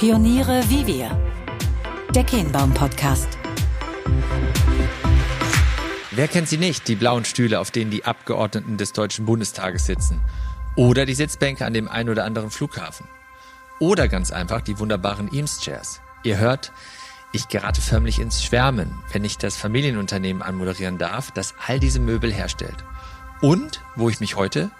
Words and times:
Pioniere 0.00 0.64
wie 0.70 0.86
wir. 0.86 1.10
Der 2.14 2.24
Kehnbaum 2.24 2.72
Podcast. 2.72 3.28
Wer 6.10 6.26
kennt 6.26 6.48
sie 6.48 6.56
nicht, 6.56 6.88
die 6.88 6.96
blauen 6.96 7.26
Stühle, 7.26 7.60
auf 7.60 7.70
denen 7.70 7.90
die 7.90 8.06
Abgeordneten 8.06 8.78
des 8.78 8.94
Deutschen 8.94 9.26
Bundestages 9.26 9.84
sitzen? 9.84 10.22
Oder 10.74 11.04
die 11.04 11.12
Sitzbänke 11.12 11.66
an 11.66 11.74
dem 11.74 11.86
ein 11.86 12.08
oder 12.08 12.24
anderen 12.24 12.50
Flughafen? 12.50 13.08
Oder 13.78 14.08
ganz 14.08 14.32
einfach 14.32 14.62
die 14.62 14.78
wunderbaren 14.78 15.30
Eames-Chairs. 15.30 16.00
Ihr 16.22 16.38
hört, 16.38 16.72
ich 17.34 17.48
gerate 17.48 17.82
förmlich 17.82 18.20
ins 18.20 18.42
Schwärmen, 18.42 18.94
wenn 19.12 19.26
ich 19.26 19.36
das 19.36 19.58
Familienunternehmen 19.58 20.40
anmoderieren 20.40 20.96
darf, 20.96 21.30
das 21.30 21.52
all 21.66 21.78
diese 21.78 22.00
Möbel 22.00 22.32
herstellt. 22.32 22.86
Und 23.42 23.82
wo 23.96 24.08
ich 24.08 24.18
mich 24.20 24.34
heute 24.34 24.70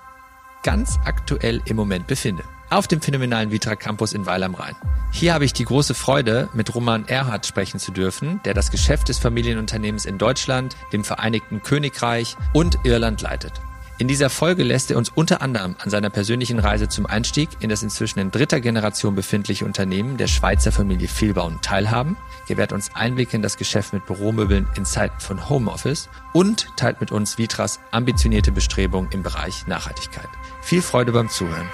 ganz 0.63 0.99
aktuell 1.05 1.61
im 1.67 1.77
Moment 1.77 2.07
befinde. 2.07 2.43
Auf 2.71 2.87
dem 2.87 3.01
phänomenalen 3.01 3.51
Vitra 3.51 3.75
Campus 3.75 4.13
in 4.13 4.27
Weil 4.27 4.45
am 4.45 4.55
Rhein. 4.55 4.77
Hier 5.11 5.35
habe 5.35 5.45
ich 5.45 5.53
die 5.53 5.65
große 5.65 5.93
Freude, 5.93 6.49
mit 6.55 6.73
Roman 6.73 7.09
Erhardt 7.09 7.45
sprechen 7.45 7.81
zu 7.81 7.91
dürfen, 7.91 8.41
der 8.45 8.55
das 8.55 8.71
Geschäft 8.71 9.09
des 9.09 9.19
Familienunternehmens 9.19 10.07
in 10.07 10.19
Deutschland, 10.19 10.77
dem 10.93 11.03
Vereinigten 11.03 11.63
Königreich 11.63 12.37
und 12.53 12.79
Irland 12.85 13.23
leitet. 13.23 13.61
In 13.99 14.07
dieser 14.07 14.31
Folge 14.31 14.63
lässt 14.63 14.93
er 14.93 14.99
uns 14.99 15.11
unter 15.11 15.43
anderem 15.43 15.75
an 15.83 15.91
seiner 15.91 16.11
persönlichen 16.11 16.61
Reise 16.61 16.89
zum 16.89 17.07
Einstieg 17.07 17.49
in 17.59 17.69
das 17.69 17.83
inzwischen 17.83 18.21
in 18.21 18.31
dritter 18.31 18.61
Generation 18.61 19.17
befindliche 19.17 19.65
Unternehmen 19.65 20.17
der 20.17 20.29
Schweizer 20.29 20.71
Familie 20.71 21.09
Vielbauen 21.09 21.61
teilhaben, 21.63 22.17
gewährt 22.47 22.73
uns 22.73 22.95
Einblicke 22.95 23.35
in 23.35 23.43
das 23.43 23.57
Geschäft 23.57 23.93
mit 23.93 24.07
Büromöbeln 24.07 24.69
in 24.77 24.85
Zeiten 24.85 25.19
von 25.19 25.51
Homeoffice 25.51 26.09
und 26.33 26.69
teilt 26.77 27.01
mit 27.01 27.11
uns 27.11 27.37
Vitras 27.37 27.81
ambitionierte 27.91 28.53
Bestrebungen 28.53 29.11
im 29.11 29.25
Bereich 29.25 29.67
Nachhaltigkeit. 29.67 30.29
Viel 30.63 30.83
Freude 30.83 31.11
beim 31.11 31.29
Zuhören. 31.29 31.69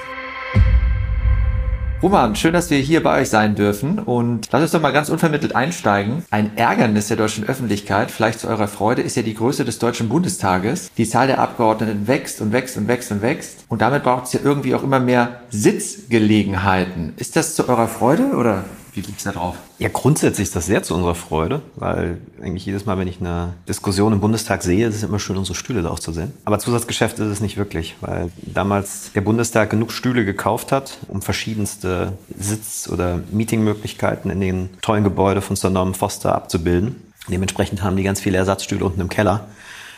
Roman, 2.02 2.36
schön, 2.36 2.52
dass 2.52 2.68
wir 2.68 2.76
hier 2.78 3.02
bei 3.02 3.22
euch 3.22 3.30
sein 3.30 3.54
dürfen 3.54 3.98
und 3.98 4.48
lass 4.52 4.60
uns 4.60 4.72
doch 4.72 4.82
mal 4.82 4.92
ganz 4.92 5.08
unvermittelt 5.08 5.56
einsteigen. 5.56 6.26
Ein 6.30 6.54
Ärgernis 6.56 7.08
der 7.08 7.16
deutschen 7.16 7.44
Öffentlichkeit, 7.44 8.10
vielleicht 8.10 8.40
zu 8.40 8.48
eurer 8.48 8.68
Freude, 8.68 9.00
ist 9.00 9.16
ja 9.16 9.22
die 9.22 9.32
Größe 9.32 9.64
des 9.64 9.78
Deutschen 9.78 10.10
Bundestages. 10.10 10.90
Die 10.98 11.08
Zahl 11.08 11.26
der 11.26 11.38
Abgeordneten 11.38 12.06
wächst 12.06 12.42
und 12.42 12.52
wächst 12.52 12.76
und 12.76 12.86
wächst 12.86 13.12
und 13.12 13.22
wächst 13.22 13.64
und 13.68 13.80
damit 13.80 14.02
braucht 14.02 14.26
es 14.26 14.34
ja 14.34 14.40
irgendwie 14.44 14.74
auch 14.74 14.82
immer 14.82 15.00
mehr 15.00 15.40
Sitzgelegenheiten. 15.48 17.14
Ist 17.16 17.34
das 17.34 17.54
zu 17.54 17.66
eurer 17.66 17.88
Freude 17.88 18.34
oder 18.36 18.64
wie 18.96 19.02
liegt's 19.02 19.24
da 19.24 19.32
drauf? 19.32 19.56
Ja, 19.78 19.88
grundsätzlich 19.92 20.48
ist 20.48 20.56
das 20.56 20.66
sehr 20.66 20.82
zu 20.82 20.94
unserer 20.94 21.14
Freude, 21.14 21.60
weil 21.76 22.18
eigentlich 22.42 22.64
jedes 22.64 22.86
Mal, 22.86 22.98
wenn 22.98 23.08
ich 23.08 23.20
eine 23.20 23.52
Diskussion 23.68 24.12
im 24.12 24.20
Bundestag 24.20 24.62
sehe, 24.62 24.86
ist 24.88 24.96
es 24.96 25.02
immer 25.02 25.18
schön, 25.18 25.36
unsere 25.36 25.54
Stühle 25.54 25.82
da 25.82 25.90
auch 25.90 25.98
zu 25.98 26.12
sehen. 26.12 26.32
Aber 26.44 26.58
Zusatzgeschäft 26.58 27.18
ist 27.18 27.28
es 27.28 27.40
nicht 27.40 27.56
wirklich, 27.56 27.94
weil 28.00 28.30
damals 28.36 29.12
der 29.14 29.20
Bundestag 29.20 29.70
genug 29.70 29.92
Stühle 29.92 30.24
gekauft 30.24 30.72
hat, 30.72 30.98
um 31.08 31.20
verschiedenste 31.20 32.14
Sitz- 32.38 32.88
oder 32.90 33.20
Meetingmöglichkeiten 33.30 34.30
in 34.30 34.40
den 34.40 34.70
tollen 34.80 35.04
Gebäude 35.04 35.42
von 35.42 35.56
Sir 35.56 35.70
Norman 35.70 35.94
Foster 35.94 36.34
abzubilden. 36.34 36.96
Dementsprechend 37.28 37.82
haben 37.82 37.96
die 37.96 38.02
ganz 38.02 38.20
viele 38.20 38.38
Ersatzstühle 38.38 38.84
unten 38.84 39.00
im 39.00 39.08
Keller 39.08 39.48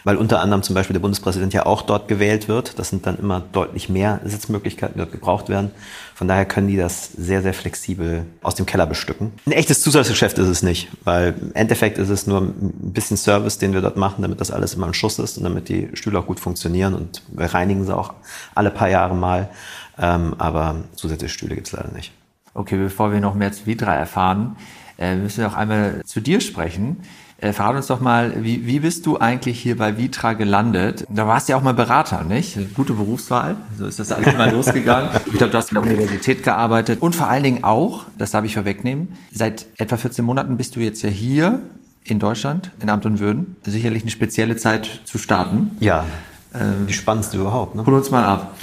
weil 0.08 0.16
unter 0.16 0.40
anderem 0.40 0.62
zum 0.62 0.74
Beispiel 0.74 0.94
der 0.94 1.00
Bundespräsident 1.00 1.52
ja 1.52 1.66
auch 1.66 1.82
dort 1.82 2.08
gewählt 2.08 2.48
wird. 2.48 2.78
Das 2.78 2.88
sind 2.88 3.04
dann 3.04 3.18
immer 3.18 3.42
deutlich 3.52 3.90
mehr 3.90 4.20
Sitzmöglichkeiten, 4.24 4.94
die 4.94 5.00
dort 5.00 5.12
gebraucht 5.12 5.50
werden. 5.50 5.70
Von 6.14 6.28
daher 6.28 6.46
können 6.46 6.66
die 6.66 6.78
das 6.78 7.12
sehr, 7.12 7.42
sehr 7.42 7.52
flexibel 7.52 8.24
aus 8.42 8.54
dem 8.54 8.64
Keller 8.64 8.86
bestücken. 8.86 9.32
Ein 9.44 9.52
echtes 9.52 9.82
Zusatzgeschäft 9.82 10.38
ist 10.38 10.48
es 10.48 10.62
nicht, 10.62 10.88
weil 11.04 11.34
im 11.38 11.54
Endeffekt 11.54 11.98
ist 11.98 12.08
es 12.08 12.26
nur 12.26 12.40
ein 12.40 12.54
bisschen 12.94 13.18
Service, 13.18 13.58
den 13.58 13.74
wir 13.74 13.82
dort 13.82 13.98
machen, 13.98 14.22
damit 14.22 14.40
das 14.40 14.50
alles 14.50 14.72
immer 14.72 14.86
im 14.86 14.94
Schuss 14.94 15.18
ist 15.18 15.36
und 15.36 15.44
damit 15.44 15.68
die 15.68 15.90
Stühle 15.92 16.20
auch 16.20 16.26
gut 16.26 16.40
funktionieren 16.40 16.94
und 16.94 17.22
wir 17.30 17.52
reinigen 17.52 17.84
sie 17.84 17.94
auch 17.94 18.14
alle 18.54 18.70
paar 18.70 18.88
Jahre 18.88 19.14
mal. 19.14 19.50
Ähm, 19.98 20.36
aber 20.38 20.76
zusätzliche 20.94 21.34
Stühle 21.34 21.54
gibt 21.54 21.66
es 21.66 21.74
leider 21.74 21.92
nicht. 21.92 22.12
Okay, 22.54 22.78
bevor 22.78 23.12
wir 23.12 23.20
noch 23.20 23.34
mehr 23.34 23.52
zu 23.52 23.66
Vidra 23.66 23.94
erfahren, 23.94 24.56
äh, 24.98 25.14
müssen 25.16 25.38
wir 25.38 25.48
auch 25.48 25.56
einmal 25.56 26.02
zu 26.04 26.20
dir 26.20 26.40
sprechen. 26.40 26.98
Äh, 27.40 27.52
verrat 27.52 27.76
uns 27.76 27.86
doch 27.86 28.00
mal, 28.00 28.42
wie, 28.42 28.66
wie 28.66 28.80
bist 28.80 29.06
du 29.06 29.18
eigentlich 29.18 29.60
hier 29.60 29.76
bei 29.76 29.96
Vitra 29.96 30.32
gelandet? 30.32 31.04
Da 31.08 31.28
warst 31.28 31.48
du 31.48 31.52
ja 31.52 31.58
auch 31.58 31.62
mal 31.62 31.74
Berater, 31.74 32.24
nicht? 32.24 32.58
Gute 32.74 32.94
Berufswahl. 32.94 33.56
So 33.78 33.86
ist 33.86 34.00
das 34.00 34.10
alles 34.10 34.34
mal 34.38 34.50
losgegangen. 34.50 35.10
Ich 35.26 35.34
glaube, 35.34 35.52
du 35.52 35.58
hast 35.58 35.70
in 35.70 35.76
der 35.76 35.84
Universität 35.84 36.42
gearbeitet. 36.42 37.00
Und 37.00 37.14
vor 37.14 37.28
allen 37.28 37.44
Dingen 37.44 37.62
auch, 37.62 38.06
das 38.18 38.32
darf 38.32 38.44
ich 38.44 38.54
vorwegnehmen, 38.54 39.16
seit 39.32 39.66
etwa 39.76 39.96
14 39.96 40.24
Monaten 40.24 40.56
bist 40.56 40.74
du 40.74 40.80
jetzt 40.80 41.02
ja 41.02 41.10
hier 41.10 41.60
in 42.02 42.18
Deutschland, 42.18 42.72
in 42.80 42.90
Amt 42.90 43.06
und 43.06 43.20
Würden. 43.20 43.56
Sicherlich 43.62 44.02
eine 44.02 44.10
spezielle 44.10 44.56
Zeit 44.56 45.02
zu 45.04 45.18
starten. 45.18 45.76
Ja, 45.78 46.06
ähm, 46.54 46.86
die 46.88 46.92
spannendste 46.92 47.36
überhaupt. 47.36 47.76
Ne? 47.76 47.86
Hol 47.86 47.94
uns 47.94 48.10
mal 48.10 48.24
ab. 48.24 48.56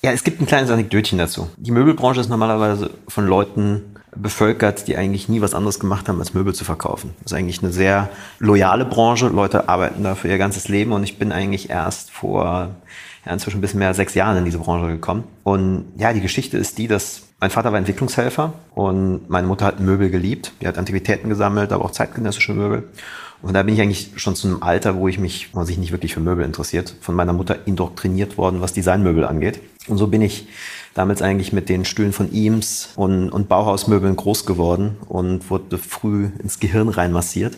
Ja, 0.00 0.12
es 0.12 0.22
gibt 0.22 0.40
ein 0.40 0.46
kleines 0.46 0.70
Anekdötchen 0.70 1.18
dazu. 1.18 1.48
Die 1.56 1.70
Möbelbranche 1.70 2.20
ist 2.20 2.28
normalerweise 2.28 2.90
von 3.08 3.26
Leuten 3.26 3.82
bevölkert, 4.14 4.88
die 4.88 4.96
eigentlich 4.96 5.28
nie 5.28 5.40
was 5.40 5.54
anderes 5.54 5.80
gemacht 5.80 6.08
haben, 6.08 6.18
als 6.18 6.34
Möbel 6.34 6.54
zu 6.54 6.64
verkaufen. 6.64 7.14
Das 7.22 7.32
ist 7.32 7.38
eigentlich 7.38 7.62
eine 7.62 7.72
sehr 7.72 8.10
loyale 8.38 8.84
Branche. 8.84 9.28
Leute 9.28 9.68
arbeiten 9.68 10.04
da 10.04 10.14
für 10.14 10.28
ihr 10.28 10.38
ganzes 10.38 10.68
Leben 10.68 10.92
und 10.92 11.02
ich 11.02 11.18
bin 11.18 11.32
eigentlich 11.32 11.70
erst 11.70 12.10
vor 12.10 12.70
ja, 13.24 13.32
inzwischen 13.32 13.58
ein 13.58 13.60
bisschen 13.60 13.78
mehr 13.78 13.88
als 13.88 13.96
sechs 13.96 14.14
Jahren 14.14 14.36
in 14.36 14.44
diese 14.44 14.58
Branche 14.58 14.88
gekommen. 14.88 15.24
Und 15.44 15.86
ja, 15.96 16.12
die 16.12 16.20
Geschichte 16.20 16.58
ist 16.58 16.78
die, 16.78 16.88
dass 16.88 17.22
mein 17.40 17.50
Vater 17.50 17.72
war 17.72 17.78
Entwicklungshelfer 17.78 18.52
und 18.74 19.28
meine 19.28 19.46
Mutter 19.46 19.64
hat 19.64 19.80
Möbel 19.80 20.10
geliebt. 20.10 20.52
Die 20.60 20.68
hat 20.68 20.78
Antiquitäten 20.78 21.28
gesammelt, 21.28 21.72
aber 21.72 21.84
auch 21.84 21.90
zeitgenössische 21.90 22.54
Möbel. 22.54 22.84
Und 23.42 23.54
da 23.54 23.62
bin 23.64 23.74
ich 23.74 23.80
eigentlich 23.80 24.12
schon 24.16 24.36
zu 24.36 24.46
einem 24.46 24.62
Alter, 24.62 24.94
wo 24.94 25.08
ich 25.08 25.18
mich, 25.18 25.52
wo 25.52 25.58
man 25.58 25.66
sich 25.66 25.76
nicht 25.76 25.90
wirklich 25.90 26.14
für 26.14 26.20
Möbel 26.20 26.44
interessiert, 26.44 26.94
von 27.00 27.16
meiner 27.16 27.32
Mutter 27.32 27.66
indoktriniert 27.66 28.38
worden, 28.38 28.60
was 28.60 28.72
Designmöbel 28.72 29.24
angeht. 29.24 29.60
Und 29.88 29.98
so 29.98 30.06
bin 30.06 30.22
ich 30.22 30.46
damals 30.94 31.22
eigentlich 31.22 31.52
mit 31.52 31.68
den 31.68 31.84
Stühlen 31.84 32.12
von 32.12 32.32
Eames 32.32 32.90
und, 32.96 33.30
und 33.30 33.48
Bauhausmöbeln 33.48 34.16
groß 34.16 34.46
geworden 34.46 34.96
und 35.08 35.50
wurde 35.50 35.78
früh 35.78 36.30
ins 36.42 36.60
Gehirn 36.60 36.88
reinmassiert. 36.88 37.56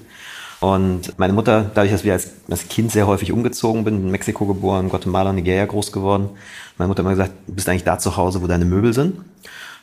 Und 0.60 1.18
meine 1.18 1.32
Mutter, 1.32 1.70
dadurch, 1.74 1.92
dass 1.92 2.04
wir 2.04 2.12
als, 2.14 2.30
als 2.48 2.68
Kind 2.68 2.90
sehr 2.90 3.06
häufig 3.06 3.32
umgezogen 3.32 3.84
bin, 3.84 3.96
in 3.96 4.10
Mexiko 4.10 4.46
geboren, 4.46 4.88
Guatemala, 4.88 5.32
Nigeria 5.32 5.66
groß 5.66 5.92
geworden, 5.92 6.30
meine 6.78 6.88
Mutter 6.88 7.00
immer 7.00 7.10
gesagt, 7.10 7.32
du 7.46 7.54
bist 7.54 7.68
eigentlich 7.68 7.84
da 7.84 7.98
zu 7.98 8.16
Hause, 8.16 8.42
wo 8.42 8.46
deine 8.46 8.64
Möbel 8.64 8.94
sind. 8.94 9.16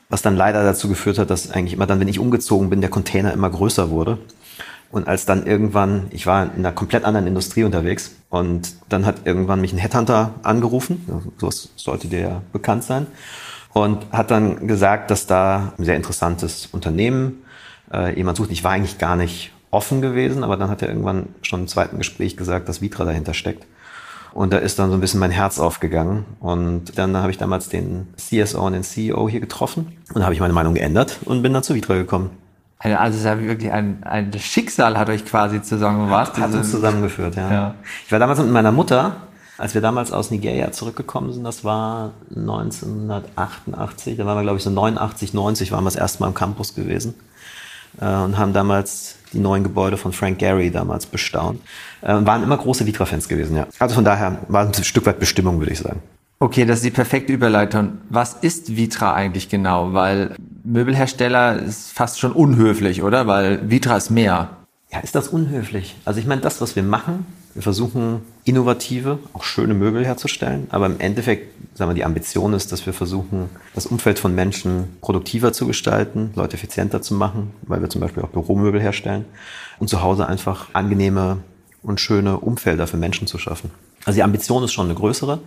Was 0.10 0.22
dann 0.22 0.36
leider 0.36 0.64
dazu 0.64 0.90
geführt 0.90 1.20
hat, 1.20 1.30
dass 1.30 1.52
eigentlich 1.52 1.74
immer 1.74 1.86
dann, 1.86 2.00
wenn 2.00 2.08
ich 2.08 2.20
umgezogen 2.20 2.70
bin, 2.70 2.82
der 2.82 2.90
Container 2.90 3.32
immer 3.32 3.50
größer 3.50 3.92
wurde. 3.92 4.18
Und 4.92 5.08
als 5.08 5.26
dann 5.26 5.46
irgendwann, 5.46 6.08
ich 6.12 6.28
war 6.28 6.44
in 6.44 6.60
einer 6.60 6.72
komplett 6.72 7.06
anderen 7.06 7.28
Industrie 7.28 7.64
unterwegs 7.64 8.12
und 8.30 8.74
dann 8.90 9.06
hat 9.06 9.26
irgendwann 9.26 9.62
mich 9.62 9.72
ein 9.72 9.78
Headhunter 9.78 10.34
angerufen, 10.44 11.06
sowas 11.38 11.70
sollte 11.78 12.08
dir 12.08 12.20
ja 12.20 12.42
bekannt 12.52 12.84
sein, 12.84 13.08
und 13.74 14.06
hat 14.12 14.32
dann 14.32 14.68
gesagt, 14.68 15.12
dass 15.12 15.28
da 15.28 15.74
ein 15.78 15.86
sehr 15.86 15.96
interessantes 15.96 16.68
Unternehmen 16.74 17.44
äh, 17.94 18.16
jemand 18.18 18.38
sucht. 18.38 18.52
Ich 18.52 18.64
war 18.64 18.72
eigentlich 18.72 18.98
gar 18.98 19.16
nicht 19.16 19.54
offen 19.72 20.02
gewesen, 20.02 20.44
aber 20.44 20.58
dann 20.58 20.70
hat 20.70 20.82
er 20.82 20.90
irgendwann 20.90 21.30
schon 21.42 21.62
im 21.62 21.68
zweiten 21.68 21.98
Gespräch 21.98 22.36
gesagt, 22.36 22.68
dass 22.68 22.82
Vitra 22.82 23.06
dahinter 23.06 23.34
steckt. 23.34 23.66
Und 24.34 24.54
da 24.54 24.58
ist 24.58 24.80
dann 24.80 24.90
so 24.90 24.96
ein 24.96 25.02
bisschen 25.02 25.20
mein 25.20 25.32
Herz 25.32 25.60
aufgegangen. 25.60 26.26
Und 26.40 26.98
dann 26.98 27.16
habe 27.18 27.32
ich 27.32 27.38
damals 27.38 27.70
den 27.70 28.08
CSO 28.16 28.66
und 28.66 28.74
den 28.74 28.84
CEO 28.84 29.28
hier 29.28 29.40
getroffen 29.40 29.98
und 30.14 30.24
habe 30.24 30.34
ich 30.34 30.40
meine 30.40 30.54
Meinung 30.54 30.74
geändert 30.74 31.20
und 31.26 31.42
bin 31.42 31.54
dann 31.54 31.64
zu 31.64 31.76
Vitra 31.76 31.96
gekommen. 31.96 32.30
Also 32.84 33.16
es 33.16 33.18
ist 33.18 33.26
ja 33.26 33.40
wirklich 33.40 33.72
ein, 33.72 34.04
ein 34.04 34.34
Schicksal 34.34 34.98
hat 34.98 35.10
euch 35.10 35.26
quasi 35.26 35.62
zusammengebracht. 35.62 36.38
Hat 36.38 36.54
uns 36.54 36.72
zusammengeführt, 36.72 37.36
ja. 37.36 37.52
ja. 37.52 37.76
Ich 38.06 38.12
war 38.12 38.20
damals 38.20 38.40
mit 38.40 38.50
meiner 38.50 38.72
Mutter, 38.72 39.18
als 39.58 39.76
wir 39.76 39.82
damals 39.82 40.12
aus 40.12 40.32
Nigeria 40.32 40.72
zurückgekommen 40.72 41.32
sind, 41.32 41.44
das 41.44 41.64
war 41.64 42.14
1988, 42.36 44.18
da 44.18 44.26
waren 44.26 44.38
wir 44.38 44.42
glaube 44.42 44.58
ich 44.58 44.64
so 44.64 44.72
89, 44.72 45.34
90 45.36 45.72
waren 45.72 45.84
wir 45.84 45.92
das 45.92 45.96
erste 45.96 46.22
Mal 46.22 46.28
am 46.28 46.34
Campus 46.34 46.74
gewesen 46.74 47.14
äh, 48.00 48.06
und 48.06 48.40
haben 48.40 48.54
damals 48.54 49.18
die 49.34 49.40
neuen 49.40 49.64
Gebäude 49.64 49.98
von 49.98 50.14
Frank 50.14 50.40
Gehry 50.40 50.72
damals 50.72 51.06
bestaunt. 51.06 51.62
Äh, 52.02 52.16
und 52.16 52.26
waren 52.26 52.44
immer 52.44 52.58
große 52.58 52.86
Vitra-Fans 52.86 53.28
gewesen, 53.28 53.56
ja. 53.56 53.68
Also 53.80 53.96
von 53.96 54.04
daher 54.04 54.40
war 54.48 54.70
es 54.70 54.78
ein 54.78 54.84
Stück 54.84 55.06
weit 55.06 55.20
Bestimmung, 55.20 55.60
würde 55.60 55.74
ich 55.74 55.80
sagen. 55.80 56.02
Okay, 56.40 56.66
das 56.66 56.78
ist 56.78 56.86
die 56.86 56.92
perfekte 56.92 57.32
Überleitung. 57.32 58.00
Was 58.10 58.34
ist 58.34 58.76
Vitra 58.76 59.14
eigentlich 59.14 59.48
genau? 59.48 59.94
Weil 59.94 60.36
Möbelhersteller 60.64 61.60
ist 61.60 61.92
fast 61.92 62.20
schon 62.20 62.32
unhöflich, 62.32 63.04
oder? 63.04 63.28
Weil 63.28 63.70
Vitra 63.70 63.98
ist 63.98 64.10
mehr. 64.10 64.50
Ja, 64.92 65.00
ist 65.00 65.16
das 65.16 65.30
unhöflich? 65.30 65.96
Also 66.06 66.20
ich 66.20 66.26
meine, 66.26 66.42
das, 66.42 66.60
was 66.62 66.76
wir 66.76 66.84
machen, 66.84 67.26
wir 67.54 67.62
versuchen 67.62 68.22
innovative, 68.44 69.20
auch 69.34 69.44
schöne 69.44 69.74
Möbel 69.74 70.06
herzustellen, 70.06 70.68
aber 70.70 70.86
im 70.86 71.00
Endeffekt, 71.00 71.54
sagen 71.76 71.92
wir, 71.92 71.96
die 71.96 72.06
Ambition 72.06 72.54
ist, 72.54 72.72
dass 72.72 72.86
wir 72.86 72.94
versuchen, 72.94 73.50
das 73.74 73.86
Umfeld 73.86 74.20
von 74.20 74.36
Menschen 74.36 74.98
produktiver 75.02 75.54
zu 75.54 75.68
gestalten, 75.68 76.32
Leute 76.36 76.56
effizienter 76.56 77.02
zu 77.02 77.14
machen, 77.14 77.52
weil 77.64 77.82
wir 77.82 77.90
zum 77.90 78.02
Beispiel 78.02 78.24
auch 78.24 78.30
Büromöbel 78.30 78.82
herstellen 78.82 79.26
und 79.80 79.90
zu 79.90 80.02
Hause 80.02 80.28
einfach 80.28 80.70
angenehme 80.74 81.38
und 81.84 82.00
schöne 82.00 82.38
Umfelder 82.38 82.88
für 82.88 82.98
Menschen 82.98 83.28
zu 83.28 83.38
schaffen. 83.38 83.72
Also 84.06 84.18
die 84.18 84.24
Ambition 84.24 84.64
ist 84.64 84.74
schon 84.74 84.86
eine 84.86 84.96
größere, 84.96 85.40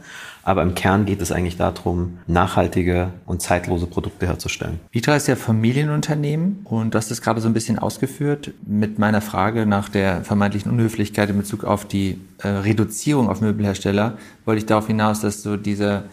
aber 0.45 0.63
im 0.63 0.75
Kern 0.75 1.07
geht 1.07 1.21
es 1.21 1.33
eigentlich 1.33 1.57
darum, 1.57 2.19
nachhaltige 2.27 3.09
und 3.27 3.43
zeitlose 3.43 3.87
Produkte 3.87 4.27
herzustellen. 4.27 4.79
Vitra 4.93 5.17
ist 5.17 5.27
ja 5.27 5.37
Familienunternehmen 5.37 6.61
und 6.65 6.95
hast 6.95 7.11
es 7.11 7.23
gerade 7.23 7.41
so 7.41 7.49
ein 7.49 7.55
bisschen 7.55 7.79
ausgeführt 7.79 8.53
mit 8.67 8.99
meiner 8.99 9.21
Frage 9.21 9.67
nach 9.67 9.89
der 9.89 10.23
vermeintlichen 10.23 10.71
Unhöflichkeit 10.71 11.31
in 11.31 11.39
Bezug 11.39 11.65
auf 11.65 11.87
die 11.87 12.21
äh, 12.39 12.49
Reduzierung 12.49 13.29
auf 13.29 13.41
Möbelhersteller, 13.41 14.19
wollte 14.45 14.59
ich 14.59 14.67
darauf 14.67 14.87
hinaus, 14.87 15.21
dass 15.21 15.43
so 15.43 15.57
diese 15.57 16.05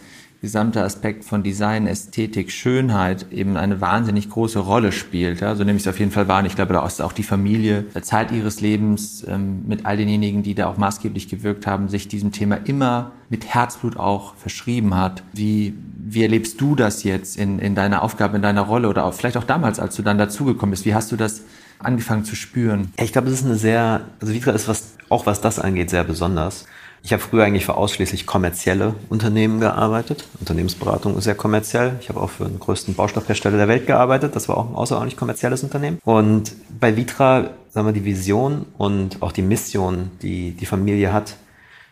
gesamte 0.41 0.83
Aspekt 0.83 1.23
von 1.23 1.43
Design, 1.43 1.85
Ästhetik, 1.85 2.51
Schönheit 2.51 3.31
eben 3.31 3.57
eine 3.57 3.79
wahnsinnig 3.79 4.27
große 4.27 4.57
Rolle 4.57 4.91
spielt. 4.91 5.39
Ja? 5.39 5.55
So 5.55 5.63
nehme 5.63 5.77
ich 5.77 5.83
es 5.83 5.88
auf 5.88 5.99
jeden 5.99 6.09
Fall 6.09 6.27
wahr. 6.27 6.39
Und 6.39 6.47
ich 6.47 6.55
glaube, 6.55 6.73
da 6.73 6.83
ist 6.83 6.99
auch 6.99 7.13
die 7.13 7.21
Familie 7.23 7.85
Zeit 8.01 8.31
ihres 8.31 8.59
Lebens 8.59 9.23
ähm, 9.27 9.63
mit 9.67 9.85
all 9.85 9.97
denjenigen, 9.97 10.41
die 10.41 10.55
da 10.55 10.65
auch 10.65 10.77
maßgeblich 10.77 11.29
gewirkt 11.29 11.67
haben, 11.67 11.89
sich 11.89 12.07
diesem 12.07 12.31
Thema 12.31 12.55
immer 12.55 13.11
mit 13.29 13.45
Herzblut 13.45 13.97
auch 13.97 14.33
verschrieben 14.35 14.95
hat. 14.95 15.21
Wie, 15.31 15.75
wie 15.95 16.23
erlebst 16.23 16.59
du 16.59 16.75
das 16.75 17.03
jetzt 17.03 17.38
in, 17.38 17.59
in 17.59 17.75
deiner 17.75 18.01
Aufgabe, 18.01 18.35
in 18.35 18.41
deiner 18.41 18.61
Rolle 18.61 18.89
oder 18.89 19.05
auch, 19.05 19.13
vielleicht 19.13 19.38
auch 19.38 19.43
damals, 19.43 19.79
als 19.79 19.95
du 19.95 20.01
dann 20.01 20.17
dazugekommen 20.17 20.71
bist? 20.71 20.85
Wie 20.85 20.95
hast 20.95 21.11
du 21.11 21.17
das 21.17 21.43
angefangen 21.77 22.25
zu 22.25 22.35
spüren? 22.35 22.91
Ich 22.99 23.11
glaube, 23.11 23.29
das 23.29 23.41
ist 23.41 23.45
eine 23.45 23.55
sehr, 23.55 24.01
also 24.19 24.33
Vitra 24.33 24.53
ist 24.53 24.67
was, 24.67 24.95
auch 25.09 25.27
was 25.27 25.39
das 25.39 25.59
angeht, 25.59 25.91
sehr 25.91 26.03
besonders. 26.03 26.65
Ich 27.03 27.13
habe 27.13 27.21
früher 27.21 27.44
eigentlich 27.44 27.65
für 27.65 27.75
ausschließlich 27.75 28.27
kommerzielle 28.27 28.94
Unternehmen 29.09 29.59
gearbeitet. 29.59 30.25
Unternehmensberatung 30.39 31.18
ist 31.18 31.24
sehr 31.24 31.36
kommerziell. 31.36 31.98
Ich 32.00 32.09
habe 32.09 32.19
auch 32.19 32.30
für 32.30 32.45
den 32.45 32.59
größten 32.59 32.94
Baustoffhersteller 32.94 33.57
der 33.57 33.68
Welt 33.68 33.88
gearbeitet. 33.88 34.36
Das 34.36 34.48
war 34.48 34.57
auch 34.57 34.69
ein 34.69 34.75
außerordentlich 34.75 35.18
kommerzielles 35.18 35.63
Unternehmen. 35.63 36.00
Und 36.06 36.53
bei 36.80 36.95
Vitra, 36.95 37.50
sagen 37.69 37.88
wir, 37.88 37.94
die 37.94 38.06
Vision 38.06 38.65
und 38.77 39.21
auch 39.21 39.31
die 39.31 39.42
Mission, 39.42 40.12
die 40.21 40.51
die 40.51 40.65
Familie 40.68 41.12
hat, 41.12 41.38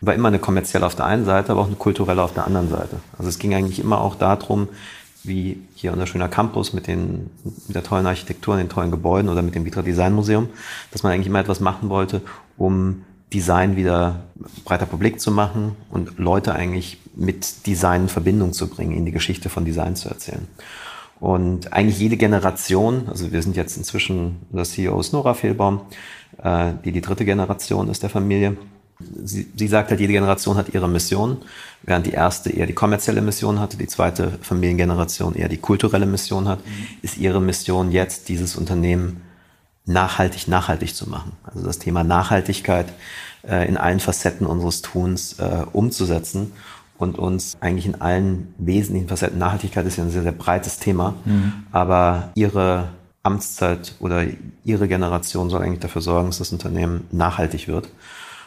war 0.00 0.14
immer 0.14 0.28
eine 0.28 0.38
kommerzielle 0.38 0.86
auf 0.86 0.94
der 0.94 1.06
einen 1.06 1.24
Seite, 1.24 1.52
aber 1.52 1.62
auch 1.62 1.66
eine 1.66 1.76
kulturelle 1.76 2.22
auf 2.22 2.32
der 2.32 2.46
anderen 2.46 2.70
Seite. 2.70 3.00
Also 3.18 3.28
es 3.28 3.38
ging 3.38 3.52
eigentlich 3.54 3.80
immer 3.80 4.00
auch 4.00 4.14
darum, 4.14 4.68
wie 5.22 5.60
hier 5.74 5.92
unser 5.92 6.06
schöner 6.06 6.28
Campus 6.28 6.72
mit, 6.72 6.86
den, 6.86 7.30
mit 7.66 7.76
der 7.76 7.82
tollen 7.82 8.06
Architektur 8.06 8.54
und 8.54 8.60
den 8.60 8.70
tollen 8.70 8.90
Gebäuden 8.90 9.28
oder 9.28 9.42
mit 9.42 9.54
dem 9.54 9.66
Vitra 9.66 9.82
Design 9.82 10.14
Museum, 10.14 10.48
dass 10.92 11.02
man 11.02 11.12
eigentlich 11.12 11.26
immer 11.26 11.40
etwas 11.40 11.60
machen 11.60 11.90
wollte, 11.90 12.22
um 12.56 13.02
Design 13.32 13.76
wieder 13.76 14.24
breiter 14.64 14.86
Publik 14.86 15.20
zu 15.20 15.30
machen 15.30 15.76
und 15.90 16.18
Leute 16.18 16.54
eigentlich 16.54 16.98
mit 17.14 17.66
Design 17.66 18.02
in 18.02 18.08
Verbindung 18.08 18.52
zu 18.52 18.68
bringen, 18.68 18.92
in 18.92 19.04
die 19.04 19.12
Geschichte 19.12 19.48
von 19.48 19.64
Design 19.64 19.96
zu 19.96 20.08
erzählen. 20.08 20.46
Und 21.20 21.72
eigentlich 21.72 21.98
jede 21.98 22.16
Generation, 22.16 23.08
also 23.08 23.30
wir 23.30 23.42
sind 23.42 23.54
jetzt 23.54 23.76
inzwischen, 23.76 24.36
der 24.50 24.64
CEO 24.64 24.98
ist 24.98 25.12
Nora 25.12 25.34
Fehlbaum, 25.34 25.82
äh, 26.42 26.72
die 26.84 26.92
die 26.92 27.02
dritte 27.02 27.26
Generation 27.26 27.88
ist 27.88 28.02
der 28.02 28.10
Familie. 28.10 28.56
Sie, 29.22 29.46
sie 29.54 29.68
sagt 29.68 29.90
halt, 29.90 30.00
jede 30.00 30.14
Generation 30.14 30.56
hat 30.56 30.74
ihre 30.74 30.88
Mission, 30.88 31.38
während 31.82 32.06
die 32.06 32.12
erste 32.12 32.50
eher 32.50 32.66
die 32.66 32.72
kommerzielle 32.72 33.20
Mission 33.20 33.60
hatte, 33.60 33.76
die 33.76 33.86
zweite 33.86 34.38
Familiengeneration 34.40 35.34
eher 35.34 35.48
die 35.48 35.58
kulturelle 35.58 36.06
Mission 36.06 36.48
hat, 36.48 36.64
mhm. 36.66 36.86
ist 37.02 37.18
ihre 37.18 37.40
Mission 37.40 37.92
jetzt, 37.92 38.28
dieses 38.28 38.56
Unternehmen 38.56 39.20
nachhaltig, 39.92 40.48
nachhaltig 40.48 40.94
zu 40.94 41.08
machen. 41.08 41.32
Also 41.44 41.66
das 41.66 41.78
Thema 41.78 42.04
Nachhaltigkeit 42.04 42.86
äh, 43.46 43.68
in 43.68 43.76
allen 43.76 44.00
Facetten 44.00 44.46
unseres 44.46 44.82
Tuns 44.82 45.38
äh, 45.38 45.64
umzusetzen 45.72 46.52
und 46.98 47.18
uns 47.18 47.56
eigentlich 47.60 47.86
in 47.86 48.00
allen 48.00 48.54
wesentlichen 48.58 49.08
Facetten, 49.08 49.38
Nachhaltigkeit 49.38 49.86
ist 49.86 49.96
ja 49.96 50.04
ein 50.04 50.10
sehr, 50.10 50.22
sehr 50.22 50.32
breites 50.32 50.78
Thema, 50.78 51.14
mhm. 51.24 51.52
aber 51.72 52.30
ihre 52.34 52.88
Amtszeit 53.22 53.94
oder 54.00 54.24
ihre 54.64 54.88
Generation 54.88 55.50
soll 55.50 55.62
eigentlich 55.62 55.80
dafür 55.80 56.02
sorgen, 56.02 56.28
dass 56.28 56.38
das 56.38 56.52
Unternehmen 56.52 57.06
nachhaltig 57.10 57.68
wird. 57.68 57.88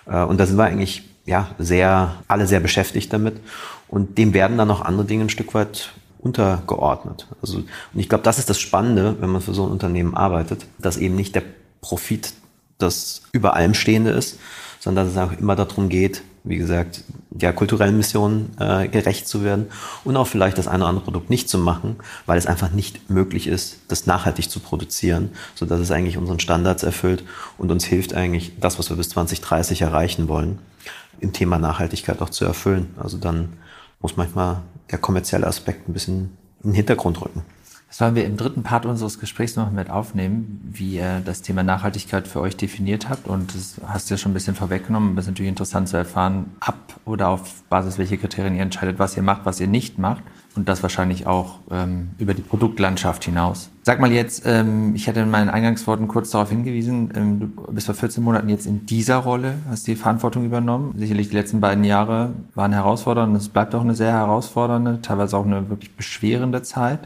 Äh, 0.06 0.24
und 0.24 0.40
da 0.40 0.46
sind 0.46 0.58
wir 0.58 0.66
eigentlich 0.66 1.04
ja 1.26 1.50
sehr, 1.58 2.16
alle 2.28 2.48
sehr 2.48 2.60
beschäftigt 2.60 3.14
damit. 3.14 3.40
Und 3.88 4.18
dem 4.18 4.34
werden 4.34 4.58
dann 4.58 4.68
noch 4.68 4.82
andere 4.82 5.06
Dinge 5.06 5.26
ein 5.26 5.30
Stück 5.30 5.54
weit 5.54 5.92
untergeordnet. 6.24 7.28
Also, 7.42 7.58
und 7.58 7.68
ich 8.00 8.10
glaube, 8.10 8.24
das 8.24 8.40
ist 8.40 8.50
das 8.50 8.60
Spannende, 8.60 9.18
wenn 9.20 9.30
man 9.30 9.42
für 9.42 9.54
so 9.54 9.66
ein 9.66 9.72
Unternehmen 9.72 10.16
arbeitet, 10.16 10.66
dass 10.80 10.98
eben 10.98 11.16
nicht 11.16 11.36
der 11.36 11.44
Profit 11.82 12.34
das 12.78 13.24
über 13.32 13.56
allem 13.56 13.74
Stehende 13.74 14.12
ist, 14.12 14.40
sondern 14.80 15.06
dass 15.06 15.14
es 15.14 15.20
auch 15.20 15.38
immer 15.38 15.56
darum 15.56 15.90
geht, 15.90 16.24
wie 16.44 16.58
gesagt, 16.58 17.04
der 17.30 17.54
kulturellen 17.54 17.96
Mission 17.96 18.50
äh, 18.60 18.90
gerecht 18.90 19.28
zu 19.28 19.44
werden 19.44 19.68
und 20.04 20.18
auch 20.18 20.28
vielleicht 20.28 20.58
das 20.58 20.68
eine 20.68 20.84
oder 20.84 20.90
andere 20.90 21.06
Produkt 21.06 21.30
nicht 21.30 21.48
zu 21.48 21.58
machen, 21.58 21.96
weil 22.26 22.38
es 22.38 22.48
einfach 22.48 22.72
nicht 22.72 23.10
möglich 23.10 23.48
ist, 23.48 23.78
das 23.88 24.08
nachhaltig 24.08 24.50
zu 24.50 24.60
produzieren, 24.60 25.32
so 25.56 25.66
dass 25.66 25.80
es 25.80 25.92
eigentlich 25.92 26.18
unseren 26.18 26.40
Standards 26.40 26.84
erfüllt 26.84 27.24
und 27.58 27.72
uns 27.72 27.86
hilft 27.86 28.14
eigentlich, 28.14 28.54
das, 28.60 28.78
was 28.78 28.90
wir 28.90 28.98
bis 28.98 29.10
2030 29.10 29.82
erreichen 29.82 30.28
wollen, 30.28 30.60
im 31.22 31.32
Thema 31.32 31.58
Nachhaltigkeit 31.60 32.22
auch 32.22 32.30
zu 32.30 32.44
erfüllen. 32.44 32.94
Also 32.98 33.18
dann 33.18 33.54
muss 34.02 34.18
manchmal 34.18 34.62
der 34.94 35.00
kommerzielle 35.00 35.48
Aspekt 35.48 35.90
ein 35.90 35.94
bisschen 35.94 36.38
in 36.64 36.70
den 36.70 36.76
Hintergrund 36.76 37.20
rücken. 37.22 37.42
Das 37.90 38.00
wollen 38.02 38.16
wir 38.16 38.26
im 38.26 38.38
dritten 38.38 38.64
Part 38.64 38.86
unseres 38.86 39.20
Gesprächs 39.20 39.56
noch 39.56 39.70
mit 39.70 39.90
aufnehmen, 39.90 40.62
wie 40.72 40.96
ihr 40.96 41.22
das 41.24 41.42
Thema 41.44 41.62
Nachhaltigkeit 41.62 42.28
für 42.28 42.42
euch 42.42 42.58
definiert 42.58 43.10
habt. 43.10 43.28
Und 43.28 43.54
das 43.54 43.76
hast 43.86 44.10
du 44.10 44.14
ja 44.14 44.18
schon 44.18 44.32
ein 44.32 44.34
bisschen 44.34 44.56
vorweggenommen. 44.56 45.16
Es 45.18 45.26
ist 45.26 45.32
natürlich 45.32 45.50
interessant 45.50 45.90
zu 45.90 45.98
erfahren, 45.98 46.56
ab 46.60 47.00
oder 47.06 47.30
auf 47.30 47.64
Basis 47.70 47.98
welcher 47.98 48.18
Kriterien 48.18 48.56
ihr 48.56 48.64
entscheidet, 48.64 48.98
was 48.98 49.16
ihr 49.16 49.22
macht, 49.22 49.46
was 49.46 49.60
ihr 49.60 49.68
nicht 49.68 50.00
macht 50.00 50.24
und 50.56 50.70
das 50.70 50.84
wahrscheinlich 50.84 51.28
auch 51.28 51.60
ähm, 51.72 52.12
über 52.18 52.34
die 52.34 52.42
Produktlandschaft 52.42 53.24
hinaus. 53.24 53.70
Sag 53.82 54.00
mal 54.00 54.12
jetzt, 54.12 54.44
ähm, 54.46 54.96
ich 54.96 55.08
hatte 55.08 55.20
in 55.20 55.30
meinen 55.30 55.50
Eingangsworten 55.50 56.08
kurz 56.08 56.32
darauf 56.32 56.50
hingewiesen, 56.50 57.12
ähm, 57.16 57.40
du 57.40 57.74
bist 57.74 57.88
vor 57.88 57.96
14 57.96 58.24
Monaten 58.24 58.50
jetzt 58.50 58.66
in 58.66 58.86
dieser 58.86 59.18
Rolle, 59.18 59.56
hast 59.70 59.88
die 59.88 59.96
Verantwortung 59.96 60.46
übernommen. 60.46 60.94
Sicherlich 60.98 61.30
die 61.30 61.36
letzten 61.36 61.60
beiden 61.60 61.84
Jahre 61.84 62.34
waren 62.56 62.72
herausfordernd, 62.72 63.36
es 63.36 63.50
bleibt 63.50 63.76
auch 63.76 63.82
eine 63.82 63.96
sehr 63.96 64.12
herausfordernde, 64.12 65.02
teilweise 65.02 65.38
auch 65.38 65.46
eine 65.46 65.70
wirklich 65.70 65.96
beschwerende 65.96 66.62
Zeit 66.62 67.00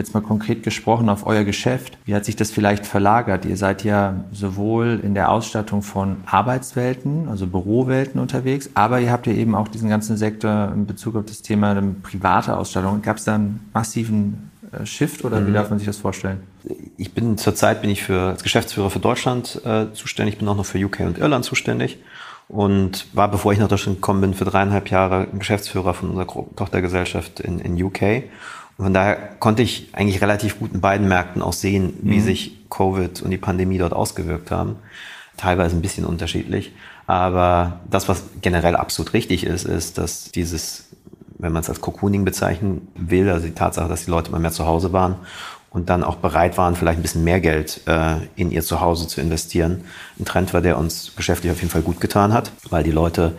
jetzt 0.00 0.14
mal 0.14 0.20
konkret 0.20 0.62
gesprochen 0.62 1.08
auf 1.08 1.26
euer 1.26 1.44
Geschäft, 1.44 1.98
wie 2.04 2.14
hat 2.14 2.24
sich 2.24 2.36
das 2.36 2.50
vielleicht 2.50 2.86
verlagert? 2.86 3.44
Ihr 3.44 3.56
seid 3.56 3.84
ja 3.84 4.24
sowohl 4.32 5.00
in 5.02 5.14
der 5.14 5.30
Ausstattung 5.30 5.82
von 5.82 6.16
Arbeitswelten, 6.26 7.28
also 7.28 7.46
Bürowelten 7.46 8.20
unterwegs, 8.20 8.70
aber 8.74 9.00
ihr 9.00 9.12
habt 9.12 9.26
ja 9.26 9.32
eben 9.32 9.54
auch 9.54 9.68
diesen 9.68 9.88
ganzen 9.88 10.16
Sektor 10.16 10.72
in 10.74 10.86
Bezug 10.86 11.16
auf 11.16 11.26
das 11.26 11.42
Thema 11.42 11.80
private 12.02 12.56
Ausstattung. 12.56 13.02
Gab 13.02 13.18
es 13.18 13.24
da 13.24 13.34
einen 13.36 13.68
massiven 13.72 14.50
äh, 14.72 14.86
Shift 14.86 15.24
oder 15.24 15.40
mhm. 15.40 15.48
wie 15.48 15.52
darf 15.52 15.70
man 15.70 15.78
sich 15.78 15.86
das 15.86 15.98
vorstellen? 15.98 16.40
Ich 16.96 17.12
bin 17.12 17.38
zurzeit 17.38 17.80
bin 17.80 17.90
ich 17.90 18.02
für 18.02 18.20
als 18.20 18.42
Geschäftsführer 18.42 18.90
für 18.90 18.98
Deutschland 18.98 19.60
äh, 19.64 19.92
zuständig, 19.92 20.38
bin 20.38 20.48
auch 20.48 20.56
noch 20.56 20.66
für 20.66 20.84
UK 20.84 21.00
und 21.00 21.18
Irland 21.18 21.44
zuständig 21.44 21.98
und 22.48 23.06
war, 23.12 23.30
bevor 23.30 23.52
ich 23.52 23.58
nach 23.58 23.68
Deutschland 23.68 23.98
gekommen 23.98 24.20
bin, 24.20 24.34
für 24.34 24.44
dreieinhalb 24.44 24.90
Jahre 24.90 25.28
Geschäftsführer 25.38 25.94
von 25.94 26.10
unserer 26.10 26.26
Tochtergesellschaft 26.56 27.40
in, 27.40 27.60
in 27.60 27.82
UK 27.82 28.24
von 28.80 28.94
daher 28.94 29.16
konnte 29.38 29.62
ich 29.62 29.88
eigentlich 29.92 30.20
relativ 30.22 30.58
gut 30.58 30.72
in 30.72 30.80
beiden 30.80 31.08
Märkten 31.08 31.42
auch 31.42 31.52
sehen, 31.52 31.94
wie 32.02 32.18
mhm. 32.18 32.24
sich 32.24 32.68
Covid 32.70 33.22
und 33.22 33.30
die 33.30 33.38
Pandemie 33.38 33.78
dort 33.78 33.92
ausgewirkt 33.92 34.50
haben. 34.50 34.76
Teilweise 35.36 35.76
ein 35.76 35.82
bisschen 35.82 36.04
unterschiedlich. 36.04 36.72
Aber 37.06 37.80
das, 37.90 38.08
was 38.08 38.22
generell 38.40 38.76
absolut 38.76 39.12
richtig 39.14 39.44
ist, 39.44 39.64
ist, 39.64 39.98
dass 39.98 40.30
dieses, 40.30 40.90
wenn 41.38 41.52
man 41.52 41.62
es 41.62 41.68
als 41.68 41.80
Cocooning 41.80 42.24
bezeichnen 42.24 42.88
will, 42.94 43.28
also 43.30 43.46
die 43.46 43.54
Tatsache, 43.54 43.88
dass 43.88 44.04
die 44.04 44.10
Leute 44.10 44.28
immer 44.28 44.38
mehr 44.38 44.52
zu 44.52 44.66
Hause 44.66 44.92
waren 44.92 45.16
und 45.70 45.88
dann 45.88 46.04
auch 46.04 46.16
bereit 46.16 46.56
waren, 46.58 46.76
vielleicht 46.76 46.98
ein 46.98 47.02
bisschen 47.02 47.24
mehr 47.24 47.40
Geld 47.40 47.80
äh, 47.86 48.16
in 48.36 48.50
ihr 48.50 48.62
Zuhause 48.62 49.08
zu 49.08 49.20
investieren, 49.20 49.84
ein 50.18 50.24
Trend 50.24 50.52
war, 50.54 50.60
der 50.60 50.78
uns 50.78 51.12
geschäftlich 51.16 51.50
auf 51.52 51.58
jeden 51.58 51.70
Fall 51.70 51.82
gut 51.82 52.00
getan 52.00 52.32
hat, 52.32 52.52
weil 52.70 52.84
die 52.84 52.92
Leute 52.92 53.36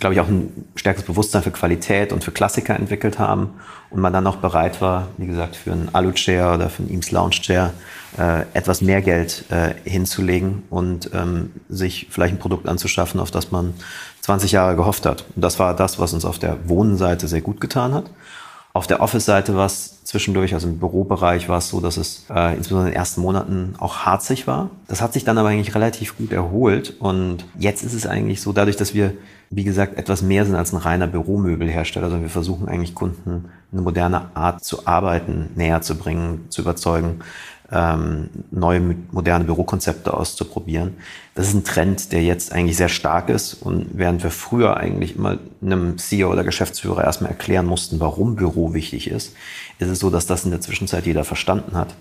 glaube 0.00 0.14
ich, 0.14 0.20
auch 0.20 0.28
ein 0.28 0.66
stärkeres 0.74 1.06
Bewusstsein 1.06 1.42
für 1.42 1.50
Qualität 1.50 2.12
und 2.12 2.24
für 2.24 2.32
Klassiker 2.32 2.74
entwickelt 2.74 3.18
haben 3.18 3.50
und 3.90 4.00
man 4.00 4.12
dann 4.12 4.26
auch 4.26 4.36
bereit 4.36 4.80
war, 4.80 5.08
wie 5.18 5.26
gesagt, 5.26 5.56
für 5.56 5.72
einen 5.72 5.90
Alu-Chair 5.92 6.54
oder 6.54 6.70
für 6.70 6.82
einen 6.82 6.90
Eames 6.90 7.10
Lounge-Chair 7.10 7.72
äh, 8.18 8.42
etwas 8.54 8.80
mehr 8.80 9.02
Geld 9.02 9.44
äh, 9.50 9.74
hinzulegen 9.84 10.64
und 10.70 11.10
ähm, 11.14 11.52
sich 11.68 12.08
vielleicht 12.10 12.34
ein 12.34 12.38
Produkt 12.38 12.68
anzuschaffen, 12.68 13.20
auf 13.20 13.30
das 13.30 13.50
man 13.52 13.74
20 14.22 14.52
Jahre 14.52 14.74
gehofft 14.74 15.06
hat. 15.06 15.24
Und 15.36 15.42
das 15.42 15.58
war 15.58 15.76
das, 15.76 15.98
was 15.98 16.12
uns 16.12 16.24
auf 16.24 16.38
der 16.38 16.68
Wohnseite 16.68 17.28
sehr 17.28 17.40
gut 17.40 17.60
getan 17.60 17.94
hat. 17.94 18.10
Auf 18.72 18.86
der 18.86 19.00
Office-Seite 19.00 19.56
war 19.56 19.66
es 19.66 20.04
zwischendurch, 20.04 20.54
also 20.54 20.68
im 20.68 20.78
Bürobereich 20.78 21.48
war 21.48 21.58
es 21.58 21.68
so, 21.68 21.80
dass 21.80 21.96
es 21.96 22.26
äh, 22.30 22.54
insbesondere 22.54 22.88
in 22.88 22.92
den 22.92 22.98
ersten 22.98 23.20
Monaten 23.20 23.74
auch 23.78 23.98
harzig 23.98 24.46
war. 24.46 24.70
Das 24.86 25.02
hat 25.02 25.12
sich 25.12 25.24
dann 25.24 25.38
aber 25.38 25.48
eigentlich 25.48 25.74
relativ 25.74 26.16
gut 26.16 26.32
erholt 26.32 26.94
und 27.00 27.44
jetzt 27.58 27.82
ist 27.82 27.94
es 27.94 28.06
eigentlich 28.06 28.40
so, 28.40 28.52
dadurch, 28.52 28.76
dass 28.76 28.94
wir, 28.94 29.12
wie 29.52 29.64
gesagt, 29.64 29.98
etwas 29.98 30.22
mehr 30.22 30.46
sind 30.46 30.54
als 30.54 30.72
ein 30.72 30.76
reiner 30.76 31.08
Büromöbelhersteller, 31.08 32.06
sondern 32.06 32.22
wir 32.22 32.30
versuchen 32.30 32.68
eigentlich 32.68 32.94
Kunden 32.94 33.46
eine 33.72 33.82
moderne 33.82 34.34
Art 34.34 34.62
zu 34.62 34.86
arbeiten 34.86 35.50
näher 35.56 35.82
zu 35.82 35.96
bringen, 35.96 36.46
zu 36.50 36.62
überzeugen, 36.62 37.20
ähm, 37.72 38.30
neue 38.52 38.80
moderne 39.10 39.44
Bürokonzepte 39.44 40.14
auszuprobieren. 40.14 40.96
Das 41.34 41.48
ist 41.48 41.54
ein 41.54 41.64
Trend, 41.64 42.12
der 42.12 42.22
jetzt 42.22 42.52
eigentlich 42.52 42.76
sehr 42.76 42.88
stark 42.88 43.28
ist. 43.28 43.54
Und 43.54 43.88
während 43.92 44.22
wir 44.22 44.30
früher 44.30 44.76
eigentlich 44.76 45.16
immer 45.16 45.38
einem 45.62 45.98
CEO 45.98 46.30
oder 46.30 46.44
Geschäftsführer 46.44 47.02
erstmal 47.02 47.30
erklären 47.30 47.66
mussten, 47.66 47.98
warum 47.98 48.36
Büro 48.36 48.72
wichtig 48.72 49.10
ist, 49.10 49.34
ist 49.78 49.88
es 49.88 49.98
so, 49.98 50.10
dass 50.10 50.26
das 50.26 50.44
in 50.44 50.52
der 50.52 50.60
Zwischenzeit 50.60 51.06
jeder 51.06 51.24
verstanden 51.24 51.76
hat. 51.76 51.94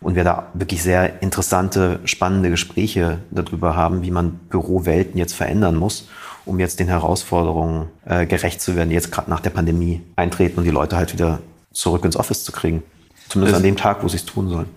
Und 0.00 0.14
wir 0.14 0.24
da 0.24 0.48
wirklich 0.54 0.82
sehr 0.82 1.22
interessante, 1.22 2.00
spannende 2.04 2.50
Gespräche 2.50 3.18
darüber 3.30 3.76
haben, 3.76 4.02
wie 4.02 4.10
man 4.10 4.32
Bürowelten 4.50 5.18
jetzt 5.18 5.34
verändern 5.34 5.76
muss, 5.76 6.08
um 6.46 6.58
jetzt 6.58 6.80
den 6.80 6.88
Herausforderungen 6.88 7.88
äh, 8.06 8.24
gerecht 8.24 8.62
zu 8.62 8.76
werden, 8.76 8.88
die 8.88 8.94
jetzt 8.94 9.12
gerade 9.12 9.28
nach 9.28 9.40
der 9.40 9.50
Pandemie 9.50 10.00
eintreten 10.16 10.58
und 10.58 10.64
die 10.64 10.70
Leute 10.70 10.96
halt 10.96 11.12
wieder 11.12 11.40
zurück 11.72 12.04
ins 12.04 12.16
Office 12.16 12.44
zu 12.44 12.52
kriegen. 12.52 12.82
Zumindest 13.28 13.54
das 13.54 13.58
an 13.58 13.64
dem 13.64 13.76
Tag, 13.76 14.02
wo 14.02 14.08
sie 14.08 14.16
es 14.16 14.24
tun 14.24 14.48
sollen. 14.48 14.68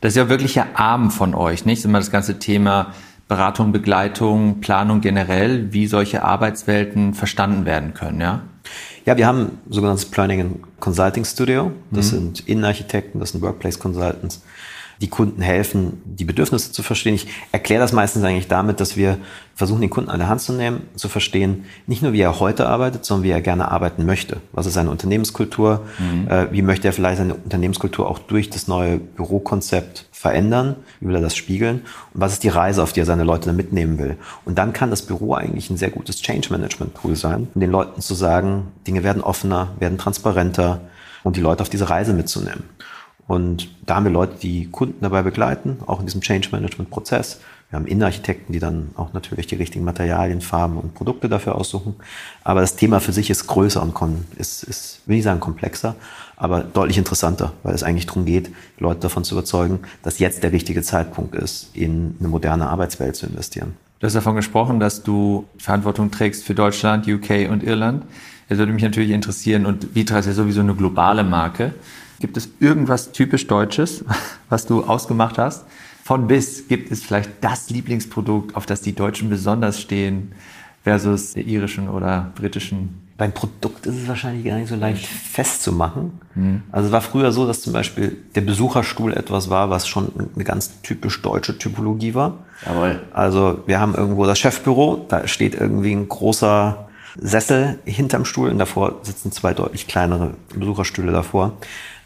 Das 0.00 0.12
ist 0.12 0.16
ja 0.16 0.28
wirklich 0.28 0.60
ein 0.60 0.74
Arm 0.74 1.10
von 1.10 1.34
euch, 1.34 1.64
nicht? 1.64 1.84
Immer 1.84 1.98
das 1.98 2.10
ganze 2.10 2.38
Thema 2.38 2.92
Beratung, 3.28 3.72
Begleitung, 3.72 4.60
Planung 4.60 5.00
generell, 5.00 5.72
wie 5.72 5.86
solche 5.86 6.24
Arbeitswelten 6.24 7.14
verstanden 7.14 7.64
werden 7.64 7.94
können, 7.94 8.20
ja? 8.20 8.42
Ja, 9.06 9.16
wir 9.16 9.26
haben 9.26 9.58
sogenanntes 9.68 10.04
Planning 10.04 10.40
and 10.40 10.80
Consulting 10.80 11.24
Studio. 11.24 11.72
Das 11.90 12.12
mhm. 12.12 12.16
sind 12.16 12.48
Innenarchitekten, 12.48 13.20
das 13.20 13.30
sind 13.30 13.42
Workplace 13.42 13.78
Consultants, 13.78 14.42
die 15.02 15.08
Kunden 15.08 15.42
helfen, 15.42 16.00
die 16.04 16.24
Bedürfnisse 16.24 16.70
zu 16.70 16.84
verstehen. 16.84 17.14
Ich 17.14 17.26
erkläre 17.50 17.80
das 17.82 17.92
meistens 17.92 18.22
eigentlich 18.22 18.46
damit, 18.46 18.78
dass 18.78 18.96
wir 18.96 19.18
versuchen, 19.56 19.80
den 19.80 19.90
Kunden 19.90 20.10
an 20.10 20.20
der 20.20 20.28
Hand 20.28 20.40
zu 20.40 20.52
nehmen, 20.52 20.82
zu 20.94 21.08
verstehen, 21.08 21.64
nicht 21.88 22.02
nur 22.02 22.12
wie 22.12 22.20
er 22.20 22.38
heute 22.38 22.68
arbeitet, 22.68 23.04
sondern 23.04 23.24
wie 23.24 23.30
er 23.30 23.40
gerne 23.40 23.70
arbeiten 23.70 24.06
möchte. 24.06 24.38
Was 24.52 24.66
ist 24.66 24.74
seine 24.74 24.90
Unternehmenskultur? 24.90 25.82
Mhm. 25.98 26.28
Äh, 26.28 26.52
wie 26.52 26.62
möchte 26.62 26.86
er 26.86 26.92
vielleicht 26.92 27.18
seine 27.18 27.34
Unternehmenskultur 27.34 28.08
auch 28.08 28.20
durch 28.20 28.48
das 28.48 28.68
neue 28.68 28.98
Bürokonzept 28.98 30.06
verändern? 30.12 30.76
Wie 31.00 31.08
will 31.08 31.16
er 31.16 31.20
das 31.20 31.34
spiegeln? 31.36 31.82
Und 32.14 32.20
was 32.20 32.34
ist 32.34 32.44
die 32.44 32.48
Reise, 32.48 32.80
auf 32.80 32.92
die 32.92 33.00
er 33.00 33.06
seine 33.06 33.24
Leute 33.24 33.52
mitnehmen 33.52 33.98
will? 33.98 34.16
Und 34.44 34.56
dann 34.56 34.72
kann 34.72 34.90
das 34.90 35.02
Büro 35.02 35.34
eigentlich 35.34 35.68
ein 35.68 35.76
sehr 35.76 35.90
gutes 35.90 36.22
Change 36.22 36.48
Management 36.50 36.94
Tool 36.94 37.16
sein, 37.16 37.48
um 37.52 37.60
den 37.60 37.72
Leuten 37.72 38.00
zu 38.00 38.14
sagen, 38.14 38.68
Dinge 38.86 39.02
werden 39.02 39.20
offener, 39.20 39.72
werden 39.80 39.98
transparenter 39.98 40.80
und 41.24 41.36
die 41.36 41.40
Leute 41.40 41.62
auf 41.62 41.68
diese 41.68 41.90
Reise 41.90 42.12
mitzunehmen. 42.12 42.62
Und 43.32 43.70
da 43.86 43.94
haben 43.94 44.04
wir 44.04 44.12
Leute, 44.12 44.34
die 44.42 44.66
Kunden 44.66 44.98
dabei 45.00 45.22
begleiten, 45.22 45.78
auch 45.86 46.00
in 46.00 46.04
diesem 46.04 46.20
Change 46.20 46.50
Management 46.52 46.90
Prozess. 46.90 47.40
Wir 47.70 47.78
haben 47.78 47.86
Innenarchitekten, 47.86 48.52
die 48.52 48.58
dann 48.58 48.90
auch 48.94 49.14
natürlich 49.14 49.46
die 49.46 49.54
richtigen 49.54 49.86
Materialien, 49.86 50.42
Farben 50.42 50.76
und 50.76 50.92
Produkte 50.92 51.30
dafür 51.30 51.54
aussuchen. 51.54 51.94
Aber 52.44 52.60
das 52.60 52.76
Thema 52.76 53.00
für 53.00 53.14
sich 53.14 53.30
ist 53.30 53.46
größer 53.46 53.82
und 53.82 53.94
ist, 54.36 54.64
ist, 54.64 55.00
will 55.06 55.16
ich 55.16 55.24
sagen, 55.24 55.40
komplexer, 55.40 55.94
aber 56.36 56.60
deutlich 56.60 56.98
interessanter, 56.98 57.54
weil 57.62 57.74
es 57.74 57.82
eigentlich 57.82 58.04
darum 58.04 58.26
geht, 58.26 58.50
Leute 58.78 59.00
davon 59.00 59.24
zu 59.24 59.34
überzeugen, 59.34 59.78
dass 60.02 60.18
jetzt 60.18 60.42
der 60.42 60.52
richtige 60.52 60.82
Zeitpunkt 60.82 61.34
ist, 61.34 61.70
in 61.74 62.16
eine 62.18 62.28
moderne 62.28 62.68
Arbeitswelt 62.68 63.16
zu 63.16 63.24
investieren. 63.24 63.76
Du 64.00 64.06
hast 64.06 64.12
davon 64.12 64.36
gesprochen, 64.36 64.78
dass 64.78 65.04
du 65.04 65.46
Verantwortung 65.56 66.10
trägst 66.10 66.44
für 66.44 66.54
Deutschland, 66.54 67.08
UK 67.08 67.48
und 67.50 67.62
Irland. 67.62 68.04
Das 68.50 68.58
würde 68.58 68.72
mich 68.74 68.82
natürlich 68.82 69.12
interessieren 69.12 69.64
und 69.64 69.94
Vitra 69.94 70.18
ist 70.18 70.26
ja 70.26 70.34
sowieso 70.34 70.60
eine 70.60 70.74
globale 70.74 71.24
Marke. 71.24 71.72
Gibt 72.22 72.36
es 72.36 72.50
irgendwas 72.60 73.10
typisch 73.10 73.48
Deutsches, 73.48 74.04
was 74.48 74.64
du 74.64 74.84
ausgemacht 74.84 75.38
hast? 75.38 75.64
Von 76.04 76.28
bis 76.28 76.68
gibt 76.68 76.92
es 76.92 77.02
vielleicht 77.02 77.30
das 77.40 77.68
Lieblingsprodukt, 77.68 78.54
auf 78.54 78.64
das 78.64 78.80
die 78.80 78.92
Deutschen 78.94 79.28
besonders 79.28 79.80
stehen, 79.80 80.30
versus 80.84 81.32
der 81.32 81.44
irischen 81.44 81.88
oder 81.88 82.30
britischen? 82.36 83.08
Beim 83.18 83.32
Produkt 83.32 83.86
ist 83.86 83.96
es 83.96 84.06
wahrscheinlich 84.06 84.44
gar 84.44 84.54
nicht 84.54 84.68
so 84.68 84.76
leicht 84.76 85.04
festzumachen. 85.04 86.12
Mhm. 86.36 86.62
Also 86.70 86.86
es 86.86 86.92
war 86.92 87.00
früher 87.00 87.32
so, 87.32 87.44
dass 87.44 87.60
zum 87.60 87.72
Beispiel 87.72 88.16
der 88.36 88.42
Besucherstuhl 88.42 89.14
etwas 89.14 89.50
war, 89.50 89.68
was 89.70 89.88
schon 89.88 90.12
eine 90.36 90.44
ganz 90.44 90.80
typisch 90.82 91.20
deutsche 91.22 91.58
Typologie 91.58 92.14
war. 92.14 92.38
Jawohl. 92.64 93.00
Also 93.12 93.64
wir 93.66 93.80
haben 93.80 93.96
irgendwo 93.96 94.26
das 94.26 94.38
Chefbüro, 94.38 95.06
da 95.08 95.26
steht 95.26 95.56
irgendwie 95.56 95.92
ein 95.92 96.08
großer 96.08 96.86
Sessel 97.20 97.78
hinterm 97.84 98.24
Stuhl 98.24 98.48
und 98.48 98.58
davor 98.58 99.00
sitzen 99.02 99.32
zwei 99.32 99.54
deutlich 99.54 99.86
kleinere 99.86 100.34
Besucherstühle 100.54 101.12
davor. 101.12 101.54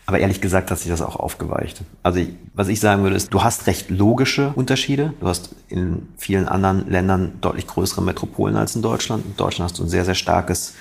Aber 0.07 0.21
ehrlich 0.21 0.41
gesagt 0.41 0.71
hat 0.71 0.79
sich 0.79 0.89
das 0.89 1.03
auch 1.03 1.17
aufgeweicht. 1.17 1.83
Also 2.05 2.21
was 2.55 2.69
ich 2.69 2.79
sagen 2.79 3.03
würde 3.03 3.17
ist, 3.17 3.35
du 3.35 3.43
hast 3.43 3.67
recht 3.67 3.91
logische 3.91 4.53
Unterschiede. 4.55 5.13
Du 5.21 5.27
hast 5.27 5.51
in 5.69 6.09
vielen 6.17 6.47
anderen 6.47 6.89
Ländern 6.89 7.33
deutlich 7.41 7.67
größere 7.67 8.03
Metropolen 8.03 8.57
als 8.57 8.77
in 8.77 8.83
Deutschland. 8.83 9.27
In 9.27 9.37
Deutschland 9.37 9.71
hast 9.71 9.81
du 9.81 9.83
ein 9.83 9.89
sehr, 9.89 10.05
sehr 10.05 10.15
starkes, 10.15 10.75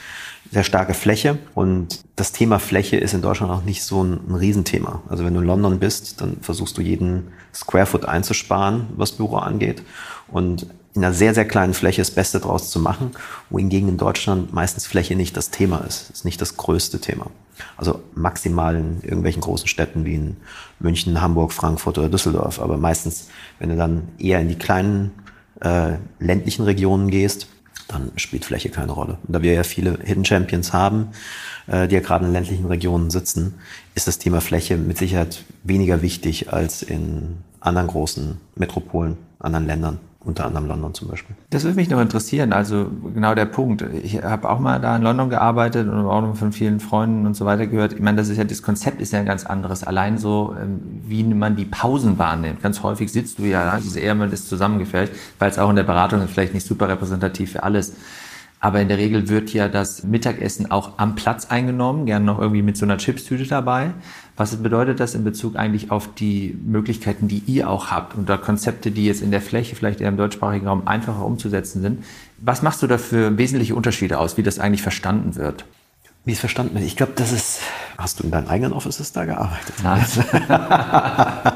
sehr 0.51 0.63
starke 0.63 0.93
Fläche. 0.93 1.39
Und 1.55 2.03
das 2.15 2.33
Thema 2.33 2.59
Fläche 2.59 2.97
ist 2.97 3.15
in 3.15 3.23
Deutschland 3.23 3.51
auch 3.51 3.63
nicht 3.63 3.81
so 3.83 4.03
ein, 4.03 4.19
ein 4.29 4.35
Riesenthema. 4.35 5.01
Also 5.09 5.25
wenn 5.25 5.33
du 5.33 5.39
in 5.39 5.47
London 5.47 5.79
bist, 5.79 6.21
dann 6.21 6.37
versuchst 6.41 6.77
du 6.77 6.83
jeden 6.83 7.29
Square 7.51 7.87
Foot 7.87 8.05
einzusparen, 8.05 8.85
was 8.95 9.13
Büro 9.13 9.37
angeht. 9.37 9.81
Und 10.27 10.67
in 10.93 11.03
einer 11.03 11.13
sehr, 11.13 11.33
sehr 11.33 11.47
kleinen 11.47 11.73
Fläche 11.73 12.01
das 12.01 12.11
Beste 12.11 12.39
draus 12.39 12.69
zu 12.69 12.79
machen, 12.79 13.11
wohingegen 13.49 13.89
in 13.89 13.97
Deutschland 13.97 14.53
meistens 14.53 14.85
Fläche 14.85 15.15
nicht 15.15 15.35
das 15.35 15.49
Thema 15.49 15.79
ist. 15.79 16.11
ist 16.11 16.25
nicht 16.25 16.39
das 16.39 16.57
größte 16.57 17.01
Thema. 17.01 17.31
Also 17.77 18.01
maximal 18.13 18.75
in 18.75 19.01
irgendwelchen 19.01 19.41
großen 19.41 19.67
Städten 19.67 20.05
wie 20.05 20.15
in 20.15 20.37
München, 20.79 21.21
Hamburg, 21.21 21.53
Frankfurt 21.53 21.97
oder 21.97 22.09
Düsseldorf. 22.09 22.59
Aber 22.59 22.77
meistens, 22.77 23.29
wenn 23.59 23.69
du 23.69 23.75
dann 23.75 24.09
eher 24.17 24.39
in 24.39 24.49
die 24.49 24.57
kleinen 24.57 25.11
äh, 25.61 25.93
ländlichen 26.19 26.63
Regionen 26.63 27.09
gehst, 27.09 27.47
dann 27.87 28.11
spielt 28.15 28.45
Fläche 28.45 28.69
keine 28.69 28.91
Rolle. 28.91 29.17
Und 29.25 29.35
da 29.35 29.41
wir 29.41 29.53
ja 29.53 29.63
viele 29.63 29.99
Hidden 30.03 30.25
Champions 30.25 30.73
haben, 30.73 31.09
äh, 31.67 31.87
die 31.87 31.95
ja 31.95 32.01
gerade 32.01 32.25
in 32.25 32.33
ländlichen 32.33 32.65
Regionen 32.65 33.09
sitzen, 33.11 33.55
ist 33.93 34.07
das 34.07 34.17
Thema 34.17 34.41
Fläche 34.41 34.77
mit 34.77 34.97
Sicherheit 34.97 35.43
weniger 35.63 36.01
wichtig 36.01 36.51
als 36.51 36.81
in 36.81 37.37
anderen 37.59 37.87
großen 37.87 38.37
Metropolen, 38.55 39.17
anderen 39.39 39.67
Ländern 39.67 39.99
unter 40.25 40.45
anderem 40.45 40.67
London 40.67 40.93
zum 40.93 41.07
Beispiel. 41.07 41.35
Das 41.51 41.63
würde 41.63 41.75
mich 41.75 41.89
noch 41.89 42.01
interessieren, 42.01 42.51
also 42.51 42.87
genau 43.13 43.35
der 43.35 43.45
Punkt. 43.45 43.85
Ich 44.03 44.23
habe 44.23 44.49
auch 44.49 44.59
mal 44.59 44.79
da 44.79 44.95
in 44.95 45.03
London 45.03 45.29
gearbeitet 45.29 45.87
und 45.87 46.05
auch 46.05 46.21
noch 46.21 46.35
von 46.35 46.51
vielen 46.51 46.79
Freunden 46.79 47.25
und 47.25 47.35
so 47.35 47.45
weiter 47.45 47.67
gehört. 47.67 47.93
Ich 47.93 47.99
meine, 47.99 48.17
das 48.17 48.29
ist 48.29 48.37
ja, 48.37 48.43
das 48.43 48.63
Konzept 48.63 49.01
ist 49.01 49.13
ja 49.13 49.19
ein 49.19 49.25
ganz 49.25 49.45
anderes. 49.45 49.83
Allein 49.83 50.17
so, 50.17 50.55
ähm, 50.59 51.01
wie 51.05 51.23
man 51.23 51.55
die 51.55 51.65
Pausen 51.65 52.17
wahrnimmt. 52.17 52.63
Ganz 52.63 52.81
häufig 52.81 53.11
sitzt 53.11 53.39
du 53.39 53.43
ja, 53.43 53.75
das 53.75 53.85
ist 53.85 53.95
eher 53.95 54.15
mal 54.15 54.29
das 54.29 54.47
zusammengefällt, 54.47 55.11
weil 55.37 55.51
es 55.51 55.59
auch 55.59 55.69
in 55.69 55.75
der 55.75 55.83
Beratung 55.83 56.27
vielleicht 56.27 56.53
nicht 56.53 56.65
super 56.65 56.89
repräsentativ 56.89 57.51
für 57.51 57.63
alles. 57.63 57.93
Aber 58.59 58.81
in 58.81 58.87
der 58.87 58.97
Regel 58.97 59.29
wird 59.29 59.53
ja 59.53 59.67
das 59.67 60.03
Mittagessen 60.03 60.71
auch 60.71 60.97
am 60.97 61.15
Platz 61.15 61.45
eingenommen, 61.47 62.05
gerne 62.05 62.25
noch 62.25 62.39
irgendwie 62.39 62.61
mit 62.61 62.77
so 62.77 62.85
einer 62.85 62.97
Chipstüte 62.97 63.45
dabei. 63.45 63.91
Was 64.37 64.55
bedeutet 64.55 64.99
das 64.99 65.13
in 65.13 65.23
Bezug 65.23 65.55
eigentlich 65.55 65.91
auf 65.91 66.13
die 66.15 66.57
Möglichkeiten, 66.65 67.27
die 67.27 67.43
ihr 67.45 67.69
auch 67.69 67.91
habt 67.91 68.15
und 68.15 68.27
da 68.27 68.37
Konzepte, 68.37 68.91
die 68.91 69.05
jetzt 69.05 69.21
in 69.21 69.31
der 69.31 69.41
Fläche 69.41 69.75
vielleicht 69.75 70.01
eher 70.01 70.09
im 70.09 70.17
deutschsprachigen 70.17 70.67
Raum 70.67 70.87
einfacher 70.87 71.25
umzusetzen 71.25 71.81
sind? 71.81 72.03
Was 72.39 72.61
machst 72.61 72.81
du 72.81 72.87
da 72.87 72.97
für 72.97 73.37
wesentliche 73.37 73.75
Unterschiede 73.75 74.19
aus, 74.19 74.35
wie 74.37 74.43
das 74.43 74.59
eigentlich 74.59 74.81
verstanden 74.81 75.35
wird? 75.35 75.65
Wie 76.25 76.31
es 76.31 76.39
verstanden 76.39 76.73
wird? 76.73 76.85
Ich 76.85 76.95
glaube, 76.95 77.13
das 77.15 77.31
ist. 77.31 77.59
Hast 77.97 78.19
du 78.19 78.23
in 78.23 78.31
deinen 78.31 78.47
eigenen 78.47 78.73
Offices 78.73 79.11
da 79.11 79.25
gearbeitet? 79.25 79.75
Nein. 79.83 80.03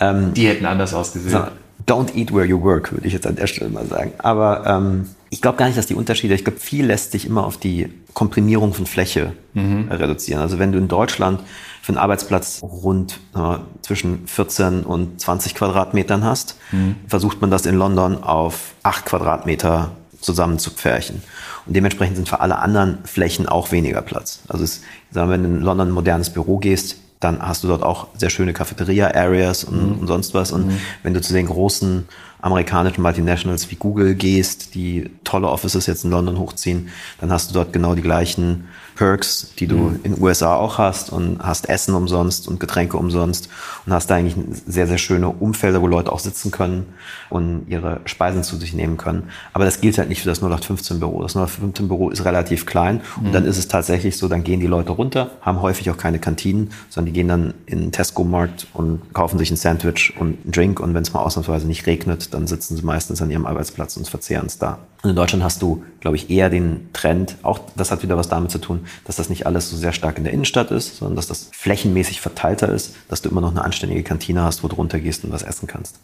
ähm, 0.00 0.34
die 0.34 0.46
hätten 0.46 0.66
anders 0.66 0.92
ausgesehen. 0.92 1.32
So, 1.32 1.46
don't 1.92 2.14
eat 2.14 2.32
where 2.32 2.44
you 2.44 2.60
work, 2.62 2.92
würde 2.92 3.06
ich 3.06 3.14
jetzt 3.14 3.26
an 3.26 3.36
der 3.36 3.46
Stelle 3.46 3.70
mal 3.70 3.86
sagen. 3.86 4.12
Aber 4.18 4.66
ähm, 4.66 5.06
ich 5.32 5.40
glaube 5.40 5.56
gar 5.56 5.64
nicht, 5.64 5.78
dass 5.78 5.86
die 5.86 5.94
Unterschiede, 5.94 6.34
ich 6.34 6.44
glaube, 6.44 6.60
viel 6.60 6.84
lässt 6.84 7.12
sich 7.12 7.24
immer 7.24 7.46
auf 7.46 7.56
die 7.56 7.88
Komprimierung 8.12 8.74
von 8.74 8.84
Fläche 8.84 9.32
mhm. 9.54 9.88
reduzieren. 9.90 10.42
Also 10.42 10.58
wenn 10.58 10.72
du 10.72 10.78
in 10.78 10.88
Deutschland 10.88 11.40
für 11.80 11.88
einen 11.88 11.98
Arbeitsplatz 11.98 12.60
rund 12.62 13.18
äh, 13.34 13.56
zwischen 13.80 14.26
14 14.26 14.82
und 14.82 15.22
20 15.22 15.54
Quadratmetern 15.54 16.22
hast, 16.22 16.56
mhm. 16.70 16.96
versucht 17.08 17.40
man 17.40 17.50
das 17.50 17.64
in 17.64 17.76
London 17.76 18.22
auf 18.22 18.74
8 18.82 19.06
Quadratmeter 19.06 19.92
zusammenzupferchen. 20.20 21.22
Und 21.64 21.74
dementsprechend 21.74 22.16
sind 22.16 22.28
für 22.28 22.40
alle 22.40 22.58
anderen 22.58 22.98
Flächen 23.04 23.48
auch 23.48 23.72
weniger 23.72 24.02
Platz. 24.02 24.40
Also 24.48 24.64
es, 24.64 24.82
sagen 25.12 25.30
wir, 25.30 25.32
wenn 25.32 25.44
du 25.44 25.48
in 25.48 25.62
London 25.62 25.88
ein 25.88 25.94
modernes 25.94 26.28
Büro 26.28 26.58
gehst, 26.58 26.98
dann 27.20 27.40
hast 27.40 27.64
du 27.64 27.68
dort 27.68 27.82
auch 27.82 28.08
sehr 28.18 28.30
schöne 28.30 28.52
Cafeteria-Areas 28.52 29.64
und, 29.64 29.94
mhm. 29.94 30.00
und, 30.00 30.06
sonst 30.08 30.34
was. 30.34 30.52
Und 30.52 30.66
mhm. 30.66 30.78
wenn 31.02 31.14
du 31.14 31.22
zu 31.22 31.32
den 31.32 31.46
großen 31.46 32.06
amerikanischen 32.42 33.02
Multinationals 33.02 33.70
wie 33.70 33.76
Google 33.76 34.14
gehst, 34.14 34.74
die 34.74 35.10
tolle 35.24 35.48
Offices 35.48 35.86
jetzt 35.86 36.04
in 36.04 36.10
London 36.10 36.38
hochziehen, 36.38 36.88
dann 37.20 37.32
hast 37.32 37.50
du 37.50 37.54
dort 37.54 37.72
genau 37.72 37.94
die 37.94 38.02
gleichen 38.02 38.64
Perks, 38.94 39.54
die 39.58 39.66
du 39.66 39.76
mhm. 39.76 40.00
in 40.02 40.14
den 40.14 40.22
USA 40.22 40.56
auch 40.56 40.78
hast 40.78 41.10
und 41.10 41.38
hast 41.42 41.68
Essen 41.68 41.94
umsonst 41.94 42.46
und 42.46 42.60
Getränke 42.60 42.96
umsonst 42.96 43.48
und 43.86 43.92
hast 43.92 44.10
da 44.10 44.16
eigentlich 44.16 44.36
sehr, 44.66 44.86
sehr 44.86 44.98
schöne 44.98 45.28
Umfelder, 45.28 45.80
wo 45.80 45.86
Leute 45.86 46.12
auch 46.12 46.18
sitzen 46.18 46.50
können 46.50 46.86
und 47.30 47.64
ihre 47.68 48.00
Speisen 48.04 48.42
zu 48.42 48.56
sich 48.56 48.74
nehmen 48.74 48.98
können. 48.98 49.30
Aber 49.54 49.64
das 49.64 49.80
gilt 49.80 49.96
halt 49.98 50.08
nicht 50.08 50.20
für 50.20 50.28
das 50.28 50.38
0815 50.38 51.00
Büro. 51.00 51.22
Das 51.22 51.34
0815 51.34 51.88
Büro 51.88 52.10
ist 52.10 52.24
relativ 52.24 52.66
klein 52.66 53.00
und 53.16 53.28
mhm. 53.28 53.32
dann 53.32 53.44
ist 53.46 53.56
es 53.56 53.68
tatsächlich 53.68 54.18
so, 54.18 54.28
dann 54.28 54.44
gehen 54.44 54.60
die 54.60 54.66
Leute 54.66 54.92
runter, 54.92 55.30
haben 55.40 55.62
häufig 55.62 55.90
auch 55.90 55.96
keine 55.96 56.18
Kantinen, 56.18 56.70
sondern 56.90 57.12
die 57.12 57.18
gehen 57.18 57.28
dann 57.28 57.54
in 57.66 57.80
den 57.80 57.92
Tesco-Markt 57.92 58.66
und 58.74 59.14
kaufen 59.14 59.38
sich 59.38 59.50
ein 59.50 59.56
Sandwich 59.56 60.14
und 60.18 60.38
einen 60.42 60.52
Drink 60.52 60.80
und 60.80 60.92
wenn 60.94 61.02
es 61.02 61.12
mal 61.12 61.20
ausnahmsweise 61.20 61.66
nicht 61.66 61.86
regnet, 61.86 62.31
dann 62.34 62.46
sitzen 62.46 62.76
sie 62.76 62.82
meistens 62.82 63.22
an 63.22 63.30
ihrem 63.30 63.46
Arbeitsplatz 63.46 63.96
und 63.96 64.08
verzehren 64.08 64.46
es 64.46 64.58
da. 64.58 64.78
Und 65.02 65.10
in 65.10 65.16
Deutschland 65.16 65.44
hast 65.44 65.62
du, 65.62 65.84
glaube 66.00 66.16
ich, 66.16 66.30
eher 66.30 66.50
den 66.50 66.90
Trend, 66.92 67.36
auch 67.42 67.60
das 67.76 67.90
hat 67.90 68.02
wieder 68.02 68.16
was 68.16 68.28
damit 68.28 68.50
zu 68.50 68.58
tun, 68.58 68.80
dass 69.04 69.16
das 69.16 69.28
nicht 69.28 69.46
alles 69.46 69.70
so 69.70 69.76
sehr 69.76 69.92
stark 69.92 70.18
in 70.18 70.24
der 70.24 70.32
Innenstadt 70.32 70.70
ist, 70.70 70.98
sondern 70.98 71.16
dass 71.16 71.26
das 71.26 71.48
flächenmäßig 71.52 72.20
verteilter 72.20 72.68
ist, 72.68 72.94
dass 73.08 73.22
du 73.22 73.28
immer 73.28 73.40
noch 73.40 73.50
eine 73.50 73.64
anständige 73.64 74.02
Kantine 74.02 74.42
hast, 74.42 74.62
wo 74.62 74.68
du 74.68 74.76
runtergehst 74.76 75.24
und 75.24 75.32
was 75.32 75.42
essen 75.42 75.66
kannst. 75.66 75.98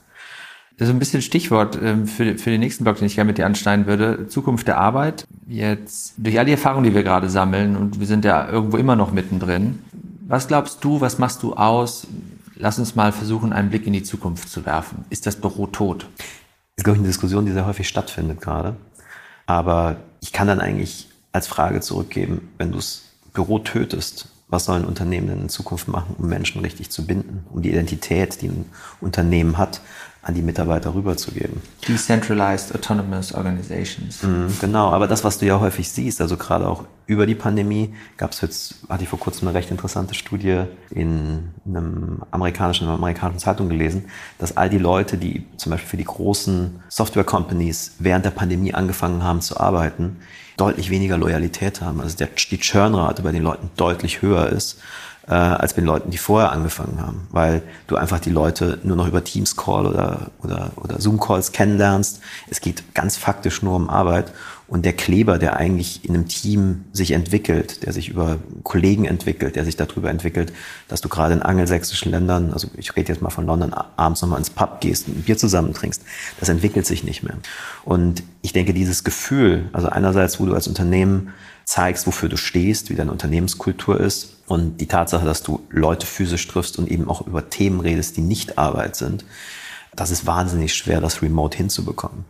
Das 0.78 0.88
ist 0.88 0.94
ein 0.94 1.00
bisschen 1.00 1.23
Stichwort 1.23 1.76
ähm, 1.82 2.06
für, 2.06 2.35
den 2.35 2.61
nächsten 2.61 2.85
Blog, 2.85 2.99
den 2.99 3.06
ich 3.06 3.16
gerne 3.16 3.26
mit 3.26 3.38
dir 3.38 3.47
anschneiden 3.47 3.87
würde. 3.87 4.28
Zukunft 4.28 4.68
der 4.68 4.78
Arbeit. 4.78 5.26
Jetzt 5.49 6.14
durch 6.16 6.38
all 6.38 6.44
die 6.44 6.52
Erfahrungen, 6.52 6.85
die 6.85 6.94
wir 6.94 7.02
gerade 7.02 7.28
sammeln 7.28 7.76
und 7.76 7.99
wir 7.99 8.06
sind 8.06 8.25
ja 8.25 8.49
irgendwo 8.49 8.76
immer 8.76 8.94
noch 8.94 9.11
mittendrin. 9.11 9.80
Was 10.28 10.47
glaubst 10.47 10.85
du, 10.85 11.00
was 11.00 11.18
machst 11.18 11.42
du 11.42 11.54
aus? 11.54 12.06
Lass 12.61 12.79
uns 12.81 12.97
mal 12.97 13.12
versuchen, 13.12 13.53
einen 13.53 13.71
Blick 13.71 13.87
in 13.87 13.93
die 13.93 14.03
Zukunft 14.03 14.49
zu 14.49 14.67
werfen. 14.67 15.05
Ist 15.11 15.27
das 15.27 15.37
Büro 15.37 15.69
tot? 15.69 16.09
Das 16.17 16.27
ist, 16.79 16.85
glaube 16.85 16.97
ich, 16.97 17.00
eine 17.00 17.09
Diskussion, 17.09 17.47
die 17.47 17.53
sehr 17.53 17.67
häufig 17.67 17.87
stattfindet 17.87 18.41
gerade. 18.41 18.77
Aber 19.47 19.97
ich 20.21 20.33
kann 20.33 20.49
dann 20.49 20.61
eigentlich 20.61 21.09
als 21.31 21.47
Frage 21.47 21.81
zurückgeben, 21.81 22.50
wenn 22.59 22.73
du 22.73 22.79
das 22.79 23.05
Büro 23.33 23.61
tötest, 23.61 24.29
was 24.49 24.64
sollen 24.64 24.85
Unternehmen 24.85 25.28
denn 25.28 25.43
in 25.43 25.49
Zukunft 25.49 25.88
machen, 25.88 26.14
um 26.19 26.28
Menschen 26.28 26.62
richtig 26.62 26.90
zu 26.90 27.07
binden, 27.07 27.45
um 27.50 27.62
die 27.62 27.71
Identität, 27.71 28.40
die 28.40 28.49
ein 28.49 28.64
Unternehmen 29.00 29.59
hat, 29.59 29.81
an 30.23 30.35
die 30.35 30.43
Mitarbeiter 30.43 30.95
rüberzugeben. 30.95 31.62
Decentralized 31.87 32.75
Autonomous 32.75 33.33
Organizations. 33.33 34.23
Mhm, 34.23 34.55
genau, 34.61 34.90
aber 34.90 35.07
das, 35.07 35.25
was 35.25 35.38
du 35.38 35.47
ja 35.47 35.59
häufig 35.61 35.88
siehst, 35.88 36.21
also 36.21 36.37
gerade 36.37 36.67
auch 36.67 36.85
über 37.07 37.25
die 37.25 37.35
Pandemie, 37.35 37.95
gab 38.17 38.33
es 38.33 38.40
jetzt, 38.40 38.75
hatte 38.88 39.05
ich 39.05 39.09
vor 39.09 39.19
kurzem 39.19 39.49
eine 39.49 39.57
recht 39.57 39.71
interessante 39.71 40.14
Studie 40.14 40.64
in 40.90 41.49
einem 41.64 42.23
amerikanischen, 42.31 42.87
einer 42.87 42.97
amerikanischen 42.97 43.38
Zeitung 43.38 43.69
gelesen, 43.69 44.07
dass 44.38 44.57
all 44.57 44.69
die 44.69 44.78
Leute, 44.78 45.17
die 45.17 45.47
zum 45.57 45.71
Beispiel 45.71 45.88
für 45.88 45.97
die 45.97 46.05
großen 46.05 46.83
Software-Companies 46.88 47.95
während 47.99 48.25
der 48.25 48.31
Pandemie 48.31 48.75
angefangen 48.75 49.23
haben 49.23 49.40
zu 49.40 49.59
arbeiten, 49.59 50.19
deutlich 50.59 50.91
weniger 50.91 51.17
Loyalität 51.17 51.81
haben. 51.81 52.00
Also 52.00 52.17
der, 52.17 52.29
die 52.50 52.59
Churnrate 52.59 53.23
bei 53.23 53.33
den 53.33 53.43
Leuten 53.43 53.71
deutlich 53.77 54.23
höher 54.23 54.49
ist 54.49 54.79
äh, 55.29 55.35
als 55.35 55.75
bei 55.75 55.83
den 55.83 55.87
Leuten, 55.87 56.11
die 56.11 56.19
vorher 56.19 56.53
angefangen 56.53 57.00
haben, 57.00 57.29
weil 57.31 57.62
du 57.87 57.97
einfach 57.97 58.19
die 58.19 58.31
Leute 58.31 58.79
nur 58.83 58.97
noch 58.97 59.07
über 59.07 59.23
Teams 59.23 59.57
Call 59.57 59.87
oder, 59.87 60.31
oder, 60.43 60.71
oder 60.77 61.00
Zoom 61.00 61.21
Calls 61.21 61.53
kennenlernst. 61.53 62.21
Es 62.49 62.61
geht 62.61 62.95
ganz 62.95 63.17
faktisch 63.17 63.62
nur 63.62 63.77
um 63.77 63.88
Arbeit 63.88 64.33
und 64.68 64.84
der 64.84 64.92
Kleber, 64.92 65.38
der 65.38 65.56
eigentlich 65.56 66.04
in 66.04 66.14
einem 66.14 66.28
Team 66.28 66.84
sich 66.92 67.12
entwickelt, 67.12 67.84
der 67.87 67.94
sich 67.94 68.10
über 68.10 68.38
Kollegen 68.64 69.06
entwickelt, 69.06 69.56
der 69.56 69.64
sich 69.64 69.76
darüber 69.76 70.10
entwickelt, 70.10 70.52
dass 70.88 71.00
du 71.00 71.08
gerade 71.08 71.32
in 71.32 71.42
angelsächsischen 71.42 72.12
Ländern, 72.12 72.52
also 72.52 72.68
ich 72.76 72.94
rede 72.94 73.10
jetzt 73.10 73.22
mal 73.22 73.30
von 73.30 73.46
London, 73.46 73.72
abends 73.72 74.20
nochmal 74.20 74.38
ins 74.38 74.50
Pub 74.50 74.82
gehst 74.82 75.08
und 75.08 75.16
ein 75.16 75.22
Bier 75.22 75.38
zusammen 75.38 75.72
trinkst, 75.72 76.02
das 76.38 76.50
entwickelt 76.50 76.84
sich 76.84 77.02
nicht 77.02 77.22
mehr. 77.22 77.38
Und 77.87 78.22
ich 78.42 78.52
denke, 78.52 78.75
dieses 78.75 79.04
Gefühl, 79.04 79.70
also 79.72 79.88
einerseits, 79.88 80.38
wo 80.38 80.44
du 80.44 80.52
als 80.52 80.68
Unternehmen 80.68 81.32
zeigst, 81.64 82.06
wofür 82.06 82.28
du 82.28 82.37
stehst, 82.37 82.90
wie 82.90 82.94
deine 82.94 83.10
Unternehmenskultur 83.10 83.98
ist 83.98 84.37
und 84.48 84.82
die 84.82 84.87
Tatsache, 84.87 85.25
dass 85.25 85.42
du 85.42 85.60
Leute 85.70 86.06
physisch 86.06 86.46
triffst 86.46 86.78
und 86.78 86.90
eben 86.90 87.08
auch 87.08 87.26
über 87.26 87.48
Themen 87.48 87.80
redest, 87.80 88.18
die 88.18 88.22
nicht 88.22 88.58
Arbeit 88.58 88.96
sind, 88.96 89.25
das 89.96 90.10
ist 90.10 90.26
wahnsinnig 90.26 90.75
schwer, 90.75 91.00
das 91.00 91.22
remote 91.22 91.56
hinzubekommen. 91.56 92.26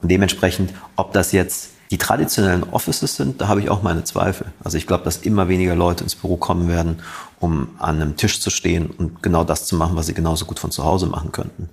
Und 0.00 0.10
dementsprechend, 0.10 0.72
ob 0.94 1.12
das 1.12 1.32
jetzt 1.32 1.70
die 1.90 1.98
traditionellen 1.98 2.62
Offices 2.62 3.16
sind, 3.16 3.40
da 3.40 3.48
habe 3.48 3.60
ich 3.60 3.68
auch 3.68 3.82
meine 3.82 4.04
Zweifel. 4.04 4.46
Also 4.62 4.78
ich 4.78 4.86
glaube, 4.86 5.02
dass 5.02 5.18
immer 5.18 5.48
weniger 5.48 5.74
Leute 5.74 6.04
ins 6.04 6.14
Büro 6.14 6.36
kommen 6.36 6.68
werden, 6.68 7.00
um 7.40 7.68
an 7.78 8.00
einem 8.00 8.16
Tisch 8.16 8.40
zu 8.40 8.50
stehen 8.50 8.90
und 8.90 9.22
genau 9.22 9.42
das 9.42 9.66
zu 9.66 9.74
machen, 9.74 9.96
was 9.96 10.06
sie 10.06 10.14
genauso 10.14 10.44
gut 10.44 10.60
von 10.60 10.70
zu 10.70 10.84
Hause 10.84 11.06
machen 11.06 11.32
könnten. 11.32 11.68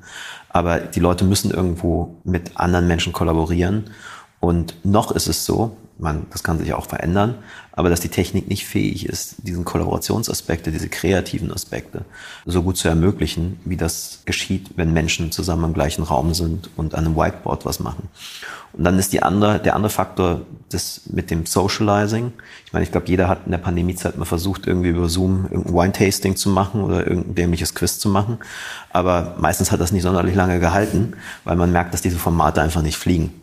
Aber 0.50 0.80
die 0.80 1.00
Leute 1.00 1.24
müssen 1.24 1.52
irgendwo 1.52 2.16
mit 2.24 2.52
anderen 2.56 2.88
Menschen 2.88 3.14
kollaborieren. 3.14 3.92
Und 4.40 4.86
noch 4.86 5.12
ist 5.12 5.28
es 5.28 5.46
so, 5.46 5.76
man, 6.00 6.28
das 6.32 6.44
kann 6.44 6.60
sich 6.60 6.74
auch 6.74 6.86
verändern, 6.86 7.36
aber 7.72 7.90
dass 7.90 8.00
die 8.00 8.10
Technik 8.10 8.48
nicht 8.48 8.66
fähig 8.66 9.08
ist, 9.08 9.36
diesen 9.40 9.66
Kollaborationsaspekte, 9.66 10.72
diese 10.72 10.90
kreativen 10.90 11.52
Aspekte 11.52 12.06
so 12.46 12.64
gut 12.64 12.78
zu 12.78 12.88
ermöglichen, 12.88 13.60
wie 13.66 13.78
das 13.78 14.20
geschieht, 14.26 14.72
wenn 14.76 14.94
Menschen 14.94 15.32
zusammen 15.32 15.66
im 15.66 15.74
gleichen 15.74 16.04
Raum 16.04 16.34
sind 16.34 16.70
und 16.76 16.94
an 16.94 17.06
einem 17.06 17.16
Whiteboard 17.16 17.66
was 17.66 17.80
machen. 17.80 18.10
Und 18.74 18.84
dann 18.84 19.00
ist 19.00 19.14
die 19.14 19.24
andere, 19.24 19.60
der 19.60 19.76
andere 19.76 19.90
Faktor 19.90 20.42
das 20.70 21.02
mit 21.08 21.32
dem 21.32 21.46
Socializing. 21.46 22.34
Ich 22.66 22.74
meine, 22.74 22.84
ich 22.84 22.92
glaube, 22.92 23.08
jeder 23.08 23.28
hat 23.28 23.46
in 23.46 23.52
der 23.52 23.58
Pandemiezeit 23.58 24.18
mal 24.18 24.26
versucht, 24.26 24.68
irgendwie 24.68 24.90
über 24.90 25.10
Zoom 25.10 25.48
irgendein 25.50 25.74
Wine-Tasting 25.74 26.36
zu 26.36 26.50
machen 26.50 26.84
oder 26.84 27.08
irgendein 27.08 27.36
dämliches 27.36 27.74
Quiz 27.74 27.98
zu 27.98 28.10
machen. 28.10 28.38
Aber 28.92 29.36
meistens 29.40 29.72
hat 29.72 29.80
das 29.80 29.92
nicht 29.92 30.04
sonderlich 30.04 30.36
lange 30.36 30.60
gehalten, 30.60 31.14
weil 31.44 31.56
man 31.56 31.72
merkt, 31.72 31.94
dass 31.94 32.02
diese 32.02 32.18
Formate 32.18 32.62
einfach 32.62 32.82
nicht 32.82 32.98
fliegen. 32.98 33.42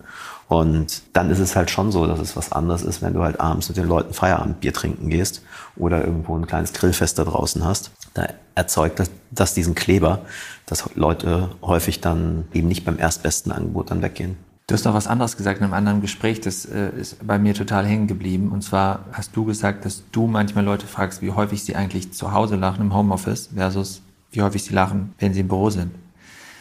Und 0.49 1.03
dann 1.13 1.31
ist 1.31 1.39
es 1.39 1.57
halt 1.57 1.71
schon 1.71 1.91
so, 1.91 2.07
dass 2.07 2.21
es 2.21 2.37
was 2.37 2.53
anderes 2.53 2.83
ist, 2.83 3.03
wenn 3.03 3.15
du 3.15 3.23
halt 3.23 3.41
abends 3.41 3.69
mit 3.69 3.79
den 3.79 3.89
Leuten 3.89 4.13
Feierabendbier 4.13 4.73
trinken 4.73 5.09
gehst 5.09 5.43
oder 5.77 6.05
irgendwo 6.05 6.37
ein 6.37 6.47
kleines 6.47 6.73
Grillfest 6.73 7.19
da 7.19 7.25
draußen 7.25 7.65
hast. 7.65 7.91
Da 8.13 8.29
erzeugt 8.55 8.99
das, 8.99 9.11
das 9.31 9.55
diesen 9.55 9.75
Kleber, 9.75 10.21
dass 10.67 10.85
Leute 10.95 11.51
häufig 11.63 12.01
dann 12.01 12.47
eben 12.53 12.69
nicht 12.69 12.85
beim 12.85 12.99
erstbesten 12.99 13.53
Angebot 13.53 13.91
dann 13.91 14.03
weggehen. 14.03 14.37
Du 14.67 14.75
hast 14.75 14.85
noch 14.85 14.95
was 14.95 15.07
anderes 15.07 15.37
gesagt 15.37 15.59
in 15.59 15.65
einem 15.65 15.75
anderen 15.75 16.01
Gespräch, 16.01 16.41
das 16.41 16.65
äh, 16.65 16.89
ist 16.99 17.27
bei 17.27 17.39
mir 17.39 17.53
total 17.53 17.85
hängen 17.85 18.07
geblieben. 18.07 18.51
Und 18.51 18.63
zwar 18.63 19.01
hast 19.13 19.37
du 19.37 19.45
gesagt, 19.45 19.85
dass 19.85 20.05
du 20.11 20.27
manchmal 20.27 20.65
Leute 20.65 20.87
fragst, 20.87 21.21
wie 21.21 21.33
häufig 21.33 21.63
sie 21.65 21.77
eigentlich 21.77 22.13
zu 22.13 22.33
Hause 22.33 22.57
lachen 22.57 22.81
im 22.81 22.95
Homeoffice 22.95 23.51
versus 23.55 24.01
wie 24.31 24.41
häufig 24.41 24.65
sie 24.65 24.73
lachen, 24.73 25.13
wenn 25.19 25.35
sie 25.35 25.41
im 25.41 25.49
Büro 25.49 25.69
sind. 25.69 25.91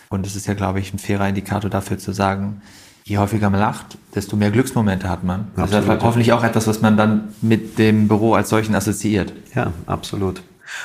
Und 0.10 0.28
es 0.28 0.36
ist 0.36 0.48
ja, 0.48 0.54
glaube 0.54 0.80
ich, 0.80 0.94
ein 0.94 1.00
fairer 1.00 1.30
Indikator 1.30 1.70
dafür 1.70 1.98
zu 1.98 2.12
sagen, 2.12 2.62
je 3.04 3.18
häufiger 3.18 3.50
man 3.50 3.60
lacht, 3.60 3.98
desto 4.16 4.36
mehr 4.36 4.52
Glücksmomente 4.52 5.10
hat 5.10 5.24
man. 5.24 5.52
Also 5.56 5.74
das 5.74 5.86
ist 5.86 6.04
hoffentlich 6.04 6.32
auch 6.32 6.44
etwas, 6.44 6.68
was 6.68 6.82
man 6.82 6.98
dann 6.98 7.34
mit 7.42 7.78
dem 7.78 8.08
Büro 8.08 8.34
als 8.34 8.50
solchen 8.50 8.76
assoziiert. 8.76 9.34
Ja, 9.56 9.74
absolut. 9.86 10.42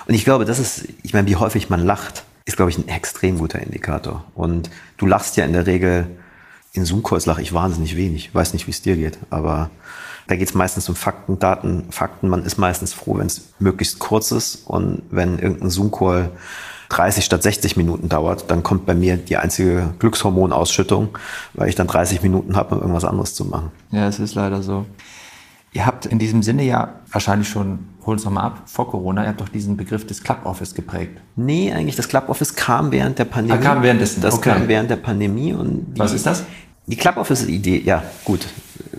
Und 0.06 0.14
ich 0.14 0.24
glaube, 0.24 0.44
das 0.44 0.58
ist, 0.58 0.88
ich 1.02 1.14
meine, 1.14 1.28
wie 1.28 1.36
häufig 1.36 1.70
man 1.70 1.84
lacht, 1.84 2.24
ist, 2.44 2.56
glaube 2.56 2.70
ich, 2.70 2.78
ein 2.78 2.88
extrem 2.88 3.38
guter 3.38 3.60
Indikator. 3.60 4.24
Und 4.34 4.70
du 4.96 5.06
lachst 5.06 5.36
ja 5.36 5.44
in 5.44 5.52
der 5.52 5.66
Regel, 5.66 6.06
in 6.72 6.84
Zoom-Calls 6.84 7.26
lache 7.26 7.42
ich 7.42 7.52
wahnsinnig 7.52 7.96
wenig. 7.96 8.26
Ich 8.26 8.34
weiß 8.34 8.52
nicht, 8.52 8.66
wie 8.66 8.70
es 8.72 8.82
dir 8.82 8.96
geht, 8.96 9.18
aber 9.30 9.70
da 10.26 10.36
geht 10.36 10.48
es 10.48 10.54
meistens 10.54 10.88
um 10.88 10.94
Fakten, 10.94 11.38
Daten, 11.38 11.86
Fakten. 11.90 12.28
Man 12.28 12.44
ist 12.44 12.58
meistens 12.58 12.92
froh, 12.92 13.18
wenn 13.18 13.26
es 13.26 13.52
möglichst 13.58 13.98
kurz 13.98 14.30
ist 14.30 14.66
und 14.66 15.02
wenn 15.10 15.38
irgendein 15.38 15.70
Zoom-Call 15.70 16.30
30 16.88 17.24
statt 17.24 17.42
60 17.42 17.76
Minuten 17.76 18.08
dauert, 18.08 18.50
dann 18.50 18.62
kommt 18.62 18.86
bei 18.86 18.94
mir 18.94 19.16
die 19.16 19.36
einzige 19.36 19.94
Glückshormonausschüttung, 19.98 21.18
weil 21.54 21.68
ich 21.68 21.74
dann 21.74 21.86
30 21.86 22.22
Minuten 22.22 22.56
habe, 22.56 22.74
um 22.74 22.80
irgendwas 22.80 23.04
anderes 23.04 23.34
zu 23.34 23.44
machen. 23.44 23.70
Ja, 23.90 24.08
es 24.08 24.18
ist 24.18 24.34
leider 24.34 24.62
so. 24.62 24.86
Ihr 25.72 25.84
habt 25.84 26.06
in 26.06 26.18
diesem 26.18 26.42
Sinne 26.42 26.64
ja 26.64 26.94
wahrscheinlich 27.12 27.48
schon, 27.48 27.80
hol 28.06 28.14
uns 28.14 28.24
nochmal 28.24 28.44
ab, 28.44 28.62
vor 28.64 28.90
Corona, 28.90 29.22
ihr 29.22 29.28
habt 29.28 29.40
doch 29.40 29.50
diesen 29.50 29.76
Begriff 29.76 30.06
des 30.06 30.22
Club 30.22 30.40
Office 30.44 30.74
geprägt. 30.74 31.20
Nee, 31.36 31.72
eigentlich 31.72 31.96
das 31.96 32.08
Club 32.08 32.30
Office 32.30 32.54
kam 32.54 32.90
während 32.90 33.18
der 33.18 33.26
Pandemie. 33.26 33.60
Ah, 33.60 33.62
kam 33.62 33.82
währenddessen. 33.82 34.22
Das 34.22 34.34
okay. 34.34 34.50
kam 34.50 34.68
während 34.68 34.90
der 34.90 34.96
Pandemie. 34.96 35.52
Und 35.52 35.94
die, 35.94 36.00
Was 36.00 36.14
ist 36.14 36.24
das? 36.24 36.44
Die 36.86 36.96
Club 36.96 37.18
Office-Idee, 37.18 37.82
ja 37.84 38.02
gut, 38.24 38.46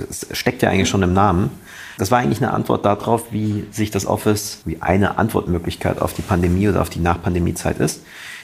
es 0.09 0.27
steckt 0.31 0.62
ja 0.62 0.69
eigentlich 0.69 0.89
schon 0.89 1.03
im 1.03 1.13
Namen. 1.13 1.51
Das 1.97 2.12
war 2.12 2.19
eigentlich 2.19 2.41
eine 2.41 2.53
Antwort 2.53 2.85
darauf, 2.85 3.31
wie 3.31 3.65
sich 3.71 3.91
das 3.91 4.05
Office, 4.05 4.62
wie 4.65 4.81
eine 4.81 5.17
Antwortmöglichkeit 5.17 6.01
auf 6.01 6.13
die 6.13 6.21
Pandemie 6.21 6.69
oder 6.69 6.81
auf 6.81 6.89
die 6.89 6.99
Nachpandemiezeit 6.99 7.79
ist. 7.79 8.03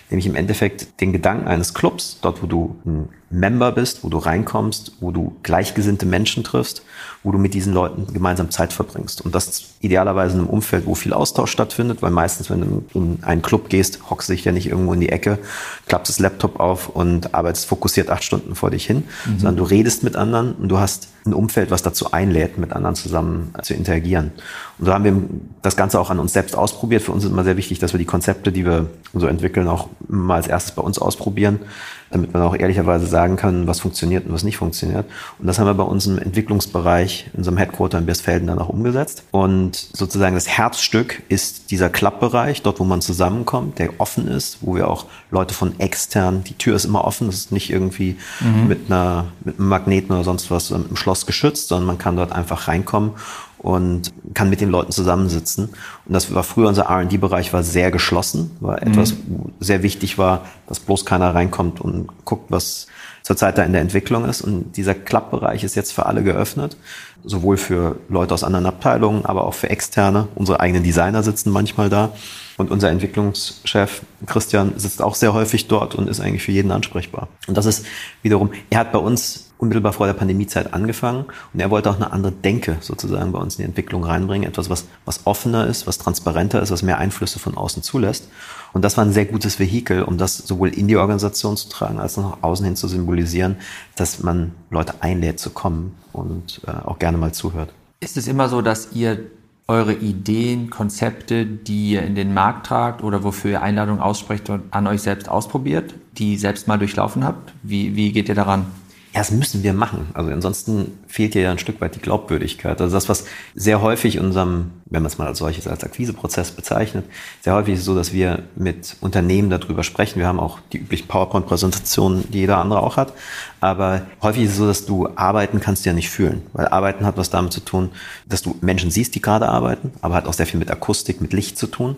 Nämlich 0.10 0.28
im 0.28 0.36
Endeffekt 0.36 1.02
den 1.02 1.14
Gedanken 1.14 1.48
eines 1.48 1.74
Clubs, 1.74 2.20
dort 2.22 2.44
wo 2.44 2.48
du 2.48 2.76
ein 2.86 3.10
Member 3.30 3.72
bist, 3.72 4.04
wo 4.04 4.10
du 4.10 4.18
reinkommst, 4.18 4.94
wo 5.00 5.12
du 5.12 5.36
gleichgesinnte 5.42 6.06
Menschen 6.06 6.44
triffst, 6.44 6.84
wo 7.24 7.32
du 7.32 7.40
mit 7.40 7.56
diesen 7.56 7.74
Leuten 7.74 8.14
gemeinsam 8.14 8.52
Zeit 8.52 8.72
verbringst. 8.72 9.22
Und 9.22 9.34
das 9.34 9.64
idealerweise 9.80 10.36
in 10.36 10.42
einem 10.42 10.50
Umfeld, 10.50 10.86
wo 10.86 10.94
viel 10.94 11.12
Austausch 11.12 11.52
stattfindet, 11.52 12.02
weil 12.02 12.12
meistens, 12.12 12.50
wenn 12.50 12.62
du 12.62 12.84
in 12.94 13.24
einen 13.24 13.42
Club 13.42 13.70
gehst, 13.70 14.10
hockst 14.10 14.30
du 14.30 14.34
dich 14.34 14.46
ja 14.46 14.52
nicht 14.52 14.68
irgendwo 14.68 14.94
in 14.94 15.00
die 15.00 15.10
Ecke, 15.10 15.40
klappst 15.88 16.10
das 16.10 16.20
Laptop 16.20 16.60
auf 16.60 16.90
und 16.90 17.34
arbeitest 17.34 17.66
fokussiert 17.66 18.10
acht 18.10 18.24
Stunden 18.24 18.54
vor 18.54 18.70
dich 18.70 18.86
hin, 18.86 19.04
mhm. 19.26 19.40
sondern 19.40 19.58
du 19.58 19.64
redest 19.64 20.04
mit 20.04 20.16
anderen 20.16 20.54
und 20.54 20.70
du 20.70 20.78
hast 20.78 21.10
ein 21.26 21.34
Umfeld, 21.34 21.72
was 21.72 21.82
dazu 21.82 22.12
einlädt, 22.12 22.60
mit 22.60 22.74
anderen 22.74 22.96
zusammen 22.96 23.52
zu 23.64 23.74
interagieren. 23.74 24.32
Und 24.78 24.86
so 24.86 24.94
haben 24.94 25.04
wir 25.04 25.20
das 25.64 25.76
Ganze 25.76 26.00
auch 26.00 26.12
an 26.12 26.20
uns 26.20 26.34
selbst 26.34 26.56
ausprobiert. 26.56 27.02
Für 27.02 27.12
uns 27.12 27.24
ist 27.24 27.32
immer 27.32 27.44
sehr 27.44 27.58
wichtig, 27.58 27.80
dass 27.80 27.94
wir 27.94 27.98
die 27.98 28.06
Konzepte, 28.06 28.52
die 28.52 28.66
wir 28.66 28.88
so 29.14 29.26
entwickeln, 29.26 29.68
auch 29.68 29.90
mal 30.08 30.36
als 30.36 30.48
erstes 30.48 30.76
bei 30.76 30.84
uns 30.84 31.00
ausprobieren 31.00 31.62
damit 32.10 32.34
man 32.34 32.44
auch 32.44 32.56
ehrlicherweise 32.56 33.08
sagen 33.08 33.36
kann, 33.36 33.68
was 33.68 33.80
funktioniert 33.80 34.26
und 34.26 34.34
was 34.34 34.44
nicht 34.44 34.58
funktioniert. 34.58 35.06
Und 35.40 35.48
das 35.48 35.60
haben 35.60 35.66
wir 35.66 35.74
bei 35.74 35.84
uns 35.84 36.06
im 36.08 36.18
Entwicklungsbereich, 36.18 37.30
in 37.34 37.40
unserem 37.40 37.58
Headquarter 37.58 37.98
in 37.98 38.06
Birsfelden 38.06 38.48
dann 38.48 38.60
auch 38.60 38.70
umgesetzt. 38.70 39.24
Und 39.32 39.76
sozusagen 39.76 40.36
das 40.36 40.48
Herzstück 40.48 41.24
ist 41.30 41.72
dieser 41.72 41.90
Clubbereich, 41.90 42.62
dort 42.62 42.80
wo 42.80 42.84
man 42.84 43.02
zusammenkommt, 43.02 43.80
der 43.80 44.00
offen 44.00 44.28
ist, 44.28 44.60
wo 44.62 44.76
wir 44.76 44.88
auch 44.88 45.06
Leute 45.32 45.54
von 45.54 45.80
extern, 45.80 46.44
die 46.44 46.54
Tür 46.54 46.76
ist 46.76 46.86
immer 46.86 47.04
offen, 47.06 47.28
das 47.28 47.36
ist 47.36 47.52
nicht 47.52 47.70
irgendwie 47.70 48.18
mhm. 48.40 48.68
mit, 48.68 48.80
einer, 48.88 49.26
mit 49.44 49.60
einem 49.60 49.70
Magneten 49.70 50.14
oder 50.14 50.24
sonst 50.24 50.52
was 50.52 50.72
im 50.72 50.96
Schloss 50.96 51.26
geschützt, 51.26 51.70
sondern 51.70 51.88
man 51.88 51.98
kann 51.98 52.16
dort 52.16 52.32
einfach 52.32 52.68
reinkommen 52.68 53.12
und 53.60 54.14
kann 54.34 54.50
mit 54.50 54.62
den 54.62 54.70
Leuten 54.70 54.92
zusammensitzen. 54.92 55.70
Und 56.06 56.14
das 56.14 56.34
war 56.34 56.44
früher 56.44 56.68
unser 56.68 56.84
R&D-Bereich 56.84 57.54
war 57.54 57.64
sehr 57.64 57.92
geschlossen, 57.92 58.52
war 58.60 58.80
mhm. 58.82 58.92
etwas, 58.92 59.16
wo 59.28 59.50
sehr 59.60 59.84
wichtig 59.84 60.18
war, 60.18 60.46
dass 60.68 60.80
bloß 60.80 61.06
keiner 61.06 61.34
reinkommt 61.34 61.82
und 61.82 62.10
guckt, 62.26 62.52
was 62.52 62.88
zurzeit 63.24 63.58
da 63.58 63.64
in 63.64 63.72
der 63.72 63.82
Entwicklung 63.82 64.26
ist. 64.26 64.42
Und 64.42 64.74
dieser 64.78 64.94
Club-Bereich 64.94 65.64
ist 65.64 65.76
jetzt 65.76 65.94
für 65.94 66.06
alle 66.06 66.24
geöffnet, 66.24 66.78
sowohl 67.24 67.58
für 67.58 67.98
Leute 68.08 68.34
aus 68.34 68.44
anderen 68.44 68.68
Abteilungen, 68.68 69.26
aber 69.26 69.46
auch 69.46 69.56
für 69.56 69.70
Externe. 69.70 70.28
Unsere 70.36 70.60
eigenen 70.60 70.84
Designer 70.84 71.24
sitzen 71.24 71.50
manchmal 71.50 71.90
da. 71.90 72.12
Und 72.58 72.72
unser 72.72 72.90
Entwicklungschef 72.90 74.04
Christian 74.26 74.74
sitzt 74.78 75.02
auch 75.02 75.16
sehr 75.16 75.34
häufig 75.34 75.68
dort 75.68 75.94
und 75.96 76.08
ist 76.08 76.22
eigentlich 76.22 76.44
für 76.44 76.54
jeden 76.54 76.72
ansprechbar. 76.72 77.28
Und 77.48 77.58
das 77.58 77.66
ist 77.66 77.86
wiederum, 78.22 78.52
er 78.70 78.80
hat 78.80 78.94
bei 78.94 79.00
uns 79.00 79.46
unmittelbar 79.58 79.94
vor 79.94 80.06
der 80.06 80.14
Pandemiezeit 80.14 80.74
angefangen 80.74 81.26
und 81.54 81.60
er 81.60 81.70
wollte 81.70 81.90
auch 81.90 81.96
eine 81.96 82.12
andere 82.12 82.32
Denke 82.32 82.78
sozusagen 82.82 83.32
bei 83.32 83.40
uns 83.40 83.56
in 83.56 83.64
die 83.64 83.68
Entwicklung 83.68 84.04
reinbringen, 84.04 84.48
etwas, 84.48 84.70
was, 84.70 84.86
was 85.06 85.22
offener 85.26 85.68
ist, 85.68 85.88
was 85.88 85.98
transparenter 85.98 86.62
ist, 86.62 86.72
was 86.72 86.84
mehr 86.84 86.98
Einflüsse 86.98 87.40
von 87.40 87.56
außen 87.56 87.82
zulässt. 87.82 88.28
Und 88.74 88.84
das 88.84 88.98
war 88.98 89.06
ein 89.06 89.14
sehr 89.14 89.26
gutes 89.26 89.60
Vehikel, 89.60 90.04
um 90.04 90.18
das 90.18 90.38
sowohl 90.38 90.70
in 90.70 90.88
die 90.88 90.98
Organisation 90.98 91.56
zu 91.56 91.70
tragen, 91.70 92.00
als 92.00 92.18
auch 92.18 92.24
nach 92.24 92.44
außen 92.44 92.66
hin 92.66 92.76
zu 92.76 92.88
symbolisieren, 92.88 93.56
dass 93.96 94.22
man 94.22 94.52
Leute 94.70 94.96
einlädt 95.02 95.40
zu 95.40 95.50
kommen 95.52 95.96
und 96.12 96.62
äh, 96.68 96.72
auch 96.86 97.00
gerne 97.00 97.18
mal 97.18 97.34
zuhört. 97.34 97.74
Ist 98.02 98.18
es 98.18 98.28
immer 98.28 98.50
so, 98.50 98.62
dass 98.62 98.90
ihr 98.92 99.20
eure 99.68 99.94
Ideen, 99.94 100.70
Konzepte, 100.70 101.46
die 101.46 101.92
ihr 101.92 102.04
in 102.04 102.16
den 102.16 102.34
Markt 102.34 102.68
tragt 102.68 103.04
oder 103.04 103.24
wofür 103.24 103.52
ihr 103.52 103.62
Einladungen 103.62 104.02
aussprecht 104.02 104.50
und 104.50 104.64
an 104.72 104.86
euch 104.88 105.02
selbst 105.02 105.28
ausprobiert, 105.28 105.96
die 106.18 106.38
selbst 106.38 106.68
mal 106.68 106.78
durchlaufen 106.78 107.24
habt? 107.24 107.54
Wie, 107.64 107.96
wie 107.96 108.12
geht 108.12 108.30
ihr 108.30 108.36
daran? 108.36 108.68
Ja, 109.16 109.22
das 109.22 109.32
müssen 109.32 109.64
wir 109.64 109.74
machen. 109.74 110.10
Also 110.14 110.30
ansonsten 110.30 111.00
fehlt 111.08 111.36
ja 111.36 111.50
ein 111.50 111.58
Stück 111.58 111.80
weit 111.80 111.96
die 111.96 112.02
Glaubwürdigkeit. 112.02 112.82
Also 112.82 112.94
das, 112.94 113.08
was 113.08 113.24
sehr 113.54 113.82
häufig 113.82 114.20
unserem, 114.20 114.72
wenn 114.88 115.04
man 115.04 115.10
es 115.10 115.18
mal 115.18 115.28
als 115.28 115.38
solches, 115.38 115.70
als 115.70 115.86
Akquiseprozess 115.86 116.52
bezeichnet, 116.52 117.06
sehr 117.40 117.54
häufig 117.54 117.76
ist 117.76 117.86
so, 117.86 117.96
dass 117.96 118.12
wir 118.12 118.44
mit 118.58 118.98
Unternehmen 119.00 119.50
darüber 119.50 119.86
sprechen. 119.86 120.20
Wir 120.20 120.28
haben 120.28 120.42
auch 120.42 120.60
die 120.74 120.80
üblichen 120.80 121.08
PowerPoint-Präsentationen, 121.08 122.30
die 122.30 122.40
jeder 122.40 122.58
andere 122.58 122.84
auch 122.84 122.98
hat. 122.98 123.14
Aber 123.62 124.02
häufig 124.22 124.44
ist 124.44 124.52
es 124.52 124.58
so, 124.58 124.68
dass 124.68 124.86
du 124.86 125.08
arbeiten 125.16 125.62
kannst 125.62 125.86
ja 125.86 125.94
nicht 125.94 126.10
fühlen. 126.10 126.42
Weil 126.52 126.68
arbeiten 126.68 127.06
hat 127.06 127.16
was 127.16 127.30
damit 127.30 127.54
zu 127.54 127.62
tun, 127.62 127.92
dass 128.28 128.42
du 128.42 128.58
Menschen 128.60 128.92
siehst, 128.92 129.16
die 129.16 129.22
gerade 129.22 129.48
arbeiten, 129.48 129.94
aber 130.02 130.16
hat 130.16 130.28
auch 130.28 130.34
sehr 130.34 130.46
viel 130.46 130.60
mit 130.60 130.70
Akustik, 130.70 131.22
mit 131.22 131.32
Licht 131.32 131.58
zu 131.58 131.68
tun. 131.68 131.96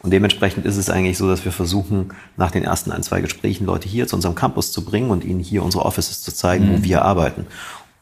Und 0.00 0.12
dementsprechend 0.12 0.64
ist 0.64 0.76
es 0.76 0.90
eigentlich 0.90 1.18
so, 1.18 1.28
dass 1.28 1.44
wir 1.44 1.52
versuchen, 1.52 2.10
nach 2.36 2.50
den 2.50 2.64
ersten 2.64 2.92
ein, 2.92 3.02
zwei 3.02 3.20
Gesprächen 3.20 3.66
Leute 3.66 3.88
hier 3.88 4.06
zu 4.06 4.16
unserem 4.16 4.34
Campus 4.34 4.70
zu 4.70 4.84
bringen 4.84 5.10
und 5.10 5.24
ihnen 5.24 5.40
hier 5.40 5.64
unsere 5.64 5.84
Offices 5.84 6.22
zu 6.22 6.32
zeigen, 6.32 6.68
mhm. 6.68 6.78
wo 6.78 6.84
wir 6.84 7.02
arbeiten. 7.02 7.46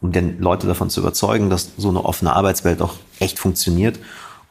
Um 0.01 0.13
denn 0.13 0.39
Leute 0.39 0.67
davon 0.67 0.91
zu 0.91 1.01
überzeugen, 1.01 1.49
dass 1.49 1.71
so 1.79 1.89
eine 1.89 2.05
offene 2.05 2.35
Arbeitswelt 2.35 2.83
auch 2.83 2.95
echt 3.19 3.39
funktioniert 3.39 3.99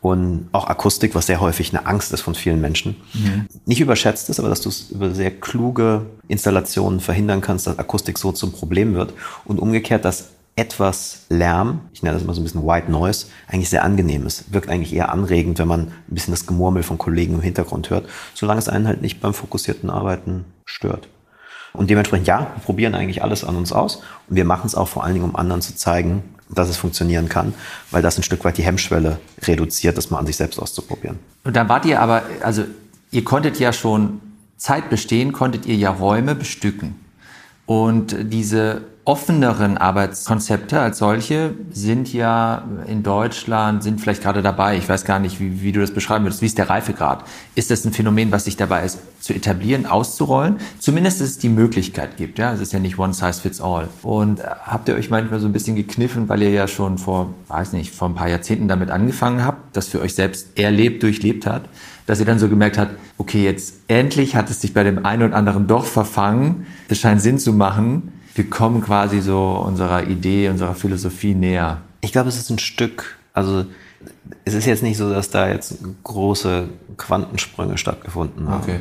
und 0.01 0.49
auch 0.51 0.67
Akustik, 0.67 1.15
was 1.15 1.27
sehr 1.27 1.39
häufig 1.39 1.69
eine 1.75 1.85
Angst 1.87 2.13
ist 2.13 2.21
von 2.21 2.35
vielen 2.35 2.61
Menschen, 2.61 2.95
mhm. 3.13 3.47
nicht 3.65 3.79
überschätzt 3.79 4.29
ist, 4.29 4.39
aber 4.39 4.49
dass 4.49 4.61
du 4.61 4.69
es 4.69 4.91
über 4.91 5.13
sehr 5.13 5.31
kluge 5.31 6.05
Installationen 6.27 6.99
verhindern 6.99 7.41
kannst, 7.41 7.67
dass 7.67 7.79
Akustik 7.79 8.17
so 8.17 8.31
zum 8.31 8.51
Problem 8.51 8.95
wird 8.95 9.13
und 9.45 9.59
umgekehrt, 9.59 10.05
dass 10.05 10.29
etwas 10.55 11.25
Lärm, 11.29 11.81
ich 11.93 12.01
nenne 12.01 12.13
das 12.13 12.23
immer 12.23 12.33
so 12.33 12.39
ein 12.39 12.45
bisschen 12.45 12.65
White 12.65 12.89
Noise, 12.89 13.27
eigentlich 13.47 13.69
sehr 13.69 13.83
angenehm 13.83 14.25
ist. 14.25 14.53
Wirkt 14.53 14.69
eigentlich 14.69 14.93
eher 14.93 15.11
anregend, 15.11 15.59
wenn 15.59 15.67
man 15.67 15.81
ein 15.81 16.03
bisschen 16.07 16.33
das 16.33 16.45
Gemurmel 16.45 16.83
von 16.83 16.97
Kollegen 16.97 17.35
im 17.35 17.41
Hintergrund 17.41 17.89
hört, 17.89 18.07
solange 18.33 18.59
es 18.59 18.69
einen 18.69 18.87
halt 18.87 19.01
nicht 19.01 19.19
beim 19.19 19.33
fokussierten 19.33 19.89
Arbeiten 19.89 20.45
stört. 20.65 21.09
Und 21.73 21.89
dementsprechend, 21.89 22.27
ja, 22.27 22.39
wir 22.55 22.63
probieren 22.63 22.95
eigentlich 22.95 23.21
alles 23.21 23.43
an 23.43 23.57
uns 23.57 23.73
aus 23.73 23.97
und 24.29 24.37
wir 24.37 24.45
machen 24.45 24.67
es 24.67 24.75
auch 24.75 24.87
vor 24.87 25.03
allen 25.03 25.13
Dingen, 25.13 25.25
um 25.25 25.35
anderen 25.35 25.61
zu 25.61 25.75
zeigen, 25.75 26.23
dass 26.49 26.69
es 26.69 26.77
funktionieren 26.77 27.27
kann, 27.27 27.53
weil 27.91 28.01
das 28.01 28.17
ein 28.17 28.23
Stück 28.23 28.45
weit 28.45 28.57
die 28.57 28.63
Hemmschwelle 28.63 29.19
reduziert, 29.41 29.97
das 29.97 30.09
mal 30.09 30.19
an 30.19 30.25
sich 30.25 30.37
selbst 30.37 30.57
auszuprobieren. 30.59 31.19
Und 31.43 31.55
dann 31.55 31.67
wart 31.67 31.85
ihr 31.85 31.99
aber, 31.99 32.23
also 32.41 32.63
ihr 33.11 33.25
konntet 33.25 33.59
ja 33.59 33.73
schon 33.73 34.21
Zeit 34.55 34.89
bestehen, 34.89 35.33
konntet 35.33 35.65
ihr 35.65 35.75
ja 35.75 35.89
Räume 35.89 36.33
bestücken. 36.33 36.95
Und 37.65 38.15
diese 38.31 38.83
offeneren 39.05 39.77
Arbeitskonzepte 39.77 40.79
als 40.79 40.97
solche 40.97 41.53
sind 41.71 42.11
ja 42.11 42.67
in 42.87 43.03
Deutschland, 43.03 43.83
sind 43.83 44.01
vielleicht 44.01 44.23
gerade 44.23 44.41
dabei. 44.41 44.77
Ich 44.77 44.89
weiß 44.89 45.05
gar 45.05 45.19
nicht, 45.19 45.39
wie, 45.39 45.61
wie 45.61 45.71
du 45.71 45.79
das 45.79 45.91
beschreiben 45.91 46.25
würdest. 46.25 46.41
Wie 46.41 46.47
ist 46.47 46.57
der 46.57 46.71
Reifegrad? 46.71 47.23
Ist 47.53 47.69
das 47.69 47.85
ein 47.85 47.93
Phänomen, 47.93 48.31
was 48.31 48.45
sich 48.45 48.57
dabei 48.57 48.83
ist, 48.83 48.97
zu 49.21 49.33
etablieren, 49.33 49.85
auszurollen? 49.85 50.57
Zumindest, 50.79 51.21
dass 51.21 51.27
es 51.27 51.37
die 51.37 51.49
Möglichkeit 51.49 52.17
gibt. 52.17 52.39
Ja, 52.39 52.51
es 52.53 52.59
ist 52.59 52.73
ja 52.73 52.79
nicht 52.79 52.97
one 52.97 53.13
size 53.13 53.39
fits 53.39 53.61
all. 53.61 53.89
Und 54.01 54.39
äh, 54.39 54.43
habt 54.63 54.89
ihr 54.89 54.95
euch 54.95 55.11
manchmal 55.11 55.39
so 55.39 55.45
ein 55.45 55.53
bisschen 55.53 55.75
gekniffen, 55.75 56.27
weil 56.27 56.41
ihr 56.41 56.49
ja 56.49 56.67
schon 56.67 56.97
vor, 56.97 57.31
weiß 57.47 57.73
nicht, 57.73 57.93
vor 57.93 58.09
ein 58.09 58.15
paar 58.15 58.29
Jahrzehnten 58.29 58.67
damit 58.67 58.89
angefangen 58.89 59.45
habt, 59.45 59.77
das 59.77 59.87
für 59.87 60.01
euch 60.01 60.15
selbst 60.15 60.57
erlebt, 60.57 61.03
durchlebt 61.03 61.45
hat? 61.45 61.69
dass 62.07 62.19
ihr 62.19 62.25
dann 62.27 62.37
so 62.37 62.47
gemerkt 62.47 62.77
habt, 62.77 62.91
okay, 63.17 63.43
jetzt 63.43 63.77
endlich 63.87 64.35
hat 64.35 64.51
es 64.51 64.61
sich 64.61 64.75
bei 64.75 64.83
dem 64.83 65.07
einen 65.07 65.23
oder 65.23 65.35
anderen 65.35 65.65
doch 65.65 65.85
verfangen. 65.85 66.67
Es 66.87 66.99
scheint 66.99 67.19
Sinn 67.19 67.39
zu 67.39 67.51
machen 67.51 68.13
wir 68.35 68.49
kommen 68.49 68.81
quasi 68.81 69.21
so 69.21 69.63
unserer 69.65 70.03
Idee, 70.03 70.49
unserer 70.49 70.75
Philosophie 70.75 71.33
näher. 71.33 71.81
Ich 72.01 72.11
glaube, 72.11 72.29
es 72.29 72.37
ist 72.37 72.49
ein 72.49 72.59
Stück, 72.59 73.17
also 73.33 73.65
es 74.43 74.53
ist 74.53 74.65
jetzt 74.65 74.83
nicht 74.83 74.97
so, 74.97 75.09
dass 75.11 75.29
da 75.29 75.49
jetzt 75.49 75.77
große 76.03 76.69
Quantensprünge 76.97 77.77
stattgefunden 77.77 78.49
haben. 78.49 78.63
Okay. 78.63 78.79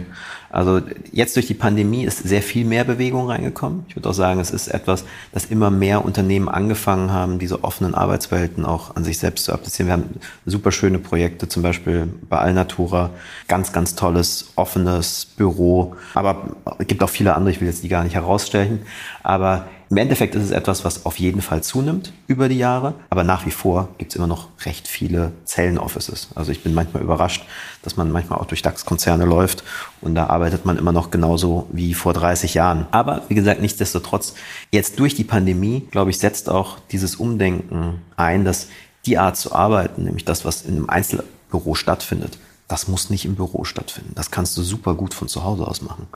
Also 0.51 0.81
jetzt 1.11 1.35
durch 1.35 1.47
die 1.47 1.55
Pandemie 1.55 2.05
ist 2.05 2.19
sehr 2.19 2.43
viel 2.43 2.65
mehr 2.65 2.85
Bewegung 2.85 3.29
reingekommen. 3.29 3.85
Ich 3.89 3.97
würde 3.97 4.09
auch 4.09 4.15
sagen, 4.15 4.39
es 4.39 4.53
ist 4.53 4.69
etwas, 4.69 5.05
dass 5.33 5.47
immer 5.47 5.71
mehr 5.71 6.05
Unternehmen 6.05 6.49
angefangen 6.49 7.13
haben, 7.13 7.41
diese 7.41 7.65
offenen 7.65 7.95
Arbeitswelten 7.95 8.65
auch 8.65 8.95
an 8.95 9.03
sich 9.03 9.19
selbst 9.19 9.47
zu 9.47 9.53
applizieren. 9.53 9.89
Wir 9.89 9.93
haben 9.95 10.21
super 10.47 10.71
schöne 10.71 11.01
Projekte, 11.01 11.49
zum 11.49 11.65
Beispiel 11.65 12.09
bei 12.29 12.39
Alnatura, 12.39 13.11
ganz, 13.49 13.73
ganz 13.73 13.97
tolles, 13.97 14.53
offenes 14.55 15.25
Büro. 15.25 15.97
Aber 16.15 16.55
es 16.79 16.87
gibt 16.87 17.03
auch 17.03 17.11
viele 17.11 17.35
andere, 17.35 17.51
ich 17.51 17.61
will 17.61 17.67
jetzt 17.67 17.83
die 17.83 17.89
gar 17.89 18.05
nicht 18.05 18.15
herausstellen. 18.15 18.83
Aber 19.25 19.67
im 19.91 19.97
Endeffekt 19.97 20.35
ist 20.35 20.43
es 20.43 20.51
etwas, 20.51 20.85
was 20.85 21.05
auf 21.05 21.19
jeden 21.19 21.43
Fall 21.43 21.63
zunimmt 21.63 22.13
über 22.27 22.49
die 22.49 22.59
Jahre, 22.59 22.95
aber 23.11 23.23
nach 23.23 23.47
wie 23.47 23.51
vor 23.51 23.89
gibt 23.99 24.13
es 24.13 24.17
immer 24.17 24.27
noch 24.27 24.49
recht 24.65 24.89
viele 24.89 25.33
Zellen-Offices. 25.45 26.29
Also 26.35 26.53
ich 26.53 26.63
bin 26.63 26.75
manchmal 26.75 27.03
überrascht, 27.03 27.45
dass 27.83 27.97
man 27.97 28.11
manchmal 28.11 28.39
auch 28.39 28.47
durch 28.47 28.63
DAX-Konzerne 28.63 29.25
läuft 29.25 29.65
und 30.01 30.15
da 30.15 30.27
arbeitet 30.27 30.65
man 30.65 30.79
immer 30.79 30.93
noch 30.93 31.11
genauso 31.11 31.67
wie 31.73 31.95
vor 31.95 32.13
30 32.13 32.55
Jahren. 32.55 32.87
Aber 32.91 33.23
wie 33.29 33.35
gesagt, 33.35 33.61
nichtsdestotrotz, 33.61 34.35
jetzt 34.71 34.99
durch 34.99 35.15
die 35.15 35.25
Pandemie, 35.25 35.87
glaube 35.91 36.11
ich, 36.11 36.19
setzt 36.19 36.49
auch 36.49 36.79
dieses 36.91 37.17
Umdenken 37.17 38.03
ein, 38.17 38.45
dass 38.45 38.69
die 39.07 39.19
Art 39.19 39.37
zu 39.37 39.55
arbeiten, 39.55 40.05
nämlich 40.05 40.25
das, 40.25 40.45
was 40.45 40.63
in 40.63 40.77
einem 40.77 40.89
Einzelbüro 40.89 41.75
stattfindet, 41.75 42.39
das 42.69 42.89
muss 42.89 43.11
nicht 43.11 43.25
im 43.25 43.35
Büro 43.35 43.65
stattfinden. 43.65 44.13
Das 44.15 44.31
kannst 44.31 44.57
du 44.57 44.63
super 44.63 44.95
gut 44.95 45.15
von 45.15 45.29
zu 45.29 45.45
Hause 45.45 45.67
aus 45.67 45.83
machen. 45.83 46.07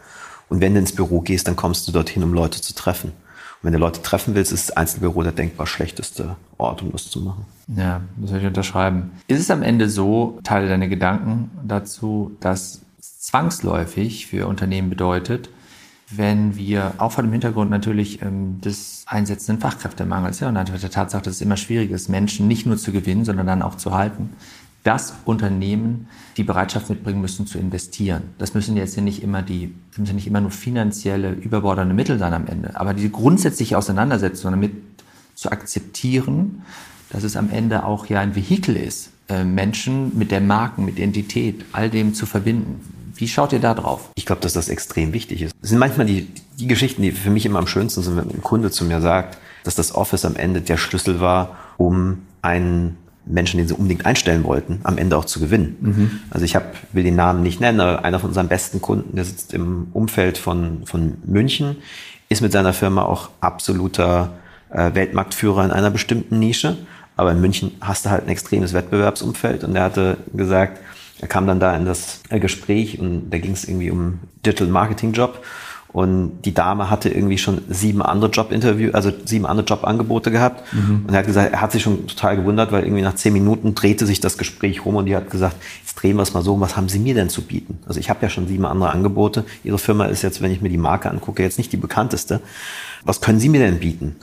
Und 0.48 0.60
wenn 0.60 0.72
du 0.72 0.80
ins 0.80 0.94
Büro 0.94 1.20
gehst, 1.20 1.46
dann 1.46 1.56
kommst 1.56 1.86
du 1.86 1.92
dorthin, 1.92 2.22
um 2.22 2.32
Leute 2.32 2.60
zu 2.60 2.74
treffen. 2.74 3.12
Und 3.60 3.66
wenn 3.66 3.72
du 3.72 3.78
Leute 3.78 4.02
treffen 4.02 4.34
willst, 4.34 4.52
ist 4.52 4.68
das 4.68 4.76
Einzelbüro 4.76 5.22
der 5.22 5.32
denkbar 5.32 5.66
schlechteste 5.66 6.36
Ort, 6.58 6.82
um 6.82 6.92
das 6.92 7.10
zu 7.10 7.20
machen. 7.20 7.44
Ja, 7.76 8.00
das 8.16 8.30
würde 8.30 8.40
ich 8.42 8.46
unterschreiben. 8.46 9.10
Ist 9.26 9.40
es 9.40 9.50
am 9.50 9.62
Ende 9.62 9.90
so, 9.90 10.38
teile 10.44 10.68
deine 10.68 10.88
Gedanken 10.88 11.50
dazu, 11.64 12.36
dass 12.40 12.82
es 13.00 13.20
zwangsläufig 13.20 14.26
für 14.26 14.46
Unternehmen 14.46 14.90
bedeutet, 14.90 15.50
wenn 16.10 16.56
wir 16.56 16.94
auch 16.98 17.12
vor 17.12 17.22
dem 17.22 17.32
Hintergrund 17.32 17.70
natürlich 17.70 18.22
ähm, 18.22 18.60
des 18.60 19.04
einsetzenden 19.06 19.60
Fachkräftemangels 19.60 20.40
ja, 20.40 20.48
und 20.48 20.54
natürlich 20.54 20.80
der 20.80 20.90
Tatsache, 20.90 21.22
dass 21.22 21.34
es 21.34 21.40
immer 21.40 21.56
schwierig 21.56 21.90
ist, 21.90 22.08
Menschen 22.08 22.48
nicht 22.48 22.64
nur 22.64 22.78
zu 22.78 22.92
gewinnen, 22.92 23.24
sondern 23.24 23.46
dann 23.46 23.62
auch 23.62 23.74
zu 23.74 23.92
halten, 23.92 24.30
dass 24.88 25.12
Unternehmen 25.26 26.08
die 26.38 26.44
Bereitschaft 26.44 26.88
mitbringen 26.88 27.20
müssen 27.20 27.46
zu 27.46 27.58
investieren. 27.58 28.22
Das 28.38 28.54
müssen 28.54 28.74
jetzt 28.74 28.96
ja 28.96 29.02
nicht 29.02 29.22
immer 29.22 29.42
die, 29.42 29.74
das 29.90 29.98
müssen 29.98 30.14
nicht 30.14 30.26
immer 30.26 30.40
nur 30.40 30.50
finanzielle, 30.50 31.32
überbordende 31.32 31.94
Mittel 31.94 32.18
sein 32.18 32.32
am 32.32 32.46
Ende. 32.46 32.70
Aber 32.74 32.94
diese 32.94 33.10
grundsätzliche 33.10 33.76
Auseinandersetzung 33.76 34.50
damit 34.50 34.72
zu 35.34 35.52
akzeptieren, 35.52 36.62
dass 37.10 37.22
es 37.22 37.36
am 37.36 37.50
Ende 37.50 37.84
auch 37.84 38.06
ja 38.06 38.20
ein 38.20 38.34
Vehikel 38.34 38.76
ist, 38.76 39.10
äh, 39.28 39.44
Menschen 39.44 40.16
mit 40.16 40.30
der 40.30 40.40
Marken, 40.40 40.86
mit 40.86 40.96
der 40.96 41.04
Identität, 41.04 41.66
all 41.72 41.90
dem 41.90 42.14
zu 42.14 42.24
verbinden. 42.24 42.80
Wie 43.14 43.28
schaut 43.28 43.52
ihr 43.52 43.60
da 43.60 43.74
drauf? 43.74 44.10
Ich 44.14 44.24
glaube, 44.24 44.40
dass 44.40 44.54
das 44.54 44.70
extrem 44.70 45.12
wichtig 45.12 45.42
ist. 45.42 45.54
Es 45.60 45.68
sind 45.68 45.78
manchmal 45.78 46.06
die, 46.06 46.28
die 46.58 46.66
Geschichten, 46.66 47.02
die 47.02 47.12
für 47.12 47.28
mich 47.28 47.44
immer 47.44 47.58
am 47.58 47.66
schönsten 47.66 48.02
sind, 48.02 48.16
wenn 48.16 48.30
ein 48.30 48.42
Kunde 48.42 48.70
zu 48.70 48.86
mir 48.86 49.02
sagt, 49.02 49.36
dass 49.64 49.74
das 49.74 49.94
Office 49.94 50.24
am 50.24 50.34
Ende 50.34 50.62
der 50.62 50.78
Schlüssel 50.78 51.20
war, 51.20 51.58
um 51.76 52.22
einen 52.40 52.96
Menschen, 53.28 53.58
den 53.58 53.68
sie 53.68 53.74
unbedingt 53.74 54.06
einstellen 54.06 54.44
wollten, 54.44 54.80
am 54.84 54.98
Ende 54.98 55.16
auch 55.16 55.24
zu 55.24 55.40
gewinnen. 55.40 55.76
Mhm. 55.80 56.10
Also 56.30 56.44
ich 56.44 56.56
hab, 56.56 56.74
will 56.92 57.04
den 57.04 57.16
Namen 57.16 57.42
nicht 57.42 57.60
nennen, 57.60 57.80
aber 57.80 58.04
einer 58.04 58.18
von 58.18 58.30
unseren 58.30 58.48
besten 58.48 58.80
Kunden, 58.80 59.16
der 59.16 59.24
sitzt 59.24 59.54
im 59.54 59.88
Umfeld 59.92 60.38
von, 60.38 60.86
von 60.86 61.18
München, 61.24 61.76
ist 62.28 62.40
mit 62.40 62.52
seiner 62.52 62.72
Firma 62.72 63.02
auch 63.02 63.30
absoluter 63.40 64.32
äh, 64.70 64.94
Weltmarktführer 64.94 65.64
in 65.64 65.70
einer 65.70 65.90
bestimmten 65.90 66.38
Nische. 66.38 66.76
Aber 67.16 67.32
in 67.32 67.40
München 67.40 67.72
hast 67.80 68.06
du 68.06 68.10
halt 68.10 68.24
ein 68.24 68.28
extremes 68.28 68.74
Wettbewerbsumfeld 68.74 69.64
und 69.64 69.74
er 69.74 69.82
hatte 69.84 70.18
gesagt, 70.34 70.80
er 71.20 71.28
kam 71.28 71.46
dann 71.46 71.58
da 71.58 71.74
in 71.76 71.84
das 71.84 72.22
äh, 72.28 72.38
Gespräch 72.38 72.98
und 73.00 73.30
da 73.30 73.38
ging 73.38 73.52
es 73.52 73.64
irgendwie 73.64 73.90
um 73.90 74.20
Digital 74.46 74.68
Marketing 74.68 75.12
Job 75.12 75.42
und 75.92 76.42
die 76.42 76.52
Dame 76.52 76.90
hatte 76.90 77.08
irgendwie 77.08 77.38
schon 77.38 77.62
sieben 77.68 78.02
andere 78.02 78.30
Jobinterview, 78.30 78.90
also 78.92 79.10
sieben 79.24 79.46
andere 79.46 79.66
Jobangebote 79.66 80.30
gehabt. 80.30 80.62
Mhm. 80.72 81.06
Und 81.06 81.14
er 81.14 81.20
hat 81.20 81.26
gesagt, 81.26 81.52
er 81.52 81.60
hat 81.60 81.72
sich 81.72 81.82
schon 81.82 82.06
total 82.06 82.36
gewundert, 82.36 82.72
weil 82.72 82.84
irgendwie 82.84 83.02
nach 83.02 83.14
zehn 83.14 83.32
Minuten 83.32 83.74
drehte 83.74 84.04
sich 84.04 84.20
das 84.20 84.36
Gespräch 84.36 84.84
rum 84.84 84.96
und 84.96 85.06
die 85.06 85.16
hat 85.16 85.30
gesagt, 85.30 85.56
jetzt 85.80 85.94
drehen 85.94 86.16
wir 86.16 86.22
es 86.22 86.34
mal 86.34 86.42
so, 86.42 86.60
was 86.60 86.76
haben 86.76 86.88
Sie 86.90 86.98
mir 86.98 87.14
denn 87.14 87.30
zu 87.30 87.42
bieten? 87.42 87.78
Also 87.86 88.00
ich 88.00 88.10
habe 88.10 88.20
ja 88.22 88.28
schon 88.28 88.46
sieben 88.48 88.66
andere 88.66 88.90
Angebote. 88.90 89.44
Ihre 89.64 89.78
Firma 89.78 90.04
ist 90.04 90.22
jetzt, 90.22 90.42
wenn 90.42 90.52
ich 90.52 90.60
mir 90.60 90.68
die 90.68 90.78
Marke 90.78 91.10
angucke, 91.10 91.42
jetzt 91.42 91.56
nicht 91.56 91.72
die 91.72 91.78
bekannteste. 91.78 92.40
Was 93.04 93.22
können 93.22 93.40
Sie 93.40 93.48
mir 93.48 93.60
denn 93.60 93.78
bieten? 93.78 94.16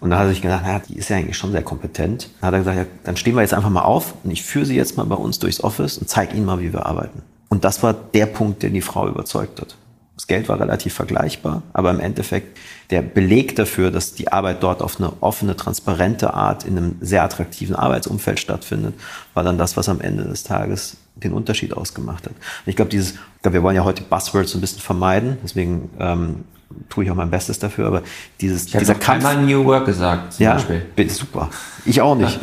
Und 0.00 0.10
da 0.10 0.18
hat 0.18 0.24
er 0.24 0.30
sich 0.30 0.40
gedacht, 0.40 0.62
naja, 0.62 0.80
die 0.88 0.96
ist 0.96 1.10
ja 1.10 1.18
eigentlich 1.18 1.36
schon 1.36 1.52
sehr 1.52 1.62
kompetent. 1.62 2.30
Dann 2.40 2.46
hat 2.46 2.54
er 2.54 2.58
gesagt, 2.60 2.76
ja, 2.78 2.86
dann 3.04 3.18
stehen 3.18 3.34
wir 3.34 3.42
jetzt 3.42 3.52
einfach 3.52 3.68
mal 3.68 3.82
auf 3.82 4.14
und 4.24 4.30
ich 4.30 4.42
führe 4.42 4.64
Sie 4.64 4.74
jetzt 4.74 4.96
mal 4.96 5.04
bei 5.04 5.16
uns 5.16 5.38
durchs 5.38 5.62
Office 5.62 5.98
und 5.98 6.08
zeige 6.08 6.34
Ihnen 6.34 6.46
mal, 6.46 6.60
wie 6.60 6.72
wir 6.72 6.86
arbeiten. 6.86 7.20
Und 7.50 7.64
das 7.64 7.82
war 7.82 7.92
der 7.92 8.26
Punkt, 8.26 8.62
der 8.62 8.70
die 8.70 8.80
Frau 8.80 9.06
überzeugt 9.06 9.60
hat. 9.60 9.76
Das 10.20 10.26
Geld 10.26 10.50
war 10.50 10.60
relativ 10.60 10.92
vergleichbar, 10.92 11.62
aber 11.72 11.90
im 11.90 11.98
Endeffekt 11.98 12.58
der 12.90 13.00
Beleg 13.00 13.56
dafür, 13.56 13.90
dass 13.90 14.12
die 14.12 14.30
Arbeit 14.30 14.62
dort 14.62 14.82
auf 14.82 15.00
eine 15.00 15.14
offene, 15.22 15.56
transparente 15.56 16.34
Art 16.34 16.64
in 16.64 16.76
einem 16.76 16.96
sehr 17.00 17.24
attraktiven 17.24 17.74
Arbeitsumfeld 17.74 18.38
stattfindet, 18.38 18.92
war 19.32 19.44
dann 19.44 19.56
das, 19.56 19.78
was 19.78 19.88
am 19.88 20.02
Ende 20.02 20.24
des 20.24 20.42
Tages 20.42 20.98
den 21.16 21.32
Unterschied 21.32 21.74
ausgemacht 21.74 22.24
hat. 22.24 22.32
Und 22.32 22.66
ich 22.66 22.76
glaube, 22.76 22.90
dieses, 22.90 23.12
ich 23.12 23.52
wir 23.52 23.62
wollen 23.62 23.76
ja 23.76 23.84
heute 23.84 24.02
Buzzwords 24.02 24.52
so 24.52 24.58
ein 24.58 24.60
bisschen 24.60 24.80
vermeiden, 24.80 25.38
deswegen 25.42 25.90
ähm, 25.98 26.44
tue 26.88 27.04
ich 27.04 27.10
auch 27.10 27.16
mein 27.16 27.30
Bestes 27.30 27.58
dafür, 27.58 27.86
aber 27.86 28.02
dieses, 28.40 28.66
ich 28.66 28.72
dieser 28.72 28.94
Kampf. 28.94 29.22
mal 29.22 29.42
New 29.42 29.64
Work 29.64 29.86
gesagt, 29.86 30.34
zum 30.34 30.44
ja, 30.44 30.54
Beispiel. 30.54 30.82
Super. 31.08 31.50
Ich 31.84 32.00
auch 32.00 32.14
nicht. 32.14 32.38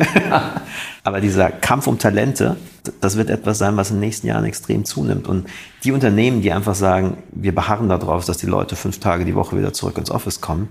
aber 1.04 1.20
dieser 1.20 1.50
Kampf 1.50 1.86
um 1.86 1.98
Talente, 1.98 2.56
das 3.00 3.16
wird 3.16 3.30
etwas 3.30 3.58
sein, 3.58 3.76
was 3.76 3.90
in 3.90 3.96
den 3.96 4.00
nächsten 4.00 4.26
Jahren 4.26 4.44
extrem 4.44 4.84
zunimmt. 4.84 5.28
Und 5.28 5.48
die 5.84 5.92
Unternehmen, 5.92 6.42
die 6.42 6.52
einfach 6.52 6.74
sagen, 6.74 7.18
wir 7.32 7.54
beharren 7.54 7.88
darauf, 7.88 8.24
dass 8.24 8.38
die 8.38 8.46
Leute 8.46 8.76
fünf 8.76 9.00
Tage 9.00 9.24
die 9.24 9.34
Woche 9.34 9.56
wieder 9.56 9.72
zurück 9.72 9.98
ins 9.98 10.10
Office 10.10 10.40
kommen, 10.40 10.68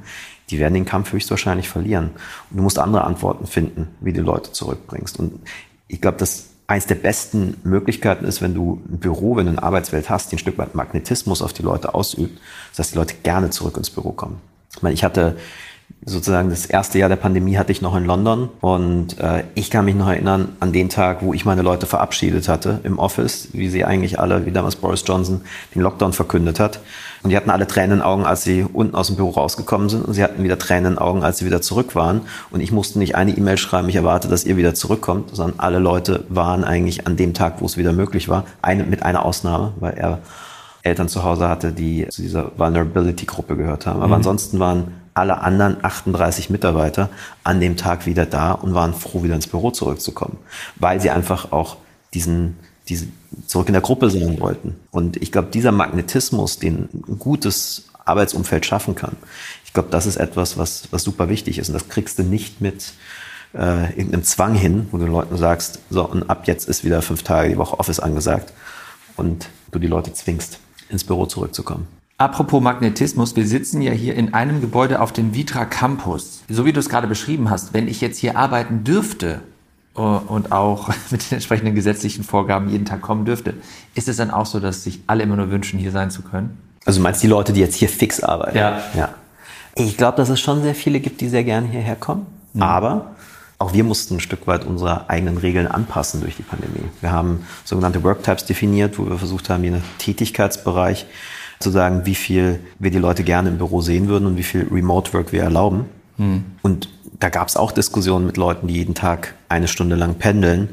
die 0.50 0.60
werden 0.60 0.74
den 0.74 0.86
Kampf 0.86 1.12
höchstwahrscheinlich 1.12 1.68
verlieren. 1.68 2.12
Und 2.50 2.58
du 2.58 2.64
musst 2.64 2.80
andere 2.80 3.04
Antworten 3.04 3.48
finden, 3.48 3.90
wie 4.00 4.14
du 4.14 4.22
Leute 4.22 4.52
zurückbringst. 4.52 5.20
Und 5.20 5.40
ich 5.88 6.02
glaube, 6.02 6.18
dass 6.18 6.47
eins 6.68 6.86
der 6.86 6.96
besten 6.96 7.58
Möglichkeiten 7.64 8.26
ist, 8.26 8.42
wenn 8.42 8.54
du 8.54 8.82
ein 8.90 9.00
Büro, 9.00 9.38
wenn 9.38 9.46
du 9.46 9.54
eine 9.54 9.64
Arbeitswelt 9.64 10.10
hast, 10.10 10.32
die 10.32 10.36
ein 10.36 10.40
Stück 10.40 10.58
weit 10.58 10.76
Magnetismus 10.76 11.42
auf 11.42 11.54
die 11.54 11.64
Leute 11.64 11.96
ausübt, 11.96 12.40
dass 12.76 12.92
die 12.92 12.98
Leute 12.98 13.16
gerne 13.24 13.50
zurück 13.50 13.78
ins 13.78 13.90
Büro 13.90 14.12
kommen. 14.12 14.42
Ich 14.76 14.84
meine, 14.84 14.94
ich 14.94 15.04
hatte 15.04 15.38
sozusagen 16.06 16.50
das 16.50 16.66
erste 16.66 17.00
Jahr 17.00 17.10
der 17.10 17.18
Pandemie 17.18 17.58
hatte 17.58 17.72
ich 17.72 17.82
noch 17.82 17.96
in 17.96 18.06
London 18.06 18.50
und 18.62 19.20
äh, 19.20 19.44
ich 19.56 19.70
kann 19.70 19.86
mich 19.86 19.96
noch 19.96 20.08
erinnern 20.08 20.56
an 20.60 20.72
den 20.72 20.90
Tag, 20.90 21.22
wo 21.22 21.34
ich 21.34 21.44
meine 21.44 21.64
Leute 21.64 21.86
verabschiedet 21.86 22.48
hatte 22.48 22.80
im 22.84 22.98
Office, 22.98 23.50
wie 23.52 23.68
sie 23.68 23.84
eigentlich 23.84 24.20
alle, 24.20 24.46
wie 24.46 24.52
damals 24.52 24.78
Boris 24.78 25.04
Johnson 25.06 25.42
den 25.76 25.82
Lockdown 25.82 26.14
verkündet 26.14 26.60
hat. 26.60 26.80
Und 27.24 27.32
die 27.32 27.38
hatten 27.38 27.50
alle 27.50 27.68
Tränen 27.68 27.92
in 27.92 27.98
den 27.98 28.06
Augen, 28.06 28.26
als 28.26 28.44
sie 28.44 28.66
unten 28.72 28.96
aus 28.96 29.08
dem 29.08 29.18
Büro 29.18 29.32
rausgekommen 29.32 29.90
sind 29.90 30.06
und 30.06 30.14
sie 30.14 30.24
hatten 30.24 30.44
wieder 30.44 30.58
Tränen 30.58 30.86
in 30.86 30.92
den 30.94 31.00
Augen, 31.00 31.24
als 31.24 31.40
sie 31.40 31.46
wieder 31.46 31.62
zurück 31.62 31.96
waren. 31.96 32.22
Und 32.52 32.62
ich 32.62 32.72
musste 32.72 33.00
nicht 33.00 33.16
eine 33.16 33.32
E-Mail 33.32 33.58
schreiben, 33.58 33.90
ich 33.90 33.96
erwarte, 33.96 34.30
dass 34.30 34.46
ihr 34.46 34.56
wieder 34.56 34.76
zurückkommt, 34.76 35.36
sondern 35.36 35.60
alle 35.60 35.80
Leute 35.80 36.24
waren 36.30 36.64
eigentlich 36.64 37.06
an 37.08 37.18
dem 37.18 37.34
Tag, 37.34 37.56
wo 37.60 37.66
es 37.66 37.76
wieder 37.76 37.92
möglich 37.92 38.30
war, 38.30 38.46
eine, 38.62 38.84
mit 38.84 39.04
einer 39.04 39.26
Ausnahme, 39.26 39.74
weil 39.80 39.96
er 39.96 40.20
Eltern 40.84 41.10
zu 41.10 41.24
Hause 41.24 41.50
hatte, 41.50 41.74
die 41.74 42.08
zu 42.10 42.22
dieser 42.22 42.52
Vulnerability-Gruppe 42.58 43.58
gehört 43.58 43.86
haben. 43.86 43.98
Aber 43.98 44.08
mhm. 44.08 44.14
ansonsten 44.14 44.60
waren 44.60 44.94
alle 45.18 45.42
anderen 45.42 45.84
38 45.84 46.50
Mitarbeiter 46.50 47.10
an 47.44 47.60
dem 47.60 47.78
Tag 47.78 48.06
wieder 48.06 48.26
da 48.26 48.52
und 48.52 48.74
waren 48.74 48.94
froh, 48.94 49.24
wieder 49.24 49.36
ins 49.36 49.48
Büro 49.48 49.72
zurückzukommen, 49.72 50.38
weil 50.76 51.02
sie 51.02 51.10
einfach 51.10 51.52
auch 51.52 51.78
diesen, 52.14 52.58
diese 52.88 53.08
zurück 53.46 53.68
in 53.68 53.74
der 53.74 53.82
Gruppe 53.82 54.10
sein 54.10 54.40
wollten. 54.40 54.76
Und 54.92 55.18
ich 55.18 55.32
glaube, 55.32 55.50
dieser 55.52 55.72
Magnetismus, 55.72 56.60
den 56.60 56.90
ein 56.94 57.20
gutes 57.20 57.90
Arbeitsumfeld 58.06 58.66
schaffen 58.66 58.96
kann, 58.96 59.18
ich 59.66 59.74
glaube, 59.74 59.90
das 59.92 60.06
ist 60.06 60.18
etwas, 60.18 60.58
was, 60.58 60.88
was 60.92 61.04
super 61.04 61.30
wichtig 61.30 61.60
ist. 61.60 61.68
Und 61.68 61.74
das 61.74 61.90
kriegst 61.90 62.18
du 62.20 62.24
nicht 62.24 62.62
mit 62.62 62.94
äh, 63.54 63.90
irgendeinem 63.90 64.24
Zwang 64.24 64.56
hin, 64.56 64.88
wo 64.92 64.98
du 64.98 65.06
den 65.06 65.14
Leuten 65.14 65.38
sagst, 65.38 65.80
so, 65.90 66.06
und 66.06 66.30
ab 66.30 66.48
jetzt 66.48 66.68
ist 66.68 66.84
wieder 66.84 67.02
fünf 67.02 67.24
Tage 67.24 67.50
die 67.50 67.58
Woche 67.58 67.80
Office 67.80 68.00
angesagt 68.00 68.54
und 69.16 69.50
du 69.72 69.80
die 69.80 69.88
Leute 69.88 70.14
zwingst, 70.14 70.60
ins 70.90 71.04
Büro 71.04 71.26
zurückzukommen. 71.26 71.88
Apropos 72.20 72.64
Magnetismus, 72.64 73.36
wir 73.36 73.46
sitzen 73.46 73.80
ja 73.84 73.92
hier 73.92 74.16
in 74.16 74.34
einem 74.34 74.60
Gebäude 74.60 75.02
auf 75.02 75.14
dem 75.14 75.36
Vitra 75.36 75.66
Campus. 75.66 76.42
So 76.50 76.66
wie 76.66 76.74
du 76.74 76.80
es 76.80 76.90
gerade 76.90 77.06
beschrieben 77.06 77.52
hast, 77.52 77.76
wenn 77.76 77.88
ich 77.88 78.02
jetzt 78.02 78.18
hier 78.18 78.36
arbeiten 78.36 78.84
dürfte 78.84 79.42
äh, 79.96 80.00
und 80.00 80.52
auch 80.52 80.90
mit 81.12 81.30
den 81.30 81.36
entsprechenden 81.36 81.76
gesetzlichen 81.76 82.24
Vorgaben 82.24 82.70
jeden 82.70 82.86
Tag 82.86 83.04
kommen 83.04 83.26
dürfte, 83.26 83.54
ist 83.94 84.08
es 84.08 84.18
dann 84.18 84.32
auch 84.32 84.48
so, 84.48 84.60
dass 84.60 84.84
sich 84.84 85.02
alle 85.06 85.22
immer 85.22 85.36
nur 85.36 85.52
wünschen, 85.52 85.78
hier 85.78 85.92
sein 85.92 86.10
zu 86.10 86.24
können? 86.24 86.58
Also 86.86 87.02
meinst 87.02 87.22
du 87.22 87.28
die 87.28 87.32
Leute, 87.32 87.54
die 87.54 87.60
jetzt 87.60 87.76
hier 87.76 87.90
fix 87.90 88.24
arbeiten? 88.24 88.58
Ja. 88.58 88.82
ja. 88.96 89.10
Ich 89.76 89.96
glaube, 89.96 90.18
dass 90.18 90.30
es 90.30 90.40
schon 90.40 90.64
sehr 90.64 90.74
viele 90.74 91.00
gibt, 91.00 91.22
die 91.22 91.30
sehr 91.30 91.44
gerne 91.44 91.68
hierher 91.68 91.96
kommen. 91.96 92.26
Mhm. 92.54 92.64
Aber 92.64 93.16
auch 93.60 93.74
wir 93.74 93.84
mussten 93.84 94.16
ein 94.16 94.20
Stück 94.22 94.48
weit 94.48 94.66
unsere 94.66 95.08
eigenen 95.08 95.38
Regeln 95.38 95.68
anpassen 95.68 96.22
durch 96.22 96.36
die 96.36 96.44
Pandemie. 96.44 96.90
Wir 97.00 97.12
haben 97.12 97.46
sogenannte 97.64 98.04
Worktypes 98.04 98.46
definiert, 98.46 98.98
wo 98.98 99.08
wir 99.08 99.20
versucht 99.20 99.52
haben, 99.52 99.64
je 99.64 99.70
nach 99.70 99.84
Tätigkeitsbereich 100.00 101.06
zu 101.60 101.72
sagen, 101.72 102.06
wie 102.06 102.16
viel 102.16 102.60
wir 102.80 102.92
die 102.92 102.98
Leute 102.98 103.24
gerne 103.24 103.50
im 103.50 103.58
Büro 103.58 103.82
sehen 103.82 104.08
würden 104.08 104.26
und 104.28 104.38
wie 104.38 104.44
viel 104.44 104.68
Remote 104.72 105.14
Work 105.14 105.32
wir 105.32 105.44
erlauben. 105.44 105.86
Mhm. 106.18 106.46
Und 106.62 106.90
da 107.20 107.30
gab 107.30 107.48
es 107.48 107.58
auch 107.58 107.72
Diskussionen 107.72 108.26
mit 108.26 108.38
Leuten, 108.38 108.68
die 108.68 108.76
jeden 108.76 108.96
Tag 108.96 109.34
eine 109.50 109.68
Stunde 109.68 109.96
lang 109.96 110.16
pendeln 110.16 110.70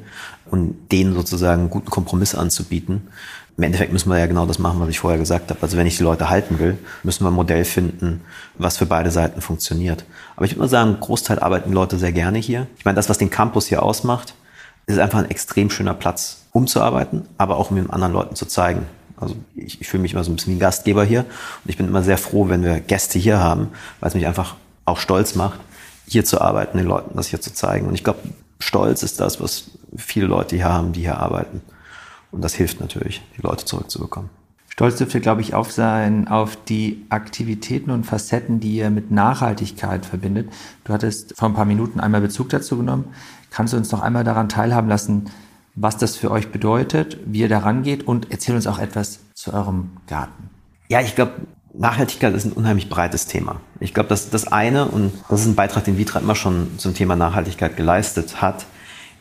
und 0.51 0.77
denen 0.93 1.15
sozusagen 1.15 1.63
einen 1.63 1.71
guten 1.71 1.91
Kompromiss 1.91 2.35
anzubieten. 2.35 3.09
Im 3.57 3.65
Endeffekt 3.65 3.93
müssen 3.93 4.11
wir 4.11 4.19
ja 4.19 4.27
genau 4.27 4.47
das 4.47 4.59
machen, 4.59 4.81
was 4.81 4.89
ich 4.89 4.99
vorher 4.99 5.19
gesagt 5.19 5.51
habe. 5.51 5.63
Also 5.63 5.77
wenn 5.77 5.87
ich 5.87 5.97
die 5.97 6.03
Leute 6.03 6.29
halten 6.29 6.59
will, 6.59 6.77
müssen 7.05 7.25
wir 7.25 7.31
ein 7.31 7.35
Modell 7.35 7.65
finden, 7.65 8.23
was 8.59 8.79
für 8.79 8.87
beide 8.87 9.13
Seiten 9.13 9.41
funktioniert. 9.41 10.05
Aber 10.35 10.45
ich 10.45 10.53
würde 10.53 10.63
mal 10.63 10.69
sagen, 10.69 10.97
Großteil 10.99 11.39
arbeiten 11.39 11.73
Leute 11.73 11.99
sehr 11.99 12.13
gerne 12.13 12.39
hier. 12.39 12.67
Ich 12.77 12.85
meine, 12.85 12.97
das, 12.97 13.09
was 13.09 13.19
den 13.19 13.31
Campus 13.31 13.67
hier 13.67 13.83
ausmacht, 13.83 14.35
ist 14.87 14.99
einfach 14.99 15.21
ein 15.21 15.31
extrem 15.31 15.71
schöner 15.71 15.95
Platz, 15.95 16.43
um 16.53 16.67
zu 16.67 16.83
arbeiten, 16.83 17.23
aber 17.39 17.57
auch 17.57 17.71
um 17.71 17.77
den 17.77 17.91
anderen 17.91 18.13
Leuten 18.13 18.35
zu 18.35 18.47
zeigen, 18.47 18.87
also 19.17 19.37
ich, 19.55 19.81
ich 19.81 19.89
fühle 19.89 20.03
mich 20.03 20.13
immer 20.13 20.25
so 20.25 20.31
ein 20.31 20.37
bisschen 20.37 20.53
wie 20.53 20.57
ein 20.57 20.61
Gastgeber 20.61 21.05
hier 21.05 21.21
und 21.21 21.69
ich 21.69 21.77
bin 21.77 21.87
immer 21.87 22.03
sehr 22.03 22.19
froh, 22.19 22.49
wenn 22.49 22.63
wir 22.63 22.81
Gäste 22.81 23.19
hier 23.19 23.39
haben, 23.39 23.69
weil 24.01 24.09
es 24.09 24.15
mich 24.15 24.27
einfach 24.27 24.57
auch 24.85 24.99
stolz 24.99 25.35
macht, 25.35 25.61
hier 26.07 26.25
zu 26.25 26.41
arbeiten, 26.41 26.79
den 26.79 26.87
Leuten 26.87 27.17
das 27.17 27.29
hier 27.29 27.41
zu 27.41 27.53
zeigen. 27.53 27.87
Und 27.87 27.95
ich 27.95 28.05
glaube, 28.05 28.21
Stolz 28.59 29.03
ist 29.03 29.21
das, 29.21 29.41
was 29.41 29.71
viele 29.97 30.27
Leute 30.27 30.57
hier 30.57 30.69
haben, 30.69 30.93
die 30.93 31.01
hier 31.01 31.19
arbeiten. 31.19 31.61
Und 32.31 32.43
das 32.43 32.55
hilft 32.55 32.81
natürlich, 32.81 33.23
die 33.37 33.43
Leute 33.43 33.65
zurückzubekommen. 33.65 34.31
Stolz 34.69 34.97
dürfte, 34.97 35.21
glaube 35.21 35.41
ich, 35.41 35.55
auch 35.55 35.71
sein 35.71 36.27
auf 36.27 36.57
die 36.65 37.07
Aktivitäten 37.09 37.91
und 37.91 38.05
Facetten, 38.05 38.59
die 38.59 38.77
ihr 38.77 38.91
mit 38.91 39.13
Nachhaltigkeit 39.13 40.05
verbindet. 40.05 40.51
Du 40.83 40.93
hattest 40.93 41.37
vor 41.37 41.49
ein 41.49 41.55
paar 41.55 41.65
Minuten 41.65 42.01
einmal 42.01 42.21
Bezug 42.21 42.49
dazu 42.49 42.77
genommen. 42.77 43.05
Kannst 43.51 43.73
du 43.73 43.77
uns 43.77 43.93
noch 43.93 44.03
einmal 44.03 44.25
daran 44.25 44.49
teilhaben 44.49 44.89
lassen, 44.89 45.31
was 45.75 45.97
das 45.97 46.17
für 46.17 46.31
euch 46.31 46.51
bedeutet, 46.51 47.19
wie 47.25 47.41
ihr 47.41 47.49
daran 47.49 47.83
geht 47.83 48.07
und 48.07 48.31
erzähl 48.31 48.55
uns 48.55 48.67
auch 48.67 48.79
etwas 48.79 49.21
zu 49.35 49.53
eurem 49.53 49.91
Garten. 50.07 50.51
Ja, 50.89 51.01
ich 51.01 51.15
glaube, 51.15 51.33
Nachhaltigkeit 51.73 52.35
ist 52.35 52.45
ein 52.45 52.53
unheimlich 52.53 52.89
breites 52.89 53.27
Thema. 53.27 53.61
Ich 53.81 53.95
glaube, 53.95 54.09
dass 54.09 54.31
das 54.31 54.47
eine, 54.47 54.87
und 54.87 55.13
das 55.29 55.41
ist 55.41 55.47
ein 55.47 55.57
Beitrag, 55.57 55.85
den 55.85 55.99
Vitra 55.99 56.21
immer 56.21 56.37
schon 56.37 56.79
zum 56.79 56.95
Thema 56.95 57.17
Nachhaltigkeit 57.17 57.77
geleistet 57.77 58.41
hat, 58.41 58.67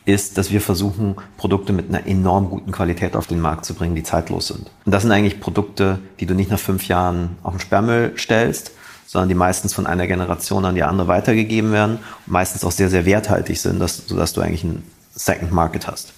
ist, 0.04 0.38
dass 0.38 0.50
wir 0.50 0.60
versuchen, 0.60 1.16
Produkte 1.36 1.72
mit 1.72 1.88
einer 1.88 2.06
enorm 2.06 2.50
guten 2.50 2.70
Qualität 2.70 3.16
auf 3.16 3.26
den 3.26 3.40
Markt 3.40 3.64
zu 3.64 3.74
bringen, 3.74 3.94
die 3.94 4.02
zeitlos 4.02 4.48
sind. 4.48 4.70
Und 4.84 4.92
das 4.92 5.02
sind 5.02 5.10
eigentlich 5.10 5.40
Produkte, 5.40 5.98
die 6.20 6.26
du 6.26 6.34
nicht 6.34 6.50
nach 6.50 6.58
fünf 6.58 6.86
Jahren 6.86 7.36
auf 7.42 7.54
den 7.54 7.60
Sperrmüll 7.60 8.12
stellst, 8.16 8.72
sondern 9.06 9.30
die 9.30 9.34
meistens 9.34 9.72
von 9.72 9.86
einer 9.86 10.06
Generation 10.06 10.64
an 10.64 10.74
die 10.74 10.82
andere 10.82 11.08
weitergegeben 11.08 11.72
werden 11.72 11.98
und 12.26 12.32
meistens 12.32 12.64
auch 12.64 12.70
sehr, 12.70 12.90
sehr 12.90 13.06
werthaltig 13.06 13.58
sind, 13.58 13.80
dass, 13.80 14.06
sodass 14.06 14.32
du 14.32 14.42
eigentlich 14.42 14.64
einen 14.64 14.84
Second 15.14 15.52
Market 15.52 15.86
hast. 15.86 16.12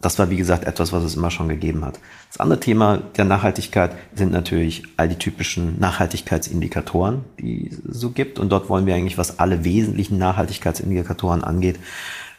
Das 0.00 0.18
war, 0.18 0.30
wie 0.30 0.36
gesagt, 0.36 0.64
etwas, 0.64 0.92
was 0.92 1.04
es 1.04 1.16
immer 1.16 1.30
schon 1.30 1.48
gegeben 1.48 1.84
hat. 1.84 1.98
Das 2.28 2.40
andere 2.40 2.60
Thema 2.60 2.98
der 3.16 3.26
Nachhaltigkeit 3.26 3.92
sind 4.14 4.32
natürlich 4.32 4.84
all 4.96 5.08
die 5.08 5.16
typischen 5.16 5.78
Nachhaltigkeitsindikatoren, 5.78 7.24
die 7.38 7.68
es 7.68 8.00
so 8.00 8.10
gibt. 8.10 8.38
Und 8.38 8.50
dort 8.50 8.68
wollen 8.68 8.86
wir 8.86 8.94
eigentlich, 8.94 9.18
was 9.18 9.38
alle 9.38 9.64
wesentlichen 9.64 10.16
Nachhaltigkeitsindikatoren 10.18 11.44
angeht, 11.44 11.78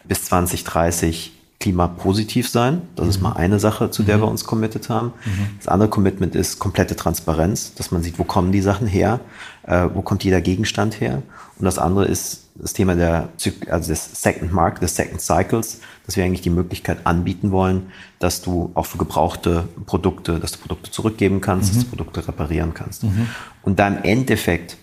bis 0.04 0.24
2030 0.26 1.34
klimapositiv 1.62 2.50
sein. 2.50 2.82
Das 2.96 3.06
mhm. 3.06 3.10
ist 3.10 3.22
mal 3.22 3.34
eine 3.34 3.60
Sache, 3.60 3.92
zu 3.92 4.04
der 4.04 4.18
mhm. 4.18 4.22
wir 4.22 4.28
uns 4.28 4.44
committed 4.44 4.90
haben. 4.90 5.14
Mhm. 5.26 5.58
Das 5.58 5.68
andere 5.68 5.90
Commitment 5.90 6.36
ist 6.36 6.60
komplette 6.60 6.96
Transparenz, 6.96 7.74
dass 7.76 7.92
man 7.92 8.04
sieht, 8.04 8.20
wo 8.20 8.26
kommen 8.26 8.52
die 8.52 8.62
Sachen 8.62 8.88
her, 8.88 9.22
äh, 9.64 9.88
wo 9.94 10.02
kommt 10.02 10.24
jeder 10.24 10.42
Gegenstand 10.42 11.00
her. 11.00 11.22
Und 11.58 11.66
das 11.66 11.78
andere 11.78 12.06
ist 12.06 12.48
das 12.56 12.74
Thema 12.74 12.96
der, 12.96 13.30
also 13.70 13.90
des 13.90 14.22
Second 14.22 14.52
Mark, 14.52 14.82
des 14.82 14.96
Second 14.96 15.22
Cycles, 15.22 15.80
dass 16.06 16.18
wir 16.18 16.26
eigentlich 16.26 16.42
die 16.42 16.50
Möglichkeit 16.50 17.06
anbieten 17.06 17.52
wollen, 17.52 17.92
dass 18.20 18.42
du 18.42 18.72
auch 18.74 18.86
für 18.86 18.98
gebrauchte 18.98 19.70
Produkte, 19.86 20.40
dass 20.40 20.54
du 20.54 20.60
Produkte 20.60 20.92
zurückgeben 20.92 21.40
kannst, 21.40 21.72
mhm. 21.72 21.78
dass 21.78 21.86
du 21.86 21.90
Produkte 21.90 22.28
reparieren 22.28 22.74
kannst. 22.74 23.04
Mhm. 23.04 23.28
Und 23.62 23.80
da 23.80 23.88
im 23.88 24.04
Endeffekt 24.04 24.78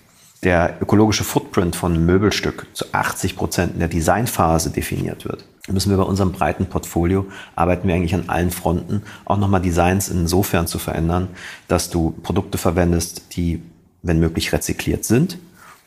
der 0.45 0.79
ökologische 0.81 1.25
Footprint 1.25 1.75
von 1.75 1.95
einem 1.95 2.07
Möbelstück 2.07 2.67
zu 2.73 2.87
80 2.93 3.37
Prozent 3.37 3.75
in 3.75 3.81
der 3.81 3.89
Designphase 3.89 4.71
definiert 4.71 5.25
wird, 5.25 5.45
müssen 5.73 5.91
wir 5.91 5.97
bei 5.97 6.05
unserem 6.05 6.33
breiten 6.33 6.67
Portfolio 6.67 7.27
arbeiten 7.57 7.89
wir 7.89 7.95
eigentlich 7.95 8.15
an 8.15 8.25
allen 8.29 8.51
Fronten 8.51 9.03
auch 9.25 9.39
nochmal 9.39 9.61
Designs 9.61 10.09
insofern 10.09 10.67
zu 10.67 10.79
verändern, 10.79 11.29
dass 11.69 11.91
du 11.91 12.11
Produkte 12.23 12.59
verwendest, 12.59 13.37
die, 13.37 13.63
wenn 14.03 14.21
möglich, 14.21 14.53
rezykliert 14.53 15.05
sind 15.05 15.39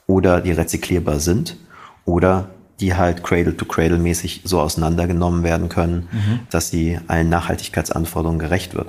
oder 0.08 0.42
die 0.42 0.52
rezyklierbar 0.52 1.20
sind 1.20 1.58
oder 2.06 2.50
die 2.80 2.96
halt 2.96 3.24
Cradle-to-Cradle-mäßig 3.24 4.42
so 4.44 4.60
auseinandergenommen 4.60 5.44
werden 5.44 5.70
können, 5.70 6.10
mhm. 6.12 6.40
dass 6.50 6.70
sie 6.70 7.00
allen 7.08 7.30
Nachhaltigkeitsanforderungen 7.30 8.40
gerecht 8.40 8.74
wird. 8.76 8.88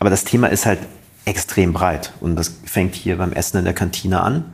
Aber 0.00 0.10
das 0.10 0.24
Thema 0.24 0.48
ist 0.48 0.66
halt 0.66 0.80
extrem 1.24 1.72
breit 1.72 2.12
und 2.20 2.34
das 2.34 2.52
fängt 2.64 2.94
hier 2.96 3.18
beim 3.18 3.32
Essen 3.32 3.58
in 3.58 3.64
der 3.64 3.74
Kantine 3.74 4.20
an. 4.20 4.44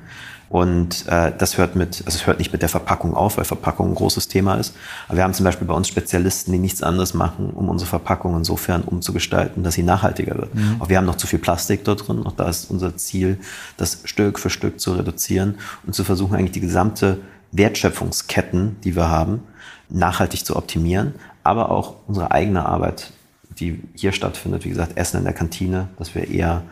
Und 0.49 1.07
äh, 1.09 1.33
das 1.37 1.59
hört 1.59 1.77
mit, 1.77 2.03
also 2.07 2.17
es 2.17 2.27
hört 2.27 2.39
nicht 2.39 2.53
mit 2.53 2.63
der 2.63 2.69
Verpackung 2.69 3.15
auf, 3.15 3.37
weil 3.37 3.45
Verpackung 3.45 3.91
ein 3.91 3.95
großes 3.95 4.29
Thema 4.29 4.55
ist. 4.55 4.75
Aber 5.07 5.19
wir 5.19 5.25
haben 5.25 5.35
zum 5.35 5.45
Beispiel 5.45 5.67
bei 5.67 5.75
uns 5.75 5.89
Spezialisten, 5.89 6.53
die 6.53 6.59
nichts 6.59 6.83
anderes 6.83 7.13
machen, 7.13 7.51
um 7.51 7.69
unsere 7.69 7.89
Verpackung 7.89 8.37
insofern 8.37 8.83
umzugestalten, 8.83 9.63
dass 9.63 9.75
sie 9.75 9.83
nachhaltiger 9.83 10.37
wird. 10.37 10.55
Mhm. 10.55 10.77
Auch 10.81 10.89
wir 10.89 10.97
haben 10.97 11.05
noch 11.05 11.17
zu 11.17 11.27
viel 11.27 11.39
Plastik 11.39 11.85
dort 11.85 12.09
drin. 12.09 12.25
Auch 12.25 12.33
da 12.33 12.49
ist 12.49 12.71
unser 12.71 12.97
Ziel, 12.97 13.39
das 13.77 14.01
Stück 14.05 14.39
für 14.39 14.51
Stück 14.51 14.81
zu 14.81 14.93
reduzieren 14.93 15.57
und 15.87 15.95
zu 15.95 16.05
versuchen, 16.05 16.35
eigentlich 16.35 16.53
die 16.53 16.61
gesamte 16.61 17.19
Wertschöpfungsketten, 17.53 18.77
die 18.85 18.97
wir 18.97 19.11
haben, 19.11 19.43
nachhaltig 19.91 20.45
zu 20.45 20.57
optimieren, 20.57 21.15
aber 21.43 21.71
auch 21.71 21.97
unsere 22.07 22.31
eigene 22.31 22.65
Arbeit 22.65 23.13
die 23.61 23.83
hier 23.95 24.13
stattfindet. 24.13 24.65
Wie 24.65 24.69
gesagt, 24.69 24.97
Essen 24.97 25.19
in 25.19 25.25
der 25.25 25.33
Kantine, 25.33 25.89
dass 25.99 26.15
wir 26.15 26.29
eher 26.29 26.63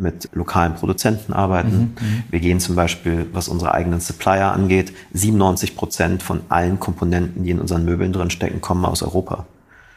mit 0.00 0.28
lokalen 0.32 0.74
Produzenten 0.74 1.32
arbeiten. 1.32 1.94
Mhm, 2.00 2.06
mhm. 2.08 2.22
wir 2.30 2.40
gehen 2.40 2.60
zum 2.60 2.76
Beispiel, 2.76 3.26
was 3.32 3.48
unsere 3.48 3.72
eigenen 3.74 4.00
Supplier 4.00 4.52
angeht, 4.52 4.92
97 5.12 5.76
Prozent 5.76 6.22
von 6.22 6.40
allen 6.48 6.80
Komponenten, 6.80 7.44
die 7.44 7.50
in 7.50 7.60
unseren 7.60 7.84
Möbeln 7.84 8.12
drin 8.12 8.30
stecken, 8.30 8.60
kommen 8.60 8.84
aus 8.84 9.02
Europa. 9.02 9.46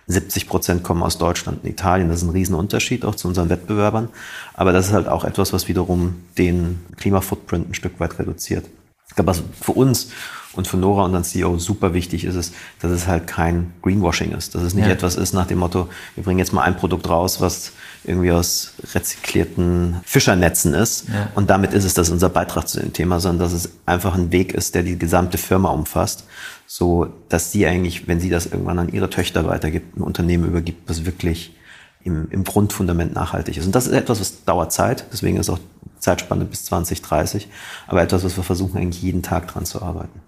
70 0.07 0.47
Prozent 0.47 0.83
kommen 0.83 1.03
aus 1.03 1.17
Deutschland 1.17 1.63
und 1.63 1.69
Italien. 1.69 2.09
Das 2.09 2.17
ist 2.17 2.27
ein 2.27 2.31
Riesenunterschied 2.31 3.05
auch 3.05 3.15
zu 3.15 3.27
unseren 3.27 3.49
Wettbewerbern. 3.49 4.09
Aber 4.53 4.73
das 4.73 4.87
ist 4.87 4.93
halt 4.93 5.07
auch 5.07 5.23
etwas, 5.23 5.53
was 5.53 5.67
wiederum 5.67 6.15
den 6.37 6.79
Klimafootprint 6.97 7.69
ein 7.69 7.73
Stück 7.73 7.99
weit 7.99 8.19
reduziert. 8.19 8.65
Ich 9.07 9.15
glaube, 9.15 9.27
was 9.27 9.43
für 9.59 9.73
uns 9.73 10.09
und 10.53 10.67
für 10.67 10.77
Nora, 10.77 11.05
unseren 11.05 11.23
CEO, 11.23 11.57
super 11.57 11.93
wichtig 11.93 12.25
ist 12.25 12.35
es, 12.35 12.51
dass 12.81 12.91
es 12.91 13.07
halt 13.07 13.27
kein 13.27 13.73
Greenwashing 13.81 14.31
ist. 14.31 14.55
Dass 14.55 14.63
es 14.63 14.73
nicht 14.73 14.87
ja. 14.87 14.91
etwas 14.91 15.15
ist 15.15 15.33
nach 15.33 15.47
dem 15.47 15.59
Motto, 15.59 15.87
wir 16.15 16.23
bringen 16.23 16.39
jetzt 16.39 16.53
mal 16.53 16.63
ein 16.63 16.75
Produkt 16.75 17.09
raus, 17.09 17.39
was 17.39 17.71
irgendwie 18.03 18.31
aus 18.31 18.73
rezyklierten 18.93 20.01
Fischernetzen 20.03 20.73
ist. 20.73 21.07
Ja. 21.09 21.29
Und 21.35 21.49
damit 21.49 21.73
ist 21.73 21.85
es 21.85 21.93
das 21.93 22.09
unser 22.09 22.29
Beitrag 22.29 22.67
zu 22.67 22.79
dem 22.79 22.93
Thema, 22.93 23.19
sondern 23.19 23.39
dass 23.45 23.53
es 23.53 23.69
einfach 23.85 24.15
ein 24.15 24.31
Weg 24.31 24.53
ist, 24.53 24.73
der 24.75 24.83
die 24.83 24.97
gesamte 24.97 25.37
Firma 25.37 25.69
umfasst, 25.69 26.25
so 26.65 27.07
dass 27.29 27.51
sie 27.51 27.67
eigentlich, 27.67 28.07
wenn 28.07 28.19
sie 28.19 28.29
das 28.29 28.47
irgendwann 28.47 28.79
an 28.79 28.89
ihre 28.89 29.09
Töchter 29.09 29.45
weitergibt, 29.45 29.97
ein 29.97 30.01
Unternehmen 30.01 30.45
übergibt, 30.45 30.89
was 30.89 31.05
wirklich 31.05 31.55
im, 32.03 32.27
im 32.31 32.43
Grundfundament 32.43 33.13
nachhaltig 33.13 33.57
ist. 33.57 33.65
Und 33.65 33.75
das 33.75 33.87
ist 33.87 33.93
etwas, 33.93 34.19
was 34.19 34.43
dauert 34.45 34.71
Zeit. 34.71 35.05
Deswegen 35.11 35.37
ist 35.37 35.49
auch 35.49 35.59
Zeitspanne 35.99 36.45
bis 36.45 36.65
2030. 36.65 37.47
Aber 37.87 38.01
etwas, 38.01 38.23
was 38.23 38.35
wir 38.35 38.43
versuchen, 38.43 38.77
eigentlich 38.77 39.03
jeden 39.03 39.21
Tag 39.21 39.47
dran 39.47 39.65
zu 39.65 39.81
arbeiten. 39.81 40.19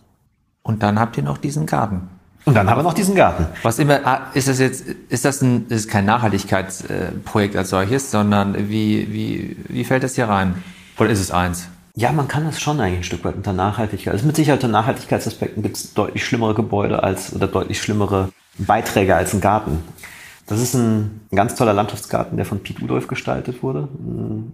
Und 0.61 0.83
dann 0.83 0.99
habt 0.99 1.17
ihr 1.17 1.23
noch 1.23 1.37
diesen 1.37 1.65
Garten. 1.65 2.09
Und 2.45 2.55
dann 2.55 2.69
haben 2.69 2.79
wir 2.79 2.83
noch 2.83 2.93
diesen 2.93 3.15
Garten. 3.15 3.47
Was 3.61 3.79
immer, 3.79 4.05
ah, 4.05 4.27
ist 4.33 4.47
das 4.47 4.59
jetzt, 4.59 4.85
ist 5.09 5.23
das 5.23 5.41
ein, 5.41 5.67
ist 5.69 5.89
kein 5.89 6.05
Nachhaltigkeitsprojekt 6.05 7.55
als 7.55 7.69
solches, 7.69 8.11
sondern 8.11 8.69
wie, 8.69 9.11
wie, 9.13 9.57
wie 9.69 9.83
fällt 9.85 10.03
das 10.03 10.15
hier 10.15 10.27
rein? 10.27 10.61
Oder 10.99 11.09
ist 11.09 11.21
es 11.21 11.31
eins? 11.31 11.69
Ja, 11.95 12.11
man 12.11 12.27
kann 12.27 12.43
das 12.43 12.59
schon 12.59 12.79
eigentlich 12.79 12.99
ein 12.99 13.03
Stück 13.03 13.23
weit 13.23 13.35
unter 13.35 13.53
Nachhaltigkeit. 13.53 14.13
Also 14.13 14.25
mit 14.25 14.35
Sicherheit 14.35 14.63
unter 14.63 14.79
Nachhaltigkeitsaspekten 14.79 15.63
gibt 15.63 15.77
es 15.77 15.93
deutlich 15.93 16.25
schlimmere 16.25 16.53
Gebäude 16.53 17.03
als, 17.03 17.33
oder 17.33 17.47
deutlich 17.47 17.81
schlimmere 17.81 18.29
Beiträge 18.57 19.15
als 19.15 19.33
ein 19.33 19.41
Garten. 19.41 19.83
Das 20.47 20.59
ist 20.59 20.73
ein, 20.73 21.21
ein 21.31 21.35
ganz 21.35 21.55
toller 21.55 21.73
Landschaftsgarten, 21.73 22.35
der 22.35 22.45
von 22.45 22.59
Piet 22.59 22.81
Udolf 22.81 23.07
gestaltet 23.07 23.63
wurde, 23.63 23.87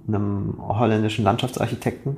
einem 0.07 0.55
holländischen 0.59 1.23
Landschaftsarchitekten. 1.23 2.17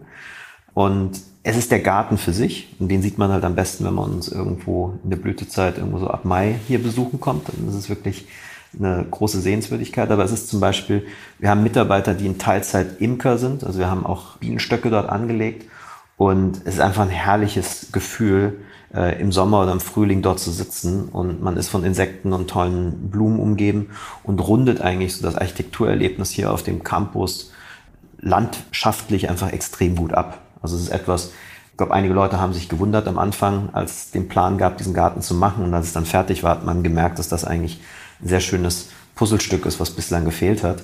Und 0.73 1.21
es 1.43 1.57
ist 1.57 1.71
der 1.71 1.79
Garten 1.79 2.17
für 2.17 2.33
sich 2.33 2.75
und 2.79 2.89
den 2.89 3.01
sieht 3.01 3.17
man 3.17 3.31
halt 3.31 3.43
am 3.43 3.55
besten, 3.55 3.85
wenn 3.85 3.95
man 3.95 4.11
uns 4.11 4.27
irgendwo 4.27 4.99
in 5.03 5.09
der 5.09 5.17
Blütezeit 5.17 5.77
irgendwo 5.77 5.97
so 5.97 6.07
ab 6.07 6.23
Mai 6.23 6.59
hier 6.67 6.81
besuchen 6.81 7.19
kommt. 7.19 7.47
Dann 7.47 7.67
ist 7.67 7.75
es 7.75 7.89
wirklich 7.89 8.27
eine 8.77 9.05
große 9.09 9.41
Sehenswürdigkeit. 9.41 10.11
Aber 10.11 10.23
es 10.23 10.31
ist 10.31 10.49
zum 10.49 10.59
Beispiel, 10.59 11.05
wir 11.39 11.49
haben 11.49 11.63
Mitarbeiter, 11.63 12.13
die 12.13 12.25
in 12.25 12.37
Teilzeit 12.37 13.01
Imker 13.01 13.37
sind. 13.37 13.63
Also 13.63 13.79
wir 13.79 13.89
haben 13.89 14.05
auch 14.05 14.37
Bienenstöcke 14.37 14.89
dort 14.89 15.09
angelegt. 15.09 15.67
Und 16.17 16.61
es 16.65 16.75
ist 16.75 16.79
einfach 16.79 17.01
ein 17.01 17.09
herrliches 17.09 17.91
Gefühl, 17.91 18.59
äh, 18.93 19.19
im 19.19 19.31
Sommer 19.31 19.63
oder 19.63 19.71
im 19.71 19.79
Frühling 19.79 20.21
dort 20.21 20.39
zu 20.39 20.51
sitzen. 20.51 21.09
Und 21.09 21.41
man 21.41 21.57
ist 21.57 21.69
von 21.69 21.83
Insekten 21.83 22.33
und 22.33 22.49
tollen 22.49 23.09
Blumen 23.09 23.39
umgeben 23.39 23.89
und 24.23 24.39
rundet 24.39 24.81
eigentlich 24.81 25.15
so 25.15 25.23
das 25.23 25.35
Architekturerlebnis 25.35 26.29
hier 26.29 26.51
auf 26.51 26.61
dem 26.61 26.83
Campus 26.83 27.51
landschaftlich 28.19 29.29
einfach 29.29 29.51
extrem 29.51 29.95
gut 29.95 30.13
ab. 30.13 30.39
Also 30.61 30.75
es 30.75 30.83
ist 30.83 30.89
etwas, 30.89 31.31
ich 31.71 31.77
glaube, 31.77 31.93
einige 31.93 32.13
Leute 32.13 32.39
haben 32.39 32.53
sich 32.53 32.69
gewundert 32.69 33.07
am 33.07 33.17
Anfang, 33.17 33.69
als 33.73 33.91
es 33.91 34.11
den 34.11 34.27
Plan 34.27 34.57
gab, 34.57 34.77
diesen 34.77 34.93
Garten 34.93 35.21
zu 35.21 35.33
machen. 35.33 35.63
Und 35.63 35.73
als 35.73 35.87
es 35.87 35.93
dann 35.93 36.05
fertig 36.05 36.43
war, 36.43 36.51
hat 36.51 36.65
man 36.65 36.83
gemerkt, 36.83 37.19
dass 37.19 37.29
das 37.29 37.45
eigentlich 37.45 37.79
ein 38.21 38.27
sehr 38.27 38.39
schönes 38.41 38.89
Puzzlestück 39.15 39.65
ist, 39.65 39.79
was 39.79 39.91
bislang 39.91 40.25
gefehlt 40.25 40.63
hat. 40.63 40.83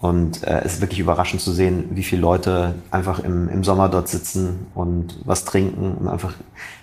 Und 0.00 0.44
äh, 0.44 0.60
es 0.64 0.74
ist 0.74 0.80
wirklich 0.80 1.00
überraschend 1.00 1.42
zu 1.42 1.50
sehen, 1.50 1.88
wie 1.90 2.04
viele 2.04 2.22
Leute 2.22 2.76
einfach 2.90 3.18
im, 3.18 3.48
im 3.48 3.64
Sommer 3.64 3.88
dort 3.88 4.08
sitzen 4.08 4.66
und 4.74 5.18
was 5.24 5.44
trinken 5.44 5.94
und 5.94 6.08
einfach 6.08 6.34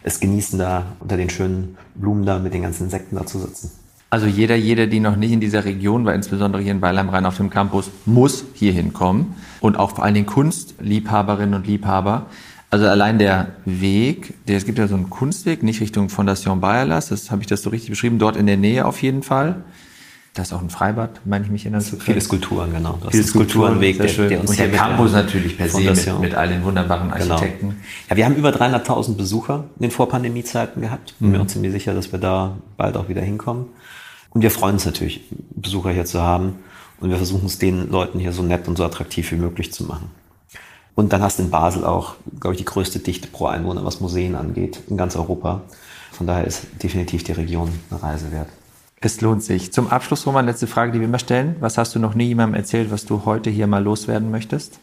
es 0.03 0.19
genießen, 0.19 0.59
da 0.59 0.83
unter 0.99 1.15
den 1.15 1.29
schönen 1.29 1.77
Blumen 1.95 2.25
da 2.25 2.39
mit 2.39 2.53
den 2.53 2.63
ganzen 2.63 2.85
Insekten 2.85 3.15
da 3.15 3.25
zu 3.25 3.39
sitzen. 3.39 3.71
Also 4.09 4.27
jeder, 4.27 4.55
jeder, 4.55 4.87
die 4.87 4.99
noch 4.99 5.15
nicht 5.15 5.31
in 5.31 5.39
dieser 5.39 5.65
Region 5.65 6.05
war, 6.05 6.13
insbesondere 6.13 6.61
hier 6.61 6.71
in 6.71 6.81
Weilheim 6.81 7.09
am 7.09 7.13
Rhein 7.13 7.25
auf 7.25 7.37
dem 7.37 7.49
Campus, 7.49 7.89
muss 8.05 8.45
hier 8.53 8.71
hinkommen. 8.71 9.35
Und 9.59 9.77
auch 9.77 9.91
vor 9.91 10.03
allen 10.03 10.13
Dingen 10.13 10.27
Kunstliebhaberinnen 10.27 11.55
und 11.55 11.67
Liebhaber. 11.67 12.27
Also 12.69 12.87
allein 12.87 13.19
der 13.19 13.47
Weg, 13.65 14.33
der, 14.47 14.57
es 14.57 14.65
gibt 14.65 14.77
ja 14.77 14.87
so 14.87 14.95
einen 14.95 15.09
Kunstweg, 15.09 15.63
nicht 15.63 15.81
Richtung 15.81 16.09
Fondation 16.09 16.61
Bayerlas, 16.61 17.09
das 17.09 17.31
habe 17.31 17.41
ich 17.41 17.47
das 17.47 17.61
so 17.61 17.69
richtig 17.69 17.89
beschrieben, 17.89 18.19
dort 18.19 18.35
in 18.35 18.47
der 18.47 18.57
Nähe 18.57 18.85
auf 18.85 19.01
jeden 19.01 19.23
Fall. 19.23 19.63
Da 20.35 20.41
ist 20.41 20.51
auch 20.51 20.61
ein 20.61 20.69
Freibad, 20.69 21.21
meine 21.23 21.45
ich 21.45 21.51
mich 21.51 21.63
erinnern 21.63 21.79
zu 21.79 21.91
können. 21.91 22.01
Viele 22.01 22.19
Skulpturen, 22.19 22.73
genau. 22.73 22.99
Das 23.01 23.11
Viele 23.11 23.23
Skulpturenweg, 23.23 23.97
der, 23.97 24.27
der, 24.27 24.41
uns 24.41 24.49
und 24.49 24.59
der 24.59 24.69
Campus 24.69 25.13
natürlich 25.13 25.57
per 25.57 25.69
se 25.69 25.79
mit, 25.79 26.19
mit 26.19 26.35
all 26.35 26.49
den 26.49 26.61
wunderbaren 26.61 27.09
genau. 27.09 27.35
Architekten. 27.35 27.69
Genau. 27.69 27.81
Ja, 28.09 28.17
wir 28.17 28.25
haben 28.25 28.35
über 28.35 28.49
300.000 28.49 29.15
Besucher 29.15 29.63
in 29.77 29.83
den 29.83 29.91
Vorpandemiezeiten 29.91 30.81
gehabt. 30.81 31.15
Bin 31.19 31.29
mhm. 31.29 31.37
mir 31.37 31.41
auch 31.41 31.47
ziemlich 31.47 31.71
sicher, 31.71 31.93
dass 31.93 32.11
wir 32.11 32.19
da 32.19 32.57
bald 32.75 32.97
auch 32.97 33.07
wieder 33.07 33.21
hinkommen. 33.21 33.67
Und 34.31 34.41
wir 34.41 34.51
freuen 34.51 34.73
uns 34.73 34.85
natürlich, 34.85 35.21
Besucher 35.55 35.91
hier 35.91 36.03
zu 36.03 36.21
haben. 36.21 36.57
Und 36.99 37.09
wir 37.09 37.17
versuchen 37.17 37.45
es 37.45 37.57
den 37.57 37.89
Leuten 37.89 38.19
hier 38.19 38.33
so 38.33 38.43
nett 38.43 38.67
und 38.67 38.77
so 38.77 38.83
attraktiv 38.83 39.31
wie 39.31 39.37
möglich 39.37 39.71
zu 39.71 39.85
machen. 39.85 40.09
Und 40.95 41.13
dann 41.13 41.21
hast 41.21 41.39
du 41.39 41.43
in 41.43 41.49
Basel 41.49 41.85
auch, 41.85 42.15
glaube 42.41 42.55
ich, 42.55 42.57
die 42.57 42.65
größte 42.65 42.99
Dichte 42.99 43.29
pro 43.29 43.45
Einwohner, 43.45 43.85
was 43.85 44.01
Museen 44.01 44.35
angeht, 44.35 44.81
in 44.89 44.97
ganz 44.97 45.15
Europa. 45.15 45.61
Von 46.11 46.27
daher 46.27 46.45
ist 46.45 46.67
definitiv 46.83 47.23
die 47.23 47.31
Region 47.31 47.71
eine 47.89 48.03
Reise 48.03 48.33
wert. 48.33 48.49
Es 49.05 49.21
lohnt 49.21 49.43
sich. 49.43 49.71
Zum 49.71 49.91
Abschluss, 49.91 50.25
Roman, 50.25 50.47
letzte 50.47 50.65
Frage, 50.65 50.91
die 50.91 50.99
wir 50.99 51.05
immer 51.05 51.19
stellen. 51.19 51.57
Was 51.59 51.77
hast 51.77 51.93
du 51.93 51.99
noch 51.99 52.15
nie 52.15 52.25
jemandem 52.25 52.55
erzählt, 52.55 52.89
was 52.89 53.05
du 53.05 53.23
heute 53.23 53.51
hier 53.51 53.67
mal 53.67 53.83
loswerden 53.83 54.31
möchtest? 54.31 54.79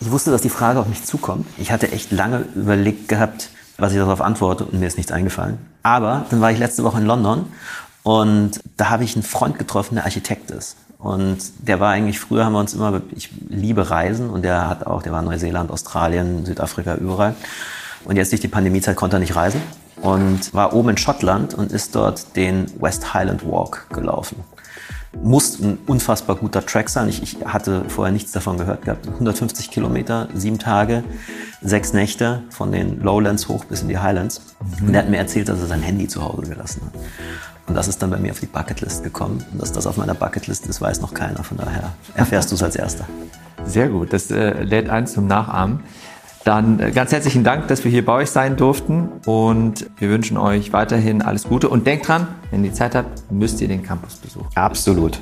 Ich 0.00 0.10
wusste, 0.10 0.32
dass 0.32 0.42
die 0.42 0.48
Frage 0.48 0.80
auf 0.80 0.88
mich 0.88 1.04
zukommt. 1.04 1.46
Ich 1.56 1.70
hatte 1.70 1.92
echt 1.92 2.10
lange 2.10 2.44
überlegt 2.56 3.06
gehabt, 3.06 3.50
was 3.78 3.92
ich 3.92 3.98
darauf 3.98 4.20
antworte 4.20 4.64
und 4.64 4.80
mir 4.80 4.88
ist 4.88 4.96
nichts 4.96 5.12
eingefallen. 5.12 5.58
Aber 5.84 6.26
dann 6.28 6.40
war 6.40 6.50
ich 6.50 6.58
letzte 6.58 6.82
Woche 6.82 6.98
in 6.98 7.06
London 7.06 7.44
und 8.02 8.64
da 8.76 8.90
habe 8.90 9.04
ich 9.04 9.14
einen 9.14 9.22
Freund 9.22 9.60
getroffen, 9.60 9.94
der 9.94 10.06
Architekt 10.06 10.50
ist. 10.50 10.76
Und 10.98 11.38
der 11.58 11.78
war 11.78 11.92
eigentlich, 11.92 12.18
früher 12.18 12.44
haben 12.44 12.54
wir 12.54 12.58
uns 12.58 12.74
immer, 12.74 13.00
ich 13.14 13.30
liebe 13.48 13.90
Reisen 13.90 14.28
und 14.28 14.42
der 14.42 14.68
hat 14.68 14.88
auch, 14.88 15.04
der 15.04 15.12
war 15.12 15.20
in 15.20 15.26
Neuseeland, 15.26 15.70
Australien, 15.70 16.44
Südafrika, 16.46 16.96
überall. 16.96 17.36
Und 18.04 18.16
jetzt 18.16 18.32
durch 18.32 18.40
die 18.40 18.48
Pandemiezeit 18.48 18.96
konnte 18.96 19.18
er 19.18 19.20
nicht 19.20 19.36
reisen 19.36 19.62
und 20.02 20.52
war 20.54 20.72
oben 20.74 20.90
in 20.90 20.96
Schottland 20.96 21.54
und 21.54 21.72
ist 21.72 21.94
dort 21.94 22.36
den 22.36 22.66
West 22.80 23.14
Highland 23.14 23.46
Walk 23.46 23.86
gelaufen. 23.90 24.44
Muss 25.22 25.58
ein 25.58 25.78
unfassbar 25.86 26.36
guter 26.36 26.64
Track 26.64 26.90
sein. 26.90 27.08
Ich, 27.08 27.22
ich 27.22 27.38
hatte 27.46 27.84
vorher 27.88 28.12
nichts 28.12 28.32
davon 28.32 28.58
gehört 28.58 28.84
gehabt. 28.84 29.06
150 29.06 29.70
Kilometer, 29.70 30.28
sieben 30.34 30.58
Tage, 30.58 31.04
sechs 31.62 31.94
Nächte 31.94 32.42
von 32.50 32.70
den 32.70 33.00
Lowlands 33.00 33.48
hoch 33.48 33.64
bis 33.64 33.80
in 33.80 33.88
die 33.88 33.98
Highlands. 33.98 34.42
Mhm. 34.80 34.88
Und 34.88 34.94
er 34.94 35.02
hat 35.02 35.08
mir 35.08 35.16
erzählt, 35.16 35.48
dass 35.48 35.60
er 35.60 35.66
sein 35.66 35.80
Handy 35.80 36.06
zu 36.06 36.22
Hause 36.22 36.42
gelassen 36.42 36.82
hat. 36.84 37.00
Und 37.66 37.74
das 37.74 37.88
ist 37.88 38.00
dann 38.02 38.10
bei 38.10 38.18
mir 38.18 38.30
auf 38.30 38.40
die 38.40 38.46
Bucketlist 38.46 39.02
gekommen. 39.02 39.44
Und 39.52 39.60
dass 39.60 39.72
das 39.72 39.86
auf 39.86 39.96
meiner 39.96 40.14
Bucketlist 40.14 40.66
ist, 40.66 40.80
weiß 40.80 41.00
noch 41.00 41.14
keiner. 41.14 41.42
Von 41.42 41.56
daher 41.56 41.94
erfährst 42.14 42.50
du 42.50 42.54
es 42.54 42.62
als 42.62 42.76
Erster. 42.76 43.06
Sehr 43.64 43.88
gut. 43.88 44.12
Das 44.12 44.30
äh, 44.30 44.62
lädt 44.62 44.88
ein 44.88 45.06
zum 45.06 45.26
Nachahmen. 45.26 45.80
Dann 46.46 46.78
äh, 46.78 46.92
ganz 46.92 47.10
herzlichen 47.10 47.42
Dank, 47.42 47.66
dass 47.66 47.82
wir 47.82 47.90
hier 47.90 48.04
bei 48.04 48.12
euch 48.12 48.30
sein 48.30 48.56
durften 48.56 49.08
und 49.26 49.90
wir 49.98 50.10
wünschen 50.10 50.36
euch 50.36 50.72
weiterhin 50.72 51.20
alles 51.20 51.42
Gute 51.42 51.68
und 51.68 51.88
denkt 51.88 52.06
dran, 52.06 52.28
wenn 52.52 52.64
ihr 52.64 52.72
Zeit 52.72 52.94
habt, 52.94 53.32
müsst 53.32 53.60
ihr 53.60 53.66
den 53.66 53.82
Campus 53.82 54.14
besuchen. 54.14 54.46
Absolut. 54.54 55.20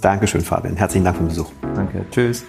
Dankeschön, 0.00 0.40
Fabian. 0.40 0.76
Herzlichen 0.76 1.04
Dank 1.04 1.16
für 1.16 1.22
den 1.22 1.28
Besuch. 1.28 1.50
Danke. 1.76 2.04
Tschüss. 2.10 2.44